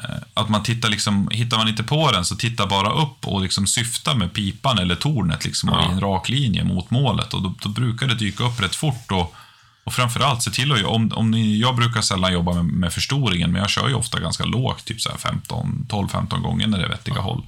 eh, 0.04 0.16
att 0.34 0.50
man 0.50 0.64
tittar 0.64 0.90
liksom, 0.90 1.30
hittar 1.32 1.58
man 1.58 1.68
inte 1.68 1.84
på 1.84 2.12
den 2.12 2.26
så 2.26 2.36
titta 2.36 2.68
bara 2.68 2.90
upp 2.92 3.28
och 3.28 3.42
liksom 3.42 3.68
syfta 3.68 4.16
med 4.16 4.34
pipan 4.34 4.80
eller 4.80 4.96
tornet 4.96 5.46
liksom 5.46 5.70
Ja. 5.70 5.90
i 5.90 5.92
en 5.94 6.00
rak 6.00 6.30
linje 6.30 6.64
mot 6.64 6.92
målet 6.92 7.34
och 7.34 7.42
då, 7.42 7.54
då 7.62 7.70
brukar 7.70 8.08
det 8.08 8.16
dyka 8.16 8.44
upp 8.44 8.62
rätt 8.62 8.76
fort 8.76 9.12
och, 9.12 9.36
och 9.84 9.94
framförallt 9.94 10.44
se 10.44 10.52
till 10.52 10.72
att, 10.72 10.84
om, 10.84 11.12
om 11.16 11.32
ni, 11.32 11.58
jag 11.60 11.76
brukar 11.76 12.02
sällan 12.02 12.34
jobba 12.34 12.54
med, 12.54 12.66
med 12.66 12.94
förstoringen 12.94 13.52
men 13.52 13.62
jag 13.62 13.70
kör 13.70 13.88
ju 13.88 13.94
ofta 13.94 14.20
ganska 14.20 14.46
lågt, 14.46 14.86
typ 14.86 15.02
så 15.02 15.10
här 15.10 15.18
15, 15.18 15.86
12-15 15.90 16.40
gånger 16.42 16.68
när 16.68 16.78
det 16.78 16.84
är 16.86 16.90
vettiga 16.90 17.20
håll. 17.20 17.44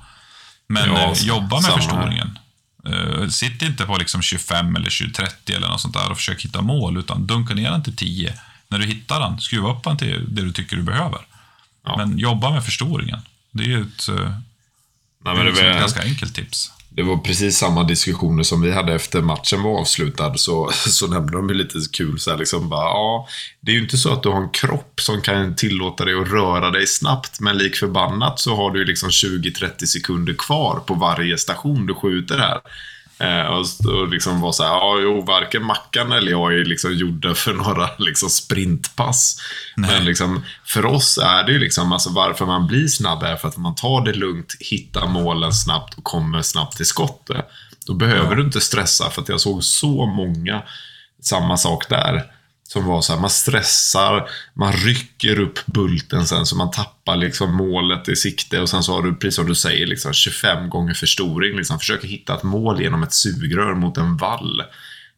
Men 0.67 0.89
Ja, 0.89 1.11
eh, 1.11 1.23
jobba 1.23 1.55
med 1.55 1.63
samma 1.63 2.01
här. 2.01 2.31
Eh, 2.91 3.27
sitt 3.27 3.61
inte 3.61 3.85
på 3.85 3.97
liksom 3.97 4.21
25 4.21 4.75
eller 4.75 4.89
20, 4.89 5.13
30 5.13 5.53
eller 5.53 5.67
något 5.67 5.81
sånt 5.81 5.93
där 5.93 6.11
och 6.11 6.17
försök 6.17 6.45
hitta 6.45 6.61
mål, 6.61 6.97
utan 6.97 7.27
dunka 7.27 7.53
ner 7.53 7.71
den 7.71 7.83
till 7.83 7.95
10. 7.95 8.33
När 8.67 8.79
du 8.79 8.85
hittar 8.85 9.19
den, 9.19 9.39
skruva 9.39 9.71
upp 9.71 9.83
den 9.83 9.97
till 9.97 10.35
det 10.35 10.41
du 10.41 10.51
tycker 10.51 10.75
du 10.75 10.83
behöver. 10.83 11.19
Ja. 11.85 11.97
Men 11.97 12.17
jobba 12.17 12.51
med 12.51 12.65
förstoringen. 12.65 13.19
Det 13.51 13.63
är 13.63 13.67
ju 13.67 13.81
ett, 13.81 14.09
eh, 14.09 14.15
Nej, 14.15 14.31
det 15.19 15.29
är 15.29 15.35
men 15.35 15.45
det, 15.45 15.51
liksom 15.51 15.67
ett 15.67 15.79
ganska 15.79 16.01
enkelt 16.01 16.35
tips 16.35 16.71
det 16.97 17.03
var 17.03 17.17
precis 17.17 17.57
samma 17.57 17.83
diskussioner 17.83 18.43
som 18.43 18.61
vi 18.61 18.71
hade 18.71 18.93
efter 18.93 19.21
matchen 19.21 19.63
var 19.63 19.79
avslutad. 19.79 20.33
Så, 20.37 20.71
så 20.73 21.07
nämnde 21.07 21.31
de 21.31 21.49
ju 21.49 21.55
lite 21.55 21.79
kul 21.93 22.19
så 22.19 22.31
här 22.31 22.37
liksom 22.37 22.69
bara, 22.69 22.85
ja, 22.85 23.27
det 23.61 23.71
är 23.71 23.75
ju 23.75 23.81
inte 23.81 23.97
så 23.97 24.13
att 24.13 24.23
du 24.23 24.29
har 24.29 24.41
en 24.41 24.49
kropp 24.49 25.01
som 25.01 25.21
kan 25.21 25.55
tillåta 25.55 26.05
dig 26.05 26.21
att 26.21 26.31
röra 26.31 26.71
dig 26.71 26.87
snabbt. 26.87 27.39
Men 27.39 27.57
lik 27.57 27.75
förbannat 27.75 28.39
så 28.39 28.55
har 28.55 28.71
du 28.71 28.79
ju 28.79 28.85
liksom 28.85 29.09
20-30 29.09 29.85
sekunder 29.85 30.33
kvar 30.33 30.79
på 30.79 30.93
varje 30.93 31.37
station 31.37 31.85
du 31.85 31.93
skjuter 31.93 32.37
här. 32.37 32.59
Eh, 33.19 33.45
och, 33.45 33.65
och 33.93 34.07
liksom 34.07 34.41
var 34.41 34.51
så 34.51 34.63
här, 34.63 34.69
ja, 34.69 34.99
jo, 34.99 35.21
varken 35.21 35.63
Mackan 35.63 36.11
eller 36.11 36.31
jag 36.31 36.53
är 36.53 36.65
liksom 36.65 36.93
gjorda 36.93 37.35
för 37.35 37.53
några 37.53 37.89
liksom 37.97 38.29
sprintpass. 38.29 39.39
Nej. 39.75 39.91
Men 39.91 40.05
liksom, 40.05 40.43
för 40.65 40.85
oss 40.85 41.17
är 41.17 41.43
det 41.43 41.51
ju 41.51 41.59
liksom, 41.59 41.93
alltså 41.93 42.09
varför 42.09 42.45
man 42.45 42.67
blir 42.67 42.87
snabb 42.87 43.23
är 43.23 43.35
för 43.35 43.47
att 43.47 43.57
man 43.57 43.75
tar 43.75 44.05
det 44.05 44.13
lugnt, 44.13 44.55
hittar 44.59 45.07
målen 45.07 45.53
snabbt 45.53 45.97
och 45.97 46.03
kommer 46.03 46.41
snabbt 46.41 46.77
till 46.77 46.85
skott. 46.85 47.29
Då 47.85 47.93
behöver 47.93 48.35
du 48.35 48.43
inte 48.43 48.61
stressa, 48.61 49.09
för 49.09 49.21
att 49.21 49.29
jag 49.29 49.41
såg 49.41 49.63
så 49.63 50.05
många, 50.05 50.63
samma 51.21 51.57
sak 51.57 51.89
där. 51.89 52.36
Som 52.67 52.85
var 52.85 53.01
så 53.01 53.13
här, 53.13 53.19
man 53.19 53.29
stressar, 53.29 54.29
man 54.53 54.73
rycker 54.73 55.39
upp 55.39 55.65
bulten 55.65 56.27
sen 56.27 56.45
så 56.45 56.55
man 56.55 56.71
tappar 56.71 57.15
liksom 57.15 57.55
målet 57.55 58.09
i 58.09 58.15
sikte 58.15 58.59
och 58.61 58.69
sen 58.69 58.83
så 58.83 58.93
har 58.93 59.01
du, 59.01 59.15
precis 59.15 59.35
som 59.35 59.47
du 59.47 59.55
säger, 59.55 59.87
liksom 59.87 60.13
25 60.13 60.69
gånger 60.69 60.93
förstoring. 60.93 61.57
Liksom, 61.57 61.79
försöker 61.79 62.07
hitta 62.07 62.35
ett 62.35 62.43
mål 62.43 62.81
genom 62.81 63.03
ett 63.03 63.13
sugrör 63.13 63.75
mot 63.75 63.97
en 63.97 64.17
vall. 64.17 64.63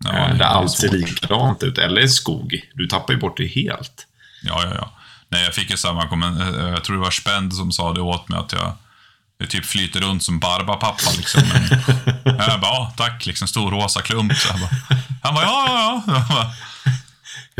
Ja, 0.04 0.30
eh, 0.30 0.38
där 0.38 0.46
allt 0.46 0.72
ser 0.72 0.90
likadant 0.90 1.64
ut. 1.64 1.78
Eller 1.78 2.02
en 2.02 2.10
skog. 2.10 2.62
Du 2.74 2.88
tappar 2.88 3.14
ju 3.14 3.20
bort 3.20 3.38
det 3.38 3.48
helt. 3.48 4.08
Ja, 4.44 4.64
ja, 4.64 4.72
ja. 4.76 4.92
Nej, 5.30 5.44
jag 5.44 5.54
fick 5.54 5.72
ju 5.72 5.78
samma 5.78 6.08
kommentar. 6.08 6.70
Jag 6.70 6.84
tror 6.84 6.96
det 6.96 7.02
var 7.02 7.12
Spend 7.12 7.54
som 7.54 7.72
sa 7.72 7.94
det 7.94 8.02
åt 8.02 8.30
mig 8.30 8.40
att 8.40 8.52
jag, 8.52 8.74
jag 9.38 9.50
typ 9.50 9.66
flyter 9.66 10.00
runt 10.00 10.24
som 10.24 10.40
Barbapappa 10.40 11.12
liksom. 11.18 11.44
Men, 11.54 11.64
jag 12.24 12.62
bara, 12.62 12.72
ja, 12.72 12.94
tack, 12.98 13.26
liksom 13.26 13.48
stor 13.48 13.72
rosa 13.72 14.02
klump. 14.02 14.36
Så 14.36 14.48
jag 14.48 14.60
bara, 14.60 14.70
han 15.24 15.36
bara, 15.36 15.46
ja, 15.46 15.66
ja, 15.68 16.04
ja. 16.08 16.26
Bara, 16.30 16.52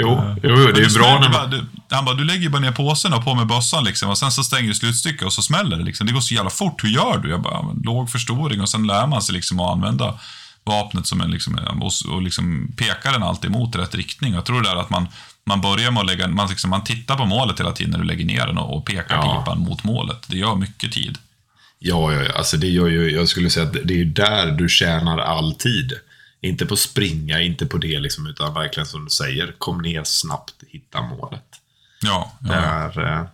Jo, 0.02 0.22
jo, 0.44 0.50
jo 0.58 0.72
det 0.72 0.82
är 0.82 0.90
ju 0.90 0.96
bra 1.00 1.20
när 1.20 1.30
bara, 1.30 1.42
man... 1.42 1.50
du, 1.52 1.66
Han 1.96 2.06
bara, 2.06 2.16
du 2.16 2.24
lägger 2.24 2.42
ju 2.42 2.50
bara 2.50 2.60
ner 2.62 2.72
påsen 2.72 3.14
och 3.14 3.24
på 3.24 3.36
med 3.36 3.48
bössan 3.48 3.84
liksom, 3.84 4.10
och 4.10 4.18
sen 4.18 4.32
så 4.32 4.44
stänger 4.44 4.68
du 4.68 4.74
slutstycket 4.76 5.24
och 5.26 5.34
så 5.34 5.42
smäller 5.42 5.78
det. 5.78 5.84
Liksom. 5.84 6.08
Det 6.08 6.14
går 6.14 6.22
så 6.22 6.34
jävla 6.34 6.50
fort, 6.50 6.84
hur 6.84 6.90
gör 6.90 7.18
du? 7.18 7.30
Jag 7.30 7.42
bara, 7.42 7.66
låg 7.84 8.10
förstoring 8.12 8.62
och 8.62 8.70
sen 8.70 8.88
lär 8.88 9.08
man 9.08 9.22
sig 9.22 9.36
liksom 9.36 9.60
att 9.60 9.72
använda 9.72 10.20
vapnet 10.64 11.08
som 11.08 11.22
en, 11.22 11.32
liksom, 11.32 11.56
och, 11.82 12.14
och 12.14 12.22
liksom 12.22 12.74
pekar 12.78 13.12
den 13.12 13.24
alltid 13.24 13.52
mot 13.52 13.76
rätt 13.76 13.96
riktning. 13.96 14.34
Jag 14.34 14.46
tror 14.46 14.62
det 14.62 14.70
är 14.70 14.76
att 14.76 14.90
man, 14.90 15.08
man 15.46 15.62
börjar 15.62 15.92
med 15.92 16.02
att 16.02 16.08
lägga, 16.08 16.28
man, 16.28 16.50
liksom, 16.50 16.70
man 16.70 16.84
tittar 16.84 17.16
på 17.16 17.26
målet 17.26 17.60
hela 17.60 17.72
tiden 17.72 17.92
när 17.92 18.00
du 18.00 18.06
lägger 18.06 18.26
ner 18.26 18.48
den 18.48 18.58
och, 18.58 18.78
och 18.78 18.86
pekar 18.86 19.16
Ja. 19.16 19.42
pipan 19.46 19.60
mot 19.60 19.84
målet. 19.84 20.24
Det 20.28 20.38
gör 20.38 20.56
mycket 20.56 20.92
tid. 20.92 21.18
Ja, 21.80 22.14
ja, 22.14 22.24
ja, 22.24 22.32
alltså 22.38 22.58
det 22.58 22.68
gör 22.68 22.88
ju, 22.88 23.12
jag 23.12 23.28
skulle 23.28 23.50
säga 23.50 23.66
att 23.66 23.74
det 23.74 23.94
är 23.94 23.98
ju 23.98 24.06
där 24.06 24.52
du 24.52 24.70
tjänar 24.70 25.18
all 25.18 25.54
tid. 25.56 25.94
Inte 26.42 26.66
på 26.66 26.76
springa, 26.76 27.42
inte 27.42 27.66
på 27.66 27.78
det 27.78 28.00
liksom, 28.00 28.28
utan 28.28 28.54
verkligen 28.54 28.88
som 28.88 29.04
du 29.04 29.10
säger, 29.10 29.56
kom 29.58 29.82
ner 29.82 30.04
snabbt, 30.04 30.56
hitta 30.68 31.02
målet. 31.02 31.46
Ja, 32.02 32.38
ja. 32.42 32.48
Det 32.50 32.54
är, 32.54 33.00
eh, 33.00 33.26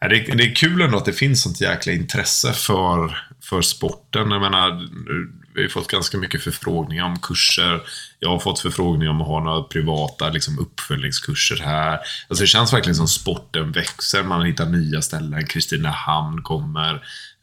ja, 0.00 0.08
det, 0.08 0.16
är, 0.16 0.36
det 0.36 0.44
är 0.44 0.54
kul 0.54 0.80
ändå 0.82 0.98
att 0.98 1.04
det 1.04 1.12
finns 1.12 1.42
sånt 1.42 1.60
jäkla 1.60 1.92
intresse 1.92 2.52
för, 2.52 3.18
för 3.40 3.62
sporten. 3.62 4.30
Jag 4.30 4.40
menar, 4.40 4.88
vi 5.54 5.62
har 5.62 5.68
fått 5.68 5.88
ganska 5.88 6.18
mycket 6.18 6.42
förfrågningar 6.42 7.04
om 7.04 7.18
kurser. 7.18 7.82
Jag 8.18 8.28
har 8.28 8.38
fått 8.38 8.60
förfrågningar 8.60 9.10
om 9.10 9.20
att 9.20 9.26
ha 9.26 9.44
några 9.44 9.62
privata 9.62 10.28
liksom, 10.28 10.58
uppföljningskurser 10.58 11.56
här. 11.56 11.98
Alltså 12.28 12.42
det 12.42 12.48
känns 12.48 12.72
verkligen 12.72 12.96
som 12.96 13.08
sporten 13.08 13.72
växer. 13.72 14.22
Man 14.22 14.46
hittar 14.46 14.66
nya 14.66 15.02
ställen. 15.02 15.46
Kristinehamn 15.46 16.42
kommer. 16.42 16.94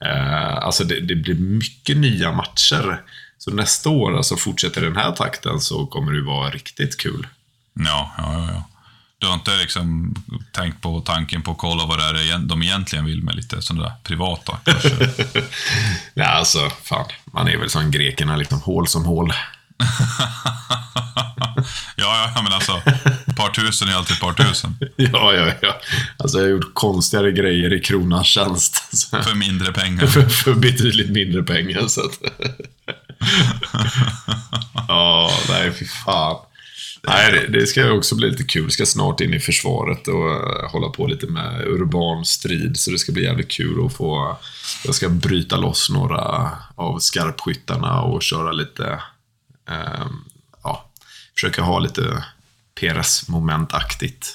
Eh, 0.06 0.58
alltså 0.58 0.84
det, 0.84 1.00
det 1.00 1.16
blir 1.16 1.36
mycket 1.36 1.98
nya 1.98 2.32
matcher. 2.32 3.02
Så 3.46 3.52
nästa 3.52 3.90
år, 3.90 4.18
alltså 4.18 4.38
fortsätter 4.38 4.82
den 4.82 4.96
här 4.96 5.12
takten, 5.12 5.60
så 5.60 5.86
kommer 5.86 6.12
det 6.12 6.22
vara 6.22 6.50
riktigt 6.50 6.98
kul. 6.98 7.28
Ja, 7.74 8.12
ja, 8.18 8.48
ja. 8.54 8.64
Du 9.18 9.28
har 9.28 9.34
inte 9.34 9.58
liksom 9.58 10.16
tänkt 10.52 10.82
på 10.82 11.02
tanken 11.02 11.42
på 11.42 11.52
att 11.52 11.58
kolla 11.58 11.86
vad 11.86 12.00
det 12.00 12.06
är 12.06 12.38
de 12.38 12.64
egentligen 12.64 13.06
vill 13.06 13.24
med 13.24 13.36
lite 13.36 13.62
sådana 13.62 13.84
där 13.84 13.96
privata 14.04 14.58
kurser? 14.64 15.10
Ja, 16.14 16.26
alltså, 16.26 16.70
fan. 16.84 17.06
Man 17.26 17.48
är 17.48 17.58
väl 17.58 17.70
som 17.70 17.92
grekerna, 17.92 18.36
liksom 18.36 18.62
hål 18.62 18.88
som 18.88 19.06
hål. 19.06 19.34
ja, 21.96 22.32
ja, 22.36 22.42
men 22.44 22.54
alltså, 22.54 22.82
ett 23.28 23.36
par 23.36 23.50
tusen 23.50 23.88
är 23.88 23.94
alltid 23.94 24.14
ett 24.14 24.22
par 24.22 24.34
tusen. 24.34 24.78
Ja, 24.96 25.34
ja, 25.34 25.52
ja. 25.62 25.82
Alltså, 26.18 26.38
jag 26.38 26.46
har 26.46 26.52
gjort 26.52 26.74
konstigare 26.74 27.32
grejer 27.32 27.74
i 27.74 27.80
kronans 27.80 28.28
tjänst. 28.28 29.10
För 29.24 29.36
mindre 29.36 29.74
pengar. 29.74 30.08
för, 30.08 30.30
för 30.30 30.54
betydligt 30.54 31.10
mindre 31.10 31.44
pengar. 31.44 31.88
Så 31.88 32.02
att... 32.02 32.20
Ja, 34.88 35.32
nej 35.50 35.72
fy 35.74 35.86
fan. 35.86 36.38
Nej, 37.08 37.32
det, 37.32 37.60
det 37.60 37.68
ska 37.68 37.92
också 37.92 38.16
bli 38.16 38.30
lite 38.30 38.44
kul. 38.44 38.72
Ska 38.72 38.86
snart 38.86 39.22
in 39.22 39.34
i 39.34 39.40
försvaret 39.40 40.08
och 40.08 40.32
eh, 40.32 40.70
hålla 40.72 40.90
på 40.90 41.08
lite 41.08 41.28
med 41.28 41.62
urban 41.68 42.26
strid. 42.26 42.78
Så 42.78 42.92
det 42.92 43.00
ska 43.00 43.12
bli 43.12 43.24
jävligt 43.24 43.52
kul 43.52 43.86
att 43.86 43.94
få... 43.94 44.38
Jag 44.86 44.96
ska 44.96 45.10
bryta 45.10 45.58
loss 45.58 45.90
några 45.90 46.52
av 46.76 47.00
skarpskyttarna 47.00 48.02
och 48.02 48.22
köra 48.24 48.52
lite... 48.52 49.00
ehm, 49.70 50.24
ja, 50.64 50.90
försöka 51.36 51.62
ha 51.62 51.80
lite 51.80 52.24
PRS-momentaktigt. 52.80 54.28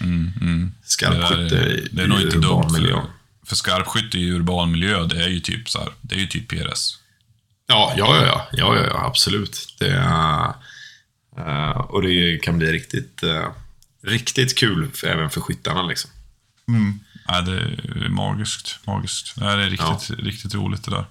Mm, 0.00 0.32
mm. 0.40 0.72
Skarpskytte 0.84 1.54
Det 1.56 1.56
är- 1.72 1.88
det 1.92 2.02
är 2.02 2.06
nog 2.06 2.20
inte 2.20 2.36
urban 2.36 2.60
dumt. 2.62 2.72
miljö. 2.72 2.92
För, 2.94 3.46
för 3.46 3.56
skarpskytte 3.56 4.18
i 4.18 4.30
urban 4.30 4.70
miljö, 4.70 5.04
det 5.06 5.24
är 5.24 5.28
ju 5.28 5.40
typ 5.40 5.68
så 5.70 5.78
här, 5.78 5.88
det 6.00 6.14
är 6.14 6.18
ju 6.18 6.26
typ 6.26 6.48
PRS. 6.48 6.96
Ja, 7.70 7.92
ja, 7.96 8.16
ja, 8.16 8.26
ja, 8.26 8.46
ja, 8.52 8.76
ja, 8.76 8.86
ja 8.86 9.06
absolut. 9.06 9.74
Det 9.78 9.96
eh, 11.38 11.70
och 11.78 12.02
det 12.02 12.38
kan 12.42 12.58
bli 12.58 12.72
riktigt, 12.72 13.22
eh, 13.22 13.48
riktigt 14.04 14.58
kul 14.58 14.90
för, 14.94 15.06
även 15.06 15.30
för 15.30 15.40
skyttarna. 15.40 15.82
Liksom. 15.82 16.10
Nej, 17.28 17.42
det 17.42 17.52
är 17.52 18.08
magiskt. 18.08 18.78
magiskt. 18.86 19.32
Nej, 19.36 19.56
det 19.56 19.62
är 19.62 19.70
riktigt, 19.70 20.10
riktigt 20.18 20.54
roligt 20.54 20.84
det 20.84 20.90
där. 20.90 21.04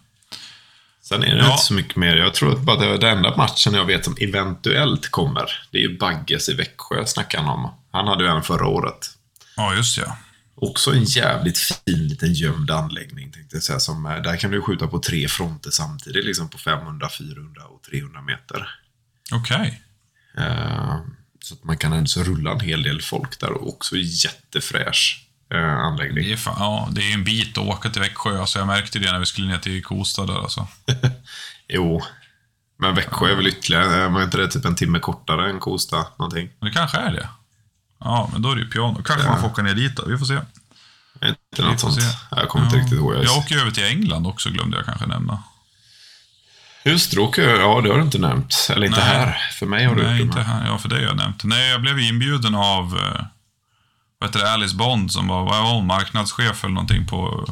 Sen 1.02 1.24
är 1.24 1.36
det 1.36 1.42
Ja. 1.42 1.52
inte 1.52 1.64
så 1.64 1.74
mycket 1.74 1.96
mer. 1.96 2.16
Jag 2.16 2.34
tror 2.34 2.54
att 2.54 2.60
bara 2.60 2.78
det, 2.80 2.98
den 2.98 3.18
enda 3.18 3.38
matchen 3.38 3.74
jag 3.74 3.86
vet 3.86 4.06
som 4.06 4.18
eventuellt 4.20 5.12
kommer, 5.12 5.68
det 5.72 5.78
är 5.78 5.82
ju 5.82 5.98
Bagges 5.98 6.50
i 6.50 6.54
Växjö, 6.54 7.06
snackar 7.06 7.38
han 7.42 7.50
om. 7.50 7.72
Han 7.92 8.08
hade 8.08 8.24
ju 8.24 8.30
en 8.30 8.44
förra 8.44 8.68
året. 8.68 9.10
Ja, 9.56 9.74
just 9.76 9.98
ja. 9.98 10.18
Också 10.62 10.92
en 10.92 11.04
jävligt 11.04 11.58
fin 11.58 12.08
liten 12.08 12.34
gömd 12.34 12.72
anläggning, 12.72 13.32
tänkte 13.32 13.56
jag 13.56 13.64
säga. 13.64 13.80
Som, 13.80 14.06
eh, 14.06 14.22
där 14.22 14.38
kan 14.38 14.52
du 14.52 14.62
skjuta 14.62 14.88
på 14.88 15.00
tre 15.00 15.28
fronter 15.28 15.72
samtidigt, 15.72 16.26
liksom 16.26 16.50
på 16.50 16.58
500, 16.58 17.10
400 17.18 17.64
och 17.64 17.84
300 17.84 18.22
meter. 18.22 18.70
Okej. 19.32 19.82
Eh, 20.38 20.98
Så 21.42 21.54
att 21.54 21.64
man 21.64 21.78
kan 21.78 21.94
ändå 21.94 22.08
så 22.08 22.24
rulla 22.24 22.52
en 22.52 22.60
hel 22.60 22.84
del 22.84 23.02
folk 23.02 23.40
där 23.40 23.52
och 23.52 23.68
också 23.70 23.96
jättefräsch 23.98 25.26
eh, 25.54 25.74
anläggning. 25.80 26.24
Det 26.24 26.32
är, 26.32 26.38
fan, 26.38 26.56
ja, 26.60 26.90
det 26.92 27.02
är 27.02 27.14
en 27.14 27.24
bit 27.24 27.58
att 27.58 27.66
åka 27.68 27.90
till 27.90 28.02
Växjö, 28.02 28.40
alltså 28.40 28.60
jag 28.60 28.68
märkte 28.68 29.00
det 29.00 29.12
när 29.12 29.20
vi 29.20 29.26
skulle 29.26 29.48
ner 29.48 29.58
till 29.58 29.84
Kosta 29.84 30.26
där 30.26 30.40
alltså. 30.40 30.68
Jo, 31.68 32.02
men 32.80 32.96
Växjö 32.96 33.32
är 33.32 33.36
väl 33.36 33.48
ytterligare, 33.48 34.08
var 34.08 34.24
inte 34.24 34.38
det 34.38 34.48
typ 34.48 34.66
en 34.66 34.76
timme 34.76 35.00
kortare 35.00 35.50
än 35.50 35.60
Kosta 35.60 36.06
någonting? 36.20 36.50
Det 36.62 36.72
kanske 36.72 36.98
är 36.98 37.12
det. 37.14 37.30
Ja, 38.00 38.30
men 38.34 38.42
då 38.42 38.52
är 38.52 38.56
det 38.56 38.62
ju 38.62 38.70
piano. 38.70 39.04
Kanske 39.06 39.26
Ja. 39.28 39.32
man 39.32 39.42
får 39.42 39.48
åka 39.48 39.62
ner 39.62 39.74
dit 39.76 39.96
då, 39.96 40.04
vi 40.06 40.18
får 40.18 40.26
se. 40.26 40.40
Inte 41.26 41.62
något 41.62 41.80
sånt. 41.80 42.02
se. 42.02 42.10
Jag 42.32 42.50
kommer 42.50 42.66
inte 42.66 42.78
riktigt 42.78 42.94
ihåg. 43.00 43.16
Jag 43.24 43.38
åker 43.38 43.56
ju 43.56 43.62
över 43.62 43.72
till 43.72 43.84
England 43.86 44.28
också, 44.28 44.50
glömde 44.50 44.78
jag 44.78 44.86
kanske 44.86 45.06
nämna. 45.06 45.44
Just 46.86 47.12
det, 47.12 47.20
åker 47.20 47.42
jag- 47.50 47.60
ja 47.62 47.82
det 47.82 47.90
har 47.90 47.98
du 47.98 48.04
inte 48.04 48.18
nämnt. 48.18 48.68
Eller 48.70 48.88
inte 48.88 49.00
Nej. 49.00 49.08
här. 49.18 49.38
För 49.60 49.66
mig 49.66 49.86
har 49.86 49.96
du 49.96 50.04
Nej, 50.04 50.22
inte 50.22 50.42
här. 50.42 50.66
Ja, 50.68 50.78
för 50.78 50.90
det 50.90 50.96
har 50.96 51.02
jag 51.02 51.18
nämnt. 51.18 51.44
Nej, 51.44 51.70
jag 51.70 51.82
blev 51.82 52.00
inbjuden 52.00 52.56
av 52.56 52.98
eh, 52.98 53.26
vad 54.20 54.30
heter 54.30 54.40
det, 54.40 54.52
Alice 54.54 54.76
Bond 54.76 55.12
som 55.12 55.28
var, 55.28 55.44
var 55.44 55.62
hon, 55.74 55.86
marknadschef 55.88 56.64
eller 56.64 56.74
någonting 56.74 57.08
på... 57.08 57.46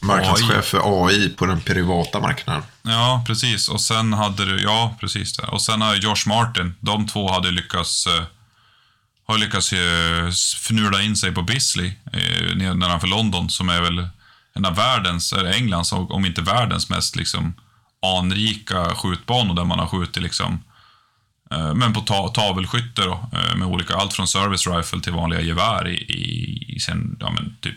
Marknadschef 0.00 0.64
för 0.64 1.06
AI 1.06 1.28
på 1.28 1.46
den 1.46 1.60
privata 1.60 2.20
marknaden. 2.20 2.62
Ja, 2.82 3.24
precis. 3.26 3.68
Och 3.68 3.80
sen 3.80 4.12
hade 4.12 4.44
du, 4.44 4.62
ja, 4.62 4.96
precis 5.00 5.36
det. 5.36 5.46
Och 5.46 5.62
sen 5.62 5.80
har 5.82 5.94
Josh 5.94 6.26
Martin, 6.28 6.74
de 6.80 7.06
två 7.06 7.32
hade 7.32 7.50
lyckats, 7.50 8.06
eh, 8.06 8.22
har 9.26 9.38
lyckats 9.38 9.72
eh, 9.72 10.26
fnula 10.28 11.02
in 11.02 11.16
sig 11.16 11.32
på 11.32 11.42
Bisley 11.42 11.92
eh, 12.12 12.56
nedanför 12.56 13.06
London, 13.06 13.50
som 13.50 13.68
är 13.68 13.80
väl 13.80 14.08
en 14.54 14.64
av 14.64 14.74
världens, 14.76 15.32
eller 15.32 15.52
Englands, 15.52 15.92
om 15.92 16.26
inte 16.26 16.42
världens 16.42 16.88
mest 16.90 17.16
liksom 17.16 17.54
anrika 18.18 18.84
skjutbanor 18.94 19.54
där 19.54 19.64
man 19.64 19.78
har 19.78 19.86
skjutit 19.86 20.22
liksom 20.22 20.62
eh, 21.50 21.74
men 21.74 21.92
på 21.92 22.00
ta 22.00 22.28
tavelskytte 22.28 23.02
då, 23.02 23.30
eh, 23.32 23.56
med 23.56 23.68
olika, 23.68 23.94
allt 23.94 24.12
från 24.12 24.28
service 24.28 24.66
rifle 24.66 25.00
till 25.00 25.12
vanliga 25.12 25.40
gevär 25.40 25.88
i, 25.88 25.94
i, 25.94 26.74
i 26.76 26.80
sen, 26.80 27.16
ja 27.20 27.30
men 27.30 27.56
typ 27.60 27.76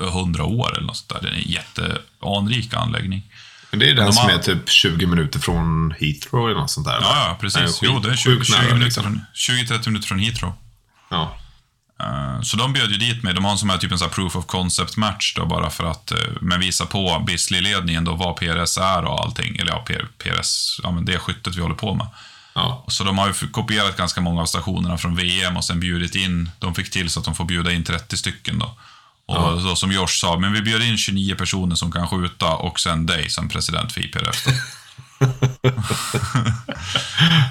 100 0.00 0.44
år 0.44 0.76
eller 0.76 0.86
något 0.86 0.96
sånt 0.96 1.08
där. 1.08 1.20
Det 1.22 1.28
är 1.28 1.38
en 1.42 1.50
jätteanrik 1.50 2.74
anläggning. 2.74 3.22
Men 3.70 3.80
det 3.80 3.90
är 3.90 3.94
den 3.94 4.06
De 4.06 4.12
som 4.12 4.24
har- 4.24 4.30
är 4.32 4.38
typ 4.38 4.68
20 4.70 5.06
minuter 5.06 5.40
från 5.40 5.94
Heathrow 6.00 6.50
eller 6.50 6.60
något 6.60 6.70
sånt 6.70 6.86
där. 6.86 6.98
Ja, 7.00 7.26
ja 7.28 7.38
precis. 7.40 7.82
Nej, 7.82 7.90
jo, 7.94 7.98
det 8.00 8.10
är 8.10 8.16
20, 8.16 8.30
sjukt 8.36 8.46
20 8.46 8.52
nära, 8.56 8.62
minuter 8.74 8.84
liksom. 8.84 9.20
20-30 9.34 9.88
minuter 9.88 10.08
från 10.08 10.18
Heathrow. 10.18 10.52
Ja. 11.14 11.36
Eh, 12.00 12.40
Så 12.42 12.56
de 12.56 12.72
bjöd 12.72 12.90
ju 12.90 12.96
dit 12.96 13.22
mig. 13.22 13.34
De 13.34 13.44
har 13.44 13.52
en 13.52 13.58
sån 13.58 13.70
här 13.70 13.78
typ 13.78 13.92
en 13.92 13.98
sån 13.98 14.10
proof 14.10 14.36
of 14.36 14.46
concept 14.46 14.96
match 14.96 15.34
då 15.36 15.46
bara 15.46 15.70
för 15.70 15.84
att, 15.84 16.10
eh, 16.10 16.18
men 16.40 16.60
visa 16.60 16.86
på 16.86 17.24
Bisley-ledningen 17.26 18.04
då 18.04 18.14
vad 18.14 18.36
PRS 18.36 18.78
är 18.78 19.04
och 19.04 19.20
allting. 19.20 19.56
Eller 19.56 19.72
ja, 19.72 19.84
PRS, 20.18 20.80
ja 20.82 20.90
men 20.90 21.04
det 21.04 21.18
skyttet 21.18 21.54
vi 21.56 21.60
håller 21.62 21.74
på 21.74 21.94
med. 21.94 22.06
ja. 22.54 22.84
Så 22.88 23.04
de 23.04 23.18
har 23.18 23.26
ju 23.26 23.32
kopierat 23.48 23.96
ganska 23.96 24.20
många 24.20 24.42
av 24.42 24.46
stationerna 24.46 24.98
från 24.98 25.16
VM 25.16 25.56
och 25.56 25.64
sen 25.64 25.80
bjudit 25.80 26.14
in, 26.14 26.50
de 26.58 26.74
fick 26.74 26.90
till 26.90 27.10
så 27.10 27.18
att 27.20 27.24
de 27.24 27.34
får 27.34 27.44
bjuda 27.44 27.72
in 27.72 27.84
30 27.84 28.16
stycken 28.16 28.58
då. 28.58 28.74
Och 29.26 29.62
då, 29.62 29.76
som 29.76 29.92
Josh 29.92 30.06
sa, 30.20 30.38
men 30.38 30.52
vi 30.52 30.62
bjöd 30.62 30.82
in 30.82 30.98
29 30.98 31.34
personer 31.34 31.76
som 31.76 31.92
kan 31.92 32.08
skjuta 32.08 32.46
och 32.54 32.80
sen 32.80 33.06
dig 33.06 33.30
som 33.30 33.48
president 33.48 33.92
för 33.92 34.00
IPRF. 34.00 34.44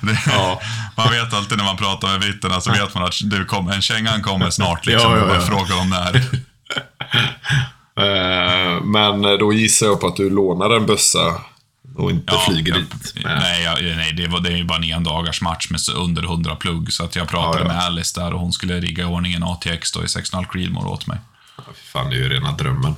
det, 0.01 0.19
Ja. 0.31 0.61
Man 0.97 1.09
vet 1.09 1.33
alltid 1.33 1.57
när 1.57 1.65
man 1.65 1.77
pratar 1.77 2.07
med 2.07 2.19
britterna 2.19 2.61
så 2.61 2.71
vet 2.71 2.95
man 2.95 3.03
att 3.03 3.13
det 3.23 3.45
kom, 3.45 3.69
en 3.69 3.81
kängan 3.81 4.21
kommer 4.21 4.49
snart 4.49 4.85
liksom. 4.85 5.11
Ja, 5.11 5.17
ja, 5.17 5.33
ja. 5.33 5.41
frågar 5.41 5.81
om 5.81 5.89
när. 5.89 6.21
Eh, 7.95 8.81
Men 8.83 9.21
då 9.21 9.53
gissar 9.53 9.85
jag 9.85 10.01
på 10.01 10.07
att 10.07 10.15
du 10.15 10.29
lånar 10.29 10.69
en 10.69 10.85
bössa 10.85 11.41
och 11.95 12.11
inte 12.11 12.33
flyger 12.47 12.73
ja, 12.73 12.79
dit. 12.79 13.13
Nej, 13.25 13.63
jag, 13.63 13.97
nej 13.97 14.13
det, 14.13 14.27
var, 14.27 14.39
det 14.39 14.49
är 14.49 14.57
ju 14.57 14.63
bara 14.63 14.77
en 14.77 14.83
endagars 14.83 15.41
match 15.41 15.67
med 15.69 15.79
under 15.95 16.23
100 16.23 16.55
plugg. 16.55 16.93
Så 16.93 17.03
att 17.03 17.15
jag 17.15 17.27
pratade 17.27 17.63
Ja, 17.63 17.69
ja. 17.69 17.73
med 17.73 17.83
Alice 17.83 18.19
där 18.21 18.33
och 18.33 18.39
hon 18.39 18.53
skulle 18.53 18.79
rigga 18.79 19.03
i 19.03 19.05
ordning 19.05 19.33
en 19.33 19.43
ATX 19.43 19.91
då 19.91 20.03
i 20.03 20.05
6,5 20.05 20.45
Creedmoor 20.51 20.87
åt 20.87 21.07
mig. 21.07 21.17
Ja, 21.57 21.63
fan, 21.93 22.09
det 22.09 22.15
är 22.15 22.19
ju 22.19 22.29
rena 22.29 22.51
drömmen. 22.51 22.95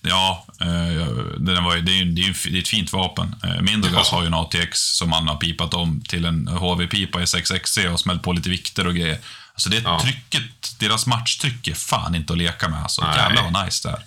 Ja, 0.00 0.46
eh, 0.60 0.92
jag- 0.92 1.34
den 1.40 1.64
var 1.64 1.74
ju, 1.76 1.82
det, 1.82 1.92
är 1.92 1.96
ju, 1.96 2.04
det, 2.04 2.20
är 2.22 2.48
ju, 2.50 2.58
ett 2.58 2.68
fint 2.68 2.92
vapen. 2.92 3.34
Eh, 3.44 3.60
Mindogas 3.62 4.08
Ja. 4.10 4.16
har 4.16 4.22
ju 4.22 4.26
en 4.26 4.34
ATX 4.34 4.80
som 4.80 5.10
man 5.10 5.28
har 5.28 5.36
pipat 5.36 5.74
om 5.74 6.00
till 6.08 6.24
en 6.24 6.48
HV-pipa 6.48 7.22
i 7.22 7.26
6XC 7.26 7.88
och 7.92 8.00
smält 8.00 8.22
på 8.22 8.32
lite 8.32 8.48
vikter 8.50 8.86
och 8.86 8.94
grejer. 8.94 9.18
Alltså 9.54 9.70
det 9.70 9.80
Ja. 9.84 10.00
trycket, 10.02 10.78
deras 10.78 11.06
matchtryck 11.06 11.68
är 11.68 11.74
fan 11.74 12.14
inte 12.14 12.32
att 12.32 12.38
leka 12.38 12.68
med. 12.68 12.82
Alltså. 12.82 13.02
Nej. 13.04 13.16
Jävlar 13.16 13.50
vad 13.52 13.64
nice 13.66 13.88
det 13.88 13.92
är. 13.94 13.98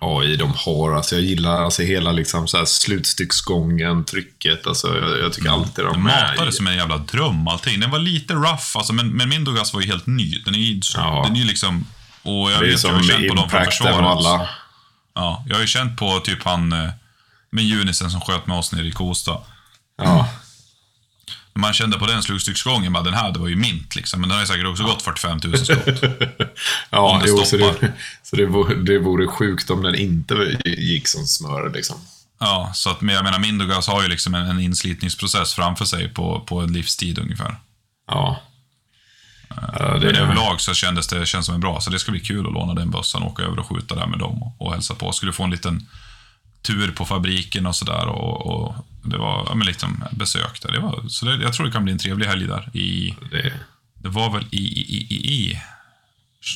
AI 0.00 0.36
de 0.36 0.52
har, 0.56 0.92
alltså 0.96 1.14
jag 1.14 1.24
gillar 1.24 1.62
alltså 1.64 1.82
hela 1.82 2.12
liksom 2.12 2.48
så 2.48 2.56
här 2.58 2.64
slutstycksgången, 2.64 4.04
trycket, 4.04 4.66
alltså 4.66 4.98
jag, 4.98 5.18
jag 5.18 5.32
tycker 5.32 5.48
alltid 5.50 5.84
de 5.84 5.92
Den 5.92 6.02
matade 6.02 6.52
som 6.52 6.66
en 6.66 6.76
jävla 6.76 6.98
dröm 6.98 7.48
allting. 7.48 7.80
Den 7.80 7.90
var 7.90 7.98
lite 7.98 8.34
rough, 8.34 8.76
alltså, 8.76 8.92
men, 8.92 9.08
men 9.08 9.28
Mindogas 9.28 9.74
var 9.74 9.80
ju 9.80 9.86
helt 9.86 10.06
ny. 10.06 10.38
Den 10.44 10.54
är 10.54 10.58
ju, 10.58 10.80
Ja. 10.94 11.22
den 11.26 11.36
är 11.36 11.40
ju 11.40 11.44
liksom... 11.46 11.86
Och 12.22 12.50
jag 12.52 12.60
Det 12.60 12.66
är 12.66 12.70
vet, 12.70 12.82
jag 12.84 12.90
har 12.90 12.98
som 12.98 13.06
ju 13.08 13.12
känt 13.12 13.28
på 13.28 13.34
dem 13.34 13.50
från 13.50 13.64
försvaret. 13.64 13.96
alla. 14.06 14.48
Ja, 15.18 15.44
jag 15.48 15.54
har 15.54 15.60
ju 15.60 15.66
känt 15.66 15.96
på 15.96 16.20
typ 16.20 16.42
han 16.44 16.72
eh, 16.72 16.90
med 17.50 17.64
Junisen 17.64 18.10
som 18.10 18.20
sköt 18.20 18.46
med 18.46 18.58
oss 18.58 18.72
nere 18.72 18.86
i 18.86 18.90
Kosta. 18.90 19.36
Ja. 19.96 20.28
Man 21.54 21.72
kände 21.72 21.98
på 21.98 22.06
den 22.06 22.22
slugstycksgången, 22.22 22.92
bara 22.92 23.02
den 23.02 23.14
här, 23.14 23.32
det 23.32 23.38
var 23.38 23.48
ju 23.48 23.56
mint 23.56 23.96
liksom. 23.96 24.20
Men 24.20 24.28
den 24.28 24.36
har 24.36 24.42
ju 24.42 24.46
säkert 24.46 24.66
också 24.66 24.84
gått 24.84 25.02
45 25.02 25.40
000 25.44 25.58
skott. 25.64 26.02
Ja, 26.90 26.98
Om 26.98 27.20
det 27.20 27.28
jo, 27.28 27.44
så, 27.44 27.56
det, 27.56 27.92
så 28.22 28.36
det, 28.36 28.46
vore, 28.46 28.74
det 28.74 28.98
vore 28.98 29.26
sjukt 29.26 29.70
om 29.70 29.82
den 29.82 29.94
inte 29.94 30.58
gick 30.64 31.08
som 31.08 31.26
smör 31.26 31.72
liksom. 31.74 31.96
Ja, 32.38 32.70
så 32.74 32.90
att, 32.90 33.00
men 33.00 33.14
jag 33.14 33.24
menar, 33.24 33.38
Mindogas 33.38 33.86
har 33.86 34.02
ju 34.02 34.08
liksom 34.08 34.34
en, 34.34 34.46
en 34.46 34.60
inslitningsprocess 34.60 35.54
framför 35.54 35.84
sig 35.84 36.08
på, 36.08 36.40
på 36.40 36.60
en 36.60 36.72
livstid 36.72 37.18
ungefär. 37.18 37.56
Ja. 38.06 38.42
Ja, 39.78 39.88
Men 39.90 40.00
det, 40.00 40.18
överlag 40.18 40.60
så 40.60 40.74
kändes 40.74 41.06
det 41.06 41.26
känns 41.26 41.46
som 41.46 41.54
en 41.54 41.60
bra, 41.60 41.80
så 41.80 41.90
det 41.90 41.98
ska 41.98 42.10
bli 42.10 42.20
kul 42.20 42.46
att 42.46 42.52
låna 42.52 42.74
den 42.74 42.90
bössan 42.90 43.22
och 43.22 43.30
åka 43.30 43.42
över 43.42 43.58
och 43.58 43.66
skjuta 43.66 43.94
där 43.94 44.06
med 44.06 44.18
dem 44.18 44.42
och, 44.42 44.66
och 44.66 44.72
hälsa 44.72 44.94
på. 44.94 45.12
Skulle 45.12 45.32
få 45.32 45.44
en 45.44 45.50
liten 45.50 45.88
tur 46.62 46.90
på 46.92 47.04
fabriken 47.04 47.66
och 47.66 47.76
sådär 47.76 48.06
och, 48.06 48.46
och 48.46 48.74
det 49.04 49.18
var 49.18 49.44
ja, 49.48 49.54
men 49.54 49.66
liksom 49.66 50.04
besök 50.10 50.62
där. 50.62 50.72
Det 50.72 50.80
var, 50.80 51.04
så 51.08 51.26
det, 51.26 51.42
jag 51.42 51.52
tror 51.52 51.66
det 51.66 51.72
kan 51.72 51.84
bli 51.84 51.92
en 51.92 51.98
trevlig 51.98 52.26
helg 52.26 52.46
där. 52.46 52.76
I, 52.76 53.16
det, 53.30 53.52
det 53.94 54.08
var 54.08 54.30
väl 54.30 54.44
i, 54.50 54.56
i, 54.66 55.06
i, 55.10 55.14
i 55.34 55.60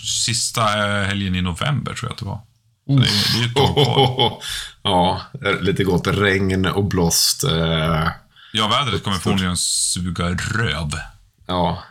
sista 0.04 0.62
eh, 1.00 1.06
helgen 1.06 1.34
i 1.34 1.42
november 1.42 1.94
tror 1.94 2.08
jag 2.08 2.12
att 2.12 2.18
det 2.18 2.24
var. 2.24 2.40
Det, 2.86 2.94
det 2.94 3.44
är 3.44 3.46
ett 3.46 3.54
tag 3.54 3.74
kvar. 3.74 4.32
ja, 4.82 5.22
lite 5.60 5.84
gott 5.84 6.06
regn 6.06 6.66
och 6.66 6.84
blåst. 6.84 7.44
eh, 7.44 8.08
Ja, 8.52 8.68
vädret 8.68 9.04
kommer 9.04 9.16
förmodligen 9.16 9.56
suga 9.56 10.24
röv. 10.34 10.90
Ja, 11.46 11.82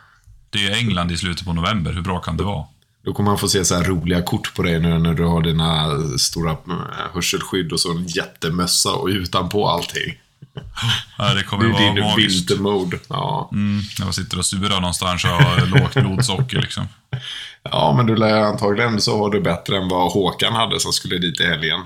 Det 0.52 0.58
är 0.58 0.62
ju 0.62 0.72
England 0.72 1.10
i 1.12 1.16
slutet 1.16 1.44
på 1.44 1.52
november, 1.52 1.92
hur 1.92 2.02
bra 2.02 2.18
kan 2.18 2.36
det 2.36 2.44
vara? 2.44 2.64
då 3.04 3.12
kommer 3.12 3.30
man 3.30 3.38
få 3.38 3.48
se 3.48 3.64
så 3.64 3.74
här 3.74 3.84
roliga 3.84 4.22
kort 4.22 4.54
på 4.54 4.62
dig 4.62 4.80
nu 4.80 4.98
när 4.98 5.14
du 5.14 5.24
har 5.24 5.42
dina 5.42 5.98
stora 6.18 6.50
eh, 6.50 7.14
hörselskydd 7.14 7.72
och 7.72 7.80
så 7.80 7.90
en 7.90 8.06
jättemössa 8.06 8.92
och 8.92 9.06
utanpå 9.06 9.68
allting. 9.68 10.18
Ja, 11.18 11.28
det 11.28 11.34
Det 11.34 11.42
kommer 11.42 11.64
är 11.64 11.68
vara 11.68 11.94
din 11.94 12.16
vintermode. 12.16 12.98
Ja. 13.08 13.48
Mm, 13.52 13.82
man 14.04 14.12
sitter 14.12 14.38
och 14.38 14.46
surar 14.46 14.80
någonstans 14.80 15.24
och 15.24 15.30
har 15.30 15.66
lågt 15.66 15.94
blodsocker 15.94 16.60
liksom. 16.60 16.88
ja, 17.62 17.94
men 17.96 18.06
du 18.06 18.16
lär 18.16 18.40
antagligen 18.40 19.00
så 19.00 19.18
har 19.18 19.30
du 19.30 19.40
bättre 19.40 19.76
än 19.76 19.88
vad 19.88 20.12
Håkan 20.12 20.52
hade 20.52 20.80
som 20.80 20.92
skulle 20.92 21.18
dit 21.18 21.40
i 21.40 21.44
helgen. 21.44 21.80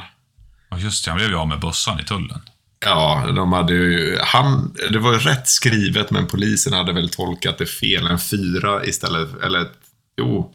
Ja, 0.70 0.78
just 0.78 1.04
det. 1.04 1.10
Han 1.10 1.18
blev 1.18 1.30
ju 1.30 1.36
av 1.36 1.48
med 1.48 1.60
bössan 1.60 2.00
i 2.00 2.04
tullen. 2.04 2.40
Ja, 2.86 3.32
de 3.36 3.52
hade 3.52 3.72
ju... 3.72 4.18
Han, 4.22 4.76
det 4.90 4.98
var 4.98 5.12
ju 5.12 5.18
rätt 5.18 5.48
skrivet, 5.48 6.10
men 6.10 6.26
polisen 6.26 6.72
hade 6.72 6.92
väl 6.92 7.08
tolkat 7.08 7.58
det 7.58 7.66
fel. 7.66 8.06
En 8.06 8.18
fyra 8.18 8.84
istället, 8.84 9.42
eller 9.42 9.60
ett, 9.60 9.78
Jo. 10.16 10.54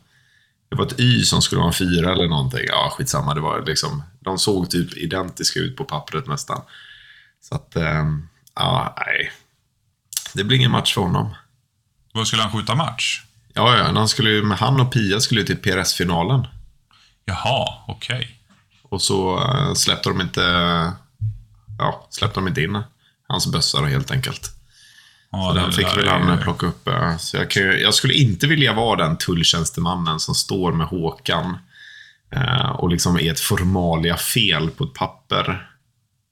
Det 0.69 0.75
var 0.75 0.85
ett 0.85 0.99
Y 0.99 1.23
som 1.23 1.41
skulle 1.41 1.59
vara 1.59 1.67
en 1.67 1.73
fyra 1.73 2.11
eller 2.11 2.27
någonting. 2.27 2.65
Ja, 2.67 2.93
skitsamma. 2.97 3.33
Det 3.33 3.41
var 3.41 3.65
liksom... 3.65 4.03
De 4.19 4.37
såg 4.37 4.69
typ 4.69 4.97
identiska 4.97 5.59
ut 5.59 5.77
på 5.77 5.83
pappret 5.83 6.27
nästan. 6.27 6.61
Så 7.41 7.55
att... 7.55 7.75
ehm, 7.75 8.27
ja, 8.55 8.95
nej. 9.05 9.31
Det 10.33 10.43
blir 10.43 10.57
ingen 10.57 10.71
match 10.71 10.93
för 10.93 11.01
honom. 11.01 11.35
Vad 12.13 12.27
skulle 12.27 12.41
han 12.41 12.51
skjuta 12.51 12.75
match? 12.75 13.21
Ja, 13.53 13.77
ja. 13.77 13.83
Han, 13.83 14.07
skulle, 14.07 14.55
han 14.55 14.81
och 14.81 14.93
Pia 14.93 15.19
skulle 15.19 15.41
ju 15.41 15.45
till 15.45 15.57
PRS-finalen. 15.57 16.47
Jaha, 17.25 17.67
okej. 17.87 18.37
Och 18.83 19.01
så 19.01 19.37
eh, 19.37 19.73
släppte 19.73 20.09
de 20.09 20.21
inte... 20.21 20.41
Ja, 21.81 22.07
släppte 22.09 22.39
de 22.39 22.47
inte 22.47 22.61
in 22.61 22.83
hans 23.27 23.47
bössa 23.51 23.85
helt 23.85 24.11
enkelt. 24.11 24.51
Ja, 25.31 25.47
Så 25.49 25.53
den 25.53 25.71
fick 25.71 25.97
väl 25.97 26.07
han 26.07 26.37
plocka 26.39 26.65
upp. 26.65 26.87
eh, 26.87 27.17
Så 27.17 27.37
jag, 27.37 27.49
kan, 27.51 27.63
jag 27.63 27.93
skulle 27.93 28.13
inte 28.13 28.47
vilja 28.47 28.73
vara 28.73 29.07
den 29.07 29.17
tulltjänstemannen 29.17 30.19
som 30.19 30.35
står 30.35 30.71
med 30.71 30.87
Håkan 30.87 31.57
eh, 32.35 32.69
och 32.69 32.89
liksom 32.89 33.15
är 33.19 33.31
ett 33.31 33.39
formalia 33.39 34.17
fel 34.17 34.69
på 34.69 34.83
ett 34.83 34.93
papper. 34.93 35.67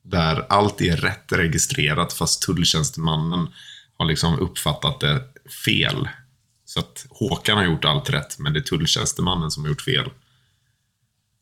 Där 0.04 0.46
allt 0.50 0.82
är 0.82 0.98
rätt 0.98 1.32
registrerat 1.32 2.14
fast 2.14 2.42
tulltjänstemannen 2.42 3.48
har 3.98 4.06
liksom 4.06 4.40
uppfattat 4.40 5.00
det 5.00 5.24
fel. 5.66 6.10
Så 6.66 6.80
att 6.80 7.06
Håkan 7.10 7.58
har 7.58 7.64
gjort 7.66 7.86
allt 7.86 8.10
rätt, 8.10 8.40
men 8.40 8.54
det 8.54 8.60
är 8.60 8.64
tulltjänstemannen 8.64 9.52
som 9.52 9.64
har 9.64 9.70
gjort 9.70 9.82
fel. 9.82 10.10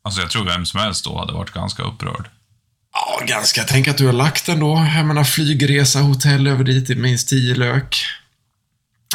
Alltså 0.02 0.20
jag 0.20 0.30
tror 0.30 0.44
vem 0.44 0.66
som 0.66 0.80
helst 0.80 1.04
då 1.04 1.18
hade 1.18 1.32
varit 1.32 1.50
ganska 1.50 1.82
upprörd. 1.82 2.30
Ja, 3.00 3.24
ganska. 3.26 3.62
Tänk 3.64 3.88
att 3.88 3.98
du 3.98 4.06
har 4.06 4.12
lagt 4.12 4.46
den 4.46 4.60
då. 4.60 4.90
Jag 4.96 5.06
menar 5.06 5.24
flygresa, 5.24 6.00
hotell 6.00 6.46
över 6.46 6.64
dit 6.64 6.98
minst 6.98 7.28
tio 7.28 7.54
lök. 7.54 7.96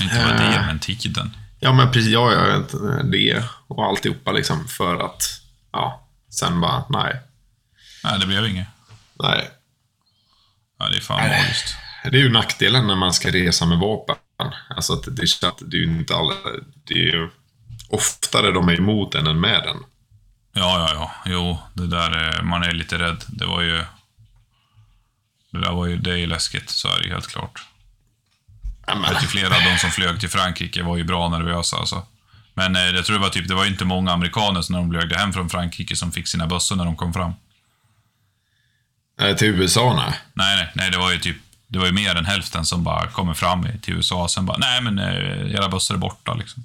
Inte 0.02 0.16
bara 0.16 0.38
det, 0.38 0.56
Eh. 0.56 0.66
men 0.66 0.80
tiden. 0.80 1.38
Ja, 1.60 1.74
men 1.74 1.92
precis. 1.92 2.12
Ja, 2.12 2.32
ja, 2.34 2.64
det 3.04 3.44
och 3.68 3.86
alltihopa 3.86 4.32
liksom. 4.32 4.68
För 4.68 5.06
att, 5.06 5.22
ja, 5.72 6.08
sen 6.30 6.62
bara, 6.62 6.86
nej. 6.90 7.20
Nej, 8.04 8.20
det 8.20 8.26
blev 8.26 8.46
inget. 8.48 8.68
Nej. 9.20 9.50
Ja, 10.80 10.90
det 10.90 10.98
är 10.98 11.02
fan 11.02 11.30
magiskt. 11.30 11.76
Det 12.04 12.18
är 12.18 12.22
ju 12.22 12.30
nackdelen 12.32 12.88
när 12.88 12.96
man 12.96 13.14
ska 13.14 13.32
resa 13.32 13.66
med 13.66 13.78
vapen. 13.78 14.16
Alltså 14.70 14.94
att 14.94 15.04
det, 15.04 15.22
är- 15.24 15.70
det 15.70 15.78
är 15.78 15.82
ju 15.82 15.86
inte 15.86 16.16
alla... 16.16 16.34
Det 16.88 16.94
är 16.94 16.98
ju 17.14 17.30
oftare 17.90 18.52
de 18.52 18.70
är 18.70 18.78
emot 18.78 19.12
den 19.12 19.28
än 19.28 19.40
med 19.40 19.64
den. 19.64 19.78
Ja, 20.54 20.80
ja, 20.80 20.90
ja. 20.94 21.12
Jo, 21.26 21.60
det 21.74 21.88
där 21.88 22.12
är, 22.12 22.42
man 22.42 22.64
är 22.64 22.72
lite 22.72 23.00
rädd. 23.00 23.24
Det 23.28 23.46
var 23.46 23.62
ju... 23.62 23.84
Det 25.52 25.60
där 25.60 25.72
var 25.72 25.86
ju, 25.86 25.98
det 25.98 26.12
är 26.12 26.16
ju 26.16 26.28
läskigt, 26.28 26.70
så 26.70 26.88
är 26.88 27.02
det 27.02 27.10
helt 27.10 27.28
klart. 27.28 27.64
Jag 28.88 28.96
vet 28.96 29.30
flera 29.30 29.56
av 29.56 29.62
de 29.64 29.78
som 29.78 29.92
flög 29.92 30.20
till 30.20 30.30
Frankrike 30.30 30.84
var 30.84 30.98
ju 30.98 31.04
bra 31.04 31.30
nervösa 31.30 31.78
alltså. 31.78 32.08
Men 32.54 32.76
eh, 32.76 32.82
jag 32.82 33.06
tror 33.06 33.18
det 33.18 33.22
var 33.22 33.30
typ, 33.30 33.48
det 33.48 33.54
var 33.56 33.64
ju 33.64 33.70
inte 33.70 33.86
många 33.86 34.12
amerikaner 34.12 34.62
som 34.62 34.74
när 34.74 34.80
de 34.80 34.92
flög 34.92 35.14
hem 35.20 35.34
från 35.34 35.50
Frankrike 35.50 35.96
som 35.96 36.12
fick 36.12 36.28
sina 36.28 36.48
bössor 36.48 36.76
när 36.76 36.86
de 36.86 36.96
kom 36.96 37.14
fram. 37.14 37.34
nej, 39.20 39.38
till 39.38 39.48
USA, 39.48 39.94
nej. 39.96 40.20
Nej, 40.34 40.56
nej, 40.56 40.72
nej, 40.76 40.92
det 40.92 40.98
var 40.98 41.12
ju 41.12 41.20
typ, 41.20 41.38
det 41.68 41.80
var 41.80 41.86
ju 41.86 41.92
mer 41.92 42.16
än 42.16 42.26
hälften 42.26 42.66
som 42.66 42.84
bara 42.84 43.08
kommer 43.08 43.34
fram 43.34 43.68
till 43.82 43.94
USA 43.94 44.24
och 44.24 44.32
sen 44.32 44.46
bara, 44.46 44.58
nej 44.58 44.82
men 44.82 45.00
eh, 45.00 45.56
era 45.56 45.70
bössor 45.70 45.96
är 45.96 46.00
borta 46.00 46.34
liksom. 46.34 46.64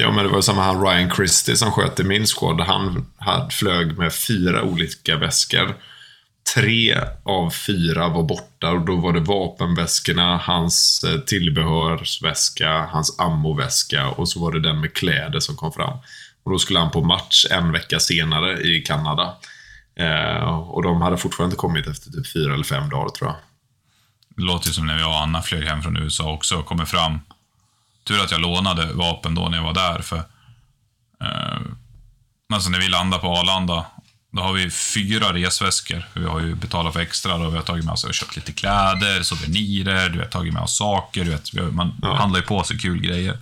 Ja, 0.00 0.10
men 0.10 0.24
det 0.24 0.30
var 0.30 0.40
samma 0.40 0.62
han 0.62 0.82
Ryan 0.82 1.10
Christie 1.10 1.56
som 1.56 1.72
sköt 1.72 2.00
i 2.00 2.04
min 2.04 2.26
squad. 2.26 2.60
Han 2.60 3.50
flög 3.50 3.98
med 3.98 4.14
fyra 4.14 4.62
olika 4.62 5.16
väskor. 5.16 5.76
Tre 6.54 6.98
av 7.24 7.50
fyra 7.50 8.08
var 8.08 8.22
borta 8.22 8.70
och 8.70 8.80
då 8.80 8.96
var 8.96 9.12
det 9.12 9.20
vapenväskorna, 9.20 10.36
hans 10.36 11.04
eh, 11.04 11.20
tillbehörsväska, 11.20 12.86
hans 12.92 13.20
ammoväska 13.20 14.08
och 14.08 14.28
så 14.28 14.40
var 14.40 14.52
det 14.52 14.60
den 14.60 14.80
med 14.80 14.94
kläder 14.94 15.40
som 15.40 15.56
kom 15.56 15.72
fram. 15.72 15.98
Och 16.42 16.50
då 16.50 16.58
skulle 16.58 16.78
han 16.78 16.90
på 16.90 17.04
match 17.04 17.46
en 17.50 17.72
vecka 17.72 18.00
senare 18.00 18.60
i 18.60 18.80
Kanada. 18.80 19.34
Eh, 19.96 20.58
och 20.70 20.82
de 20.82 21.02
hade 21.02 21.16
fortfarande 21.16 21.52
inte 21.52 21.60
kommit 21.60 21.86
efter 21.86 22.10
typ 22.10 22.32
fyra 22.32 22.54
eller 22.54 22.64
fem 22.64 22.88
dagar 22.88 23.08
tror 23.08 23.30
jag. 23.30 23.36
Det 24.36 24.42
låter 24.42 24.66
ju 24.68 24.72
som 24.72 24.86
när 24.86 24.98
jag 24.98 25.08
och 25.08 25.20
Anna 25.20 25.42
flög 25.42 25.64
hem 25.64 25.82
från 25.82 25.96
USA 25.96 26.32
också 26.32 26.56
och 26.56 26.66
kommer 26.66 26.84
fram. 26.84 27.18
Tur 28.04 28.20
att 28.24 28.30
jag 28.30 28.40
lånade 28.40 28.92
vapen 28.92 29.34
då 29.34 29.48
när 29.48 29.56
jag 29.56 29.64
var 29.64 29.74
där, 29.74 30.02
för... 30.02 30.16
Eh, 31.22 31.60
alltså 32.54 32.70
när 32.70 32.78
vi 32.80 32.88
landar 32.88 33.18
på 33.18 33.36
Arlanda, 33.36 33.86
då 34.32 34.42
har 34.42 34.52
vi 34.52 34.70
fyra 34.70 35.32
resväskor. 35.34 36.08
Vi 36.14 36.24
har 36.24 36.40
ju 36.40 36.54
betalat 36.54 36.92
för 36.92 37.00
extra, 37.00 37.38
då 37.38 37.50
vi 37.50 37.56
har 37.56 37.62
tagit 37.64 37.84
med 37.84 37.92
oss 37.92 38.04
och 38.04 38.14
köpt 38.14 38.36
lite 38.36 38.52
kläder, 38.52 39.22
souvenirer, 39.22 40.08
du 40.08 40.18
vet, 40.18 40.30
tagit 40.30 40.52
med 40.54 40.62
oss 40.62 40.76
saker, 40.76 41.24
du 41.24 41.30
vet, 41.30 41.52
man 41.72 41.94
Ja. 42.02 42.14
handlar 42.16 42.40
ju 42.40 42.46
på 42.46 42.64
sig 42.64 42.78
kul 42.78 43.00
grejer. 43.00 43.38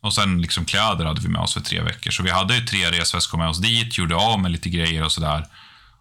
Och 0.00 0.14
sen 0.14 0.42
liksom 0.42 0.64
kläder 0.64 1.04
hade 1.04 1.20
vi 1.20 1.28
med 1.28 1.40
oss 1.40 1.54
för 1.54 1.60
tre 1.60 1.80
veckor. 1.82 2.10
Så 2.10 2.22
vi 2.22 2.30
hade 2.30 2.56
ju 2.56 2.66
tre 2.66 2.90
resväskor 2.90 3.38
med 3.38 3.48
oss 3.48 3.58
dit, 3.58 3.98
gjorde 3.98 4.16
av 4.16 4.40
med 4.40 4.50
lite 4.50 4.68
grejer 4.68 5.04
och 5.04 5.12
sådär. 5.12 5.46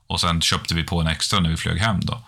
Och 0.08 0.22
sen 0.22 0.42
köpte 0.42 0.76
vi 0.76 0.84
på 0.84 1.02
en 1.02 1.08
extra 1.08 1.40
när 1.40 1.50
vi 1.50 1.58
flög 1.58 1.78
hem 1.80 2.00
då. 2.02 2.22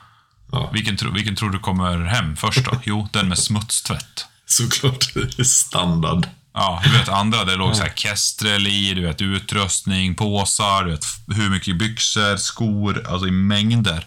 Ja. 0.52 0.70
Vilken, 0.74 0.98
tro, 0.98 1.12
vilken 1.12 1.36
tror 1.36 1.50
du 1.50 1.60
kommer 1.60 2.06
hem 2.06 2.36
först 2.36 2.66
då? 2.66 2.80
Jo, 2.84 3.08
den 3.14 3.28
med 3.30 3.38
smutstvätt. 3.40 4.26
Såklart, 4.50 5.14
standard. 5.46 6.28
Ja, 6.54 6.82
du 6.84 6.92
vet 6.92 7.10
andra, 7.10 7.46
det 7.46 7.56
låg 7.56 7.76
så 7.76 7.84
här 7.84 7.94
kestrel 7.96 8.68
i, 8.68 8.94
du 8.94 9.02
vet 9.02 9.22
utrustning, 9.22 10.16
påsar, 10.16 10.84
du 10.84 10.92
vet 10.92 11.06
hur 11.28 11.50
mycket 11.50 11.78
byxor, 11.78 12.38
skor, 12.38 13.08
alltså 13.08 13.28
i 13.28 13.32
mängder. 13.32 14.06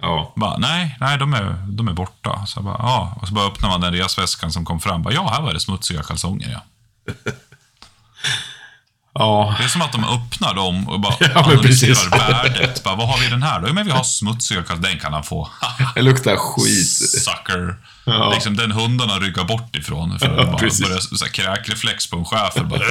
Ja. 0.00 0.32
Bara, 0.36 0.56
nej, 0.58 0.96
nej, 1.00 1.18
de 1.18 1.34
är, 1.34 1.66
de 1.68 1.88
är 1.88 1.92
borta. 1.92 2.46
Så 2.46 2.62
bara, 2.62 2.76
ja. 2.78 3.18
Och 3.22 3.28
så 3.28 3.34
bara 3.34 3.46
öppnar 3.46 3.68
man 3.68 3.80
den 3.80 3.92
resväskan 3.92 4.52
som 4.52 4.64
kom 4.64 4.80
fram. 4.80 5.02
Bara, 5.02 5.14
ja, 5.14 5.28
här 5.28 5.42
var 5.42 5.54
det 5.54 5.60
smutsiga 5.60 6.02
kalsonger, 6.02 6.50
ja. 6.52 6.62
Ja, 9.20 9.54
Det 9.58 9.64
är 9.64 9.68
som 9.68 9.82
att 9.82 9.92
de 9.92 10.04
öppnar 10.04 10.54
dem 10.54 10.88
och 10.88 11.00
bara 11.00 11.14
Ja, 11.20 11.44
analyserar 11.44 12.10
värdet. 12.18 12.84
Bara, 12.84 12.96
vad 12.96 13.08
har 13.08 13.18
vi 13.18 13.26
i 13.26 13.28
den 13.28 13.42
här 13.42 13.60
då? 13.60 13.68
Jo, 13.68 13.74
men 13.74 13.86
vi 13.86 13.92
har 13.92 14.02
smutsiga 14.02 14.62
kalsonger. 14.62 14.88
Den 14.90 14.98
kan 14.98 15.12
han 15.12 15.22
få. 15.24 15.48
det 15.94 16.02
luktar 16.02 16.36
skit. 16.36 16.88
Sucker. 17.22 17.76
Ja. 18.04 18.30
Liksom 18.34 18.56
den 18.56 18.72
hundarna 18.72 19.18
ryggar 19.18 19.44
bort 19.44 19.76
ifrån. 19.76 20.18
För 20.18 20.26
Ja, 20.26 20.34
bara 20.44 20.56
börjar 20.58 21.16
så 21.16 21.24
här, 21.24 21.32
kräkreflex 21.32 22.10
på 22.10 22.16
en 22.16 22.24
schäfer. 22.24 22.64
Bara, 22.64 22.80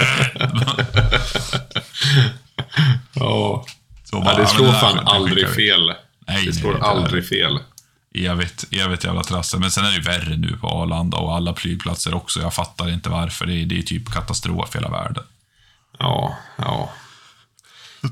Ja. 3.14 3.66
så 4.04 4.18
Ja, 4.18 4.22
bara, 4.24 4.32
det 4.36 4.38
men 4.42 4.48
slår 4.48 4.72
fan 4.72 5.00
aldrig 5.00 5.38
skickar 5.48 5.54
fel. 5.56 5.86
Nej, 5.88 5.96
Det 6.28 6.34
nej, 6.46 6.54
slår 6.54 6.74
det 6.74 6.84
aldrig 6.84 7.28
fel. 7.28 7.60
Evigt, 8.16 8.66
evigt 8.72 9.04
jävla 9.04 9.24
trassel. 9.24 9.60
Men 9.60 9.72
sen 9.72 9.86
är 9.86 9.90
det 9.90 9.96
ju 9.96 10.02
värre 10.02 10.38
nu 10.38 10.58
på 10.62 10.68
Arlanda 10.68 11.18
och 11.18 11.36
alla 11.36 11.56
flygplatser 11.56 12.14
också. 12.14 12.40
Jag 12.42 12.54
fattar 12.54 12.90
inte 12.90 13.10
varför. 13.10 13.46
Det 13.46 13.54
är, 13.54 13.66
det 13.66 13.78
är 13.78 13.82
typ 13.82 14.12
katastrof 14.14 14.76
i 14.76 14.78
hela 14.78 14.90
världen. 14.90 15.24
Ja, 16.00 16.38
ja. 16.58 16.90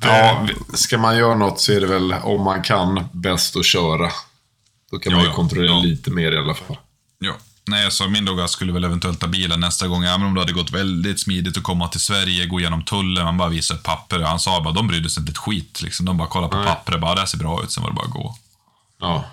Ja, 0.01 0.47
ska 0.73 0.97
man 0.97 1.17
göra 1.17 1.35
något 1.35 1.59
så 1.59 1.71
är 1.71 1.81
det 1.81 1.87
väl, 1.87 2.13
om 2.13 2.43
man 2.43 2.61
kan, 2.63 3.07
bäst 3.11 3.55
att 3.55 3.65
köra. 3.65 4.11
Då 4.91 4.99
kan 4.99 5.11
Ja, 5.11 5.17
man 5.17 5.25
ju 5.25 5.31
kontrollera 5.31 5.71
Ja. 5.71 5.79
lite 5.79 6.11
mer 6.11 6.31
i 6.31 6.37
alla 6.37 6.53
fall. 6.53 6.77
Ja. 7.19 7.33
Nej, 7.67 7.83
jag 7.83 7.93
sa 7.93 8.07
min 8.07 8.25
logga 8.25 8.47
skulle 8.47 8.73
väl 8.73 8.83
eventuellt 8.83 9.19
ta 9.19 9.27
bilen 9.27 9.59
nästa 9.59 9.87
gång, 9.87 10.03
även 10.03 10.23
om 10.23 10.33
det 10.33 10.41
hade 10.41 10.53
gått 10.53 10.71
väldigt 10.71 11.19
smidigt 11.19 11.57
att 11.57 11.63
komma 11.63 11.87
till 11.87 11.99
Sverige, 11.99 12.45
gå 12.45 12.59
igenom 12.59 12.83
tullen, 12.83 13.25
man 13.25 13.37
bara 13.37 13.49
visar 13.49 13.75
papper. 13.75 14.19
Han 14.19 14.39
sa 14.39 14.61
bara, 14.61 14.73
de 14.73 14.87
brydde 14.87 15.09
sig 15.09 15.21
inte 15.21 15.31
ett 15.31 15.37
skit. 15.37 15.81
Liksom. 15.81 16.05
De 16.05 16.17
bara 16.17 16.27
kollade 16.27 16.51
på 16.51 16.57
Nej. 16.57 16.67
pappret, 16.67 17.01
bara, 17.01 17.13
det 17.15 17.19
här 17.21 17.27
ser 17.27 17.37
bra 17.37 17.63
ut, 17.63 17.71
sen 17.71 17.83
var 17.83 17.89
det 17.89 17.95
bara 17.95 18.05
att 18.05 18.11
gå. 18.11 18.35
Ja. 18.99 19.25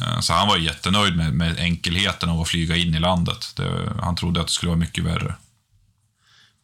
Eh, 0.00 0.20
Så 0.20 0.32
han 0.32 0.48
var 0.48 0.56
jättenöjd 0.56 1.16
med, 1.16 1.32
med 1.34 1.58
enkelheten 1.58 2.28
av 2.28 2.40
att 2.40 2.48
flyga 2.48 2.76
in 2.76 2.94
i 2.94 2.98
landet. 3.00 3.46
Det, 3.56 3.92
han 4.02 4.16
trodde 4.16 4.40
att 4.40 4.46
det 4.46 4.52
skulle 4.52 4.70
vara 4.70 4.78
mycket 4.78 5.04
värre. 5.04 5.34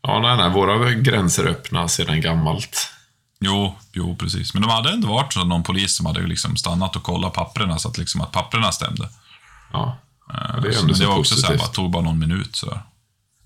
Ja, 0.02 0.20
nej, 0.20 0.36
nej. 0.36 0.50
Våra 0.50 0.90
gränser 0.92 1.44
är 1.44 1.48
öppna 1.48 1.88
sedan 1.88 2.20
gammalt. 2.20 2.92
Jo, 3.40 3.74
jo, 3.92 4.16
precis. 4.16 4.54
Men 4.54 4.62
de 4.62 4.70
hade 4.70 4.90
ändå 4.92 5.08
varit 5.08 5.32
så 5.32 5.44
någon 5.44 5.62
polis 5.62 5.96
som 5.96 6.06
hade 6.06 6.20
liksom 6.26 6.56
stannat 6.56 6.96
och 6.96 7.02
kollat 7.02 7.32
papperna 7.32 7.78
så 7.78 7.88
att, 7.88 7.98
liksom 7.98 8.20
att 8.20 8.32
papperna 8.32 8.72
stämde. 8.72 9.08
Ja. 9.72 9.98
Eh, 10.34 10.60
det 10.60 10.68
är 10.68 10.72
så- 10.72 10.78
ändå 10.78 10.86
men 10.86 10.94
så 10.96 11.02
det 11.02 11.08
var 11.08 11.18
också 11.18 11.34
så 11.36 11.46
här, 11.46 11.58
bara, 11.58 11.68
tog 11.68 11.90
bara 11.90 12.02
någon 12.02 12.18
minut 12.18 12.56
sådär. 12.56 12.80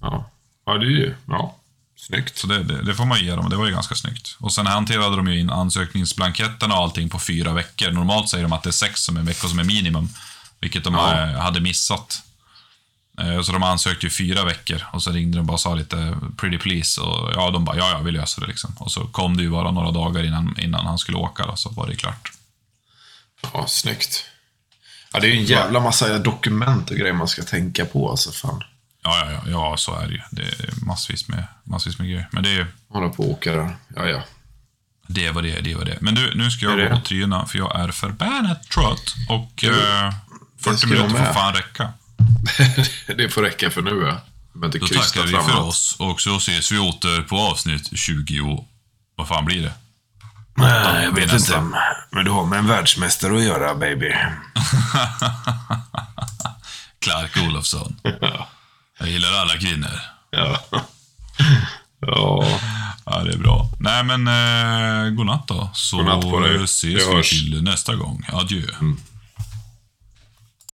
Ja. 0.00 0.30
Ja, 0.66 0.72
det 0.78 0.86
är 0.86 0.90
ju, 0.90 1.14
ja. 1.28 1.56
Snyggt. 1.96 2.38
Så 2.38 2.46
det, 2.46 2.62
det, 2.62 2.82
det 2.82 2.94
får 2.94 3.04
man 3.04 3.20
ge 3.24 3.34
dem, 3.34 3.50
det 3.50 3.56
var 3.56 3.66
ju 3.66 3.72
ganska 3.72 3.94
snyggt. 3.94 4.36
Och 4.40 4.52
sen 4.52 4.66
hanterade 4.66 5.16
de 5.16 5.28
ju 5.28 5.40
in 5.40 5.50
ansökningsblanketterna 5.50 6.74
och 6.74 6.82
allting 6.82 7.08
på 7.08 7.18
fyra 7.18 7.52
veckor. 7.52 7.90
Normalt 7.90 8.28
säger 8.28 8.44
de 8.44 8.52
att 8.52 8.62
det 8.62 8.70
är 8.70 8.72
sex 8.72 9.00
som 9.02 9.16
är 9.16 9.22
veckor 9.22 9.48
som 9.48 9.58
är 9.58 9.64
minimum, 9.64 10.08
vilket 10.60 10.84
de 10.84 10.94
Ja. 10.94 11.12
eh, 11.30 11.40
hade 11.40 11.60
missat. 11.60 12.22
Eh, 13.20 13.42
Så 13.42 13.52
de 13.52 13.62
ansökte 13.62 14.06
ju 14.06 14.10
fyra 14.10 14.44
veckor 14.44 14.82
och 14.92 15.02
så 15.02 15.10
ringde 15.10 15.36
de 15.38 15.46
bara 15.46 15.52
och 15.52 15.60
sa 15.60 15.74
lite 15.74 16.16
pretty 16.36 16.58
please 16.58 17.00
och 17.00 17.30
ja, 17.34 17.50
de 17.50 17.64
bara 17.64 17.76
ja, 17.76 17.90
ja, 17.90 17.98
vi 17.98 18.10
löser 18.10 18.40
det 18.40 18.46
liksom. 18.48 18.74
Och 18.78 18.92
så 18.92 19.06
kom 19.06 19.36
det 19.36 19.42
ju 19.42 19.50
bara 19.50 19.70
några 19.70 19.90
dagar 19.90 20.22
innan, 20.24 20.56
innan 20.58 20.86
han 20.86 20.98
skulle 20.98 21.16
åka 21.18 21.46
då, 21.46 21.56
så 21.56 21.68
var 21.70 21.86
det 21.86 21.96
klart. 21.96 22.32
Ja, 23.52 23.66
snyggt. 23.66 24.24
Ja, 25.12 25.20
det 25.20 25.26
är 25.26 25.30
ju 25.30 25.38
en 25.38 25.44
jävla 25.44 25.80
massa 25.80 26.18
dokument 26.18 26.90
och 26.90 26.96
grejer 26.96 27.12
man 27.12 27.28
ska 27.28 27.42
tänka 27.42 27.84
på, 27.84 28.10
alltså 28.10 28.32
fan. 28.32 28.62
Ja, 29.02 29.18
ja, 29.26 29.30
ja, 29.32 29.40
ja, 29.50 29.76
så 29.76 29.94
är 29.98 30.06
det 30.06 30.12
ju. 30.12 30.20
Det 30.30 30.42
är 30.42 30.84
massvis 30.86 31.28
med, 31.28 31.44
massvis 31.64 31.98
med 31.98 32.08
grejer. 32.08 32.28
Men 32.32 32.42
det 32.42 32.48
är 32.50 32.54
ju, 32.54 32.66
Hålla 32.88 33.08
på 33.08 33.22
och 33.22 33.30
åka 33.30 33.52
där. 33.52 33.76
Ja, 33.96 34.06
ja. 34.08 34.22
Det 35.06 35.30
var 35.30 35.42
det, 35.42 35.60
det 35.60 35.74
var 35.74 35.84
det. 35.84 35.98
Men 36.00 36.14
du, 36.14 36.34
nu 36.34 36.50
ska 36.50 36.66
jag 36.66 36.90
gå 36.90 36.96
och 36.96 37.04
tryna 37.04 37.46
för 37.46 37.58
jag 37.58 37.80
är 37.80 37.88
förbannat 37.92 38.62
trött 38.70 39.14
och 39.28 39.64
eh, 39.64 40.12
40 40.64 40.76
ska 40.78 40.88
jag 40.88 40.96
minuter 41.06 41.24
får 41.26 41.32
fan 41.34 41.54
räcka. 41.54 41.92
det 43.16 43.28
får 43.28 43.42
räcka 43.42 43.70
för 43.70 43.82
nu, 43.82 43.90
ja. 43.90 44.20
Jag 44.52 44.60
behöver 44.60 44.78
Då 44.78 44.86
tackar 44.86 45.22
vi 45.26 45.32
för 45.32 45.60
oss 45.60 45.96
och 45.98 46.20
så 46.20 46.36
ses 46.36 46.72
vi 46.72 46.78
åter 46.78 47.22
på 47.22 47.38
avsnitt 47.38 47.98
20 47.98 48.40
och 48.40 48.68
vad 49.16 49.28
fan 49.28 49.44
blir 49.44 49.62
det? 49.62 49.72
Nej, 50.56 51.04
jag 51.04 51.12
vet 51.12 51.32
nästa. 51.32 51.58
inte. 51.58 51.78
Men 52.10 52.24
du 52.24 52.30
har 52.30 52.46
med 52.46 52.58
en 52.58 52.66
världsmästare 52.66 53.36
att 53.36 53.42
göra, 53.42 53.74
baby. 53.74 54.06
Clark 56.98 57.36
Olofsson. 57.48 57.96
Jag 58.98 59.08
gillar 59.08 59.32
alla 59.32 59.54
kvinnor. 59.54 60.00
Ja. 60.30 60.60
ja. 62.00 62.60
Ja, 63.04 63.24
det 63.24 63.32
är 63.32 63.38
bra. 63.38 63.70
Nej, 63.78 64.04
men 64.04 64.28
eh, 64.28 65.10
godnatt 65.10 65.48
då. 65.48 65.70
Så 65.74 65.96
Godnatt 65.96 66.20
på 66.22 66.40
dig. 66.40 66.64
ses 66.64 67.08
Vi 67.08 67.16
vi 67.16 67.22
till 67.22 67.62
nästa 67.62 67.94
gång. 67.94 68.26
Adjö. 68.32 68.62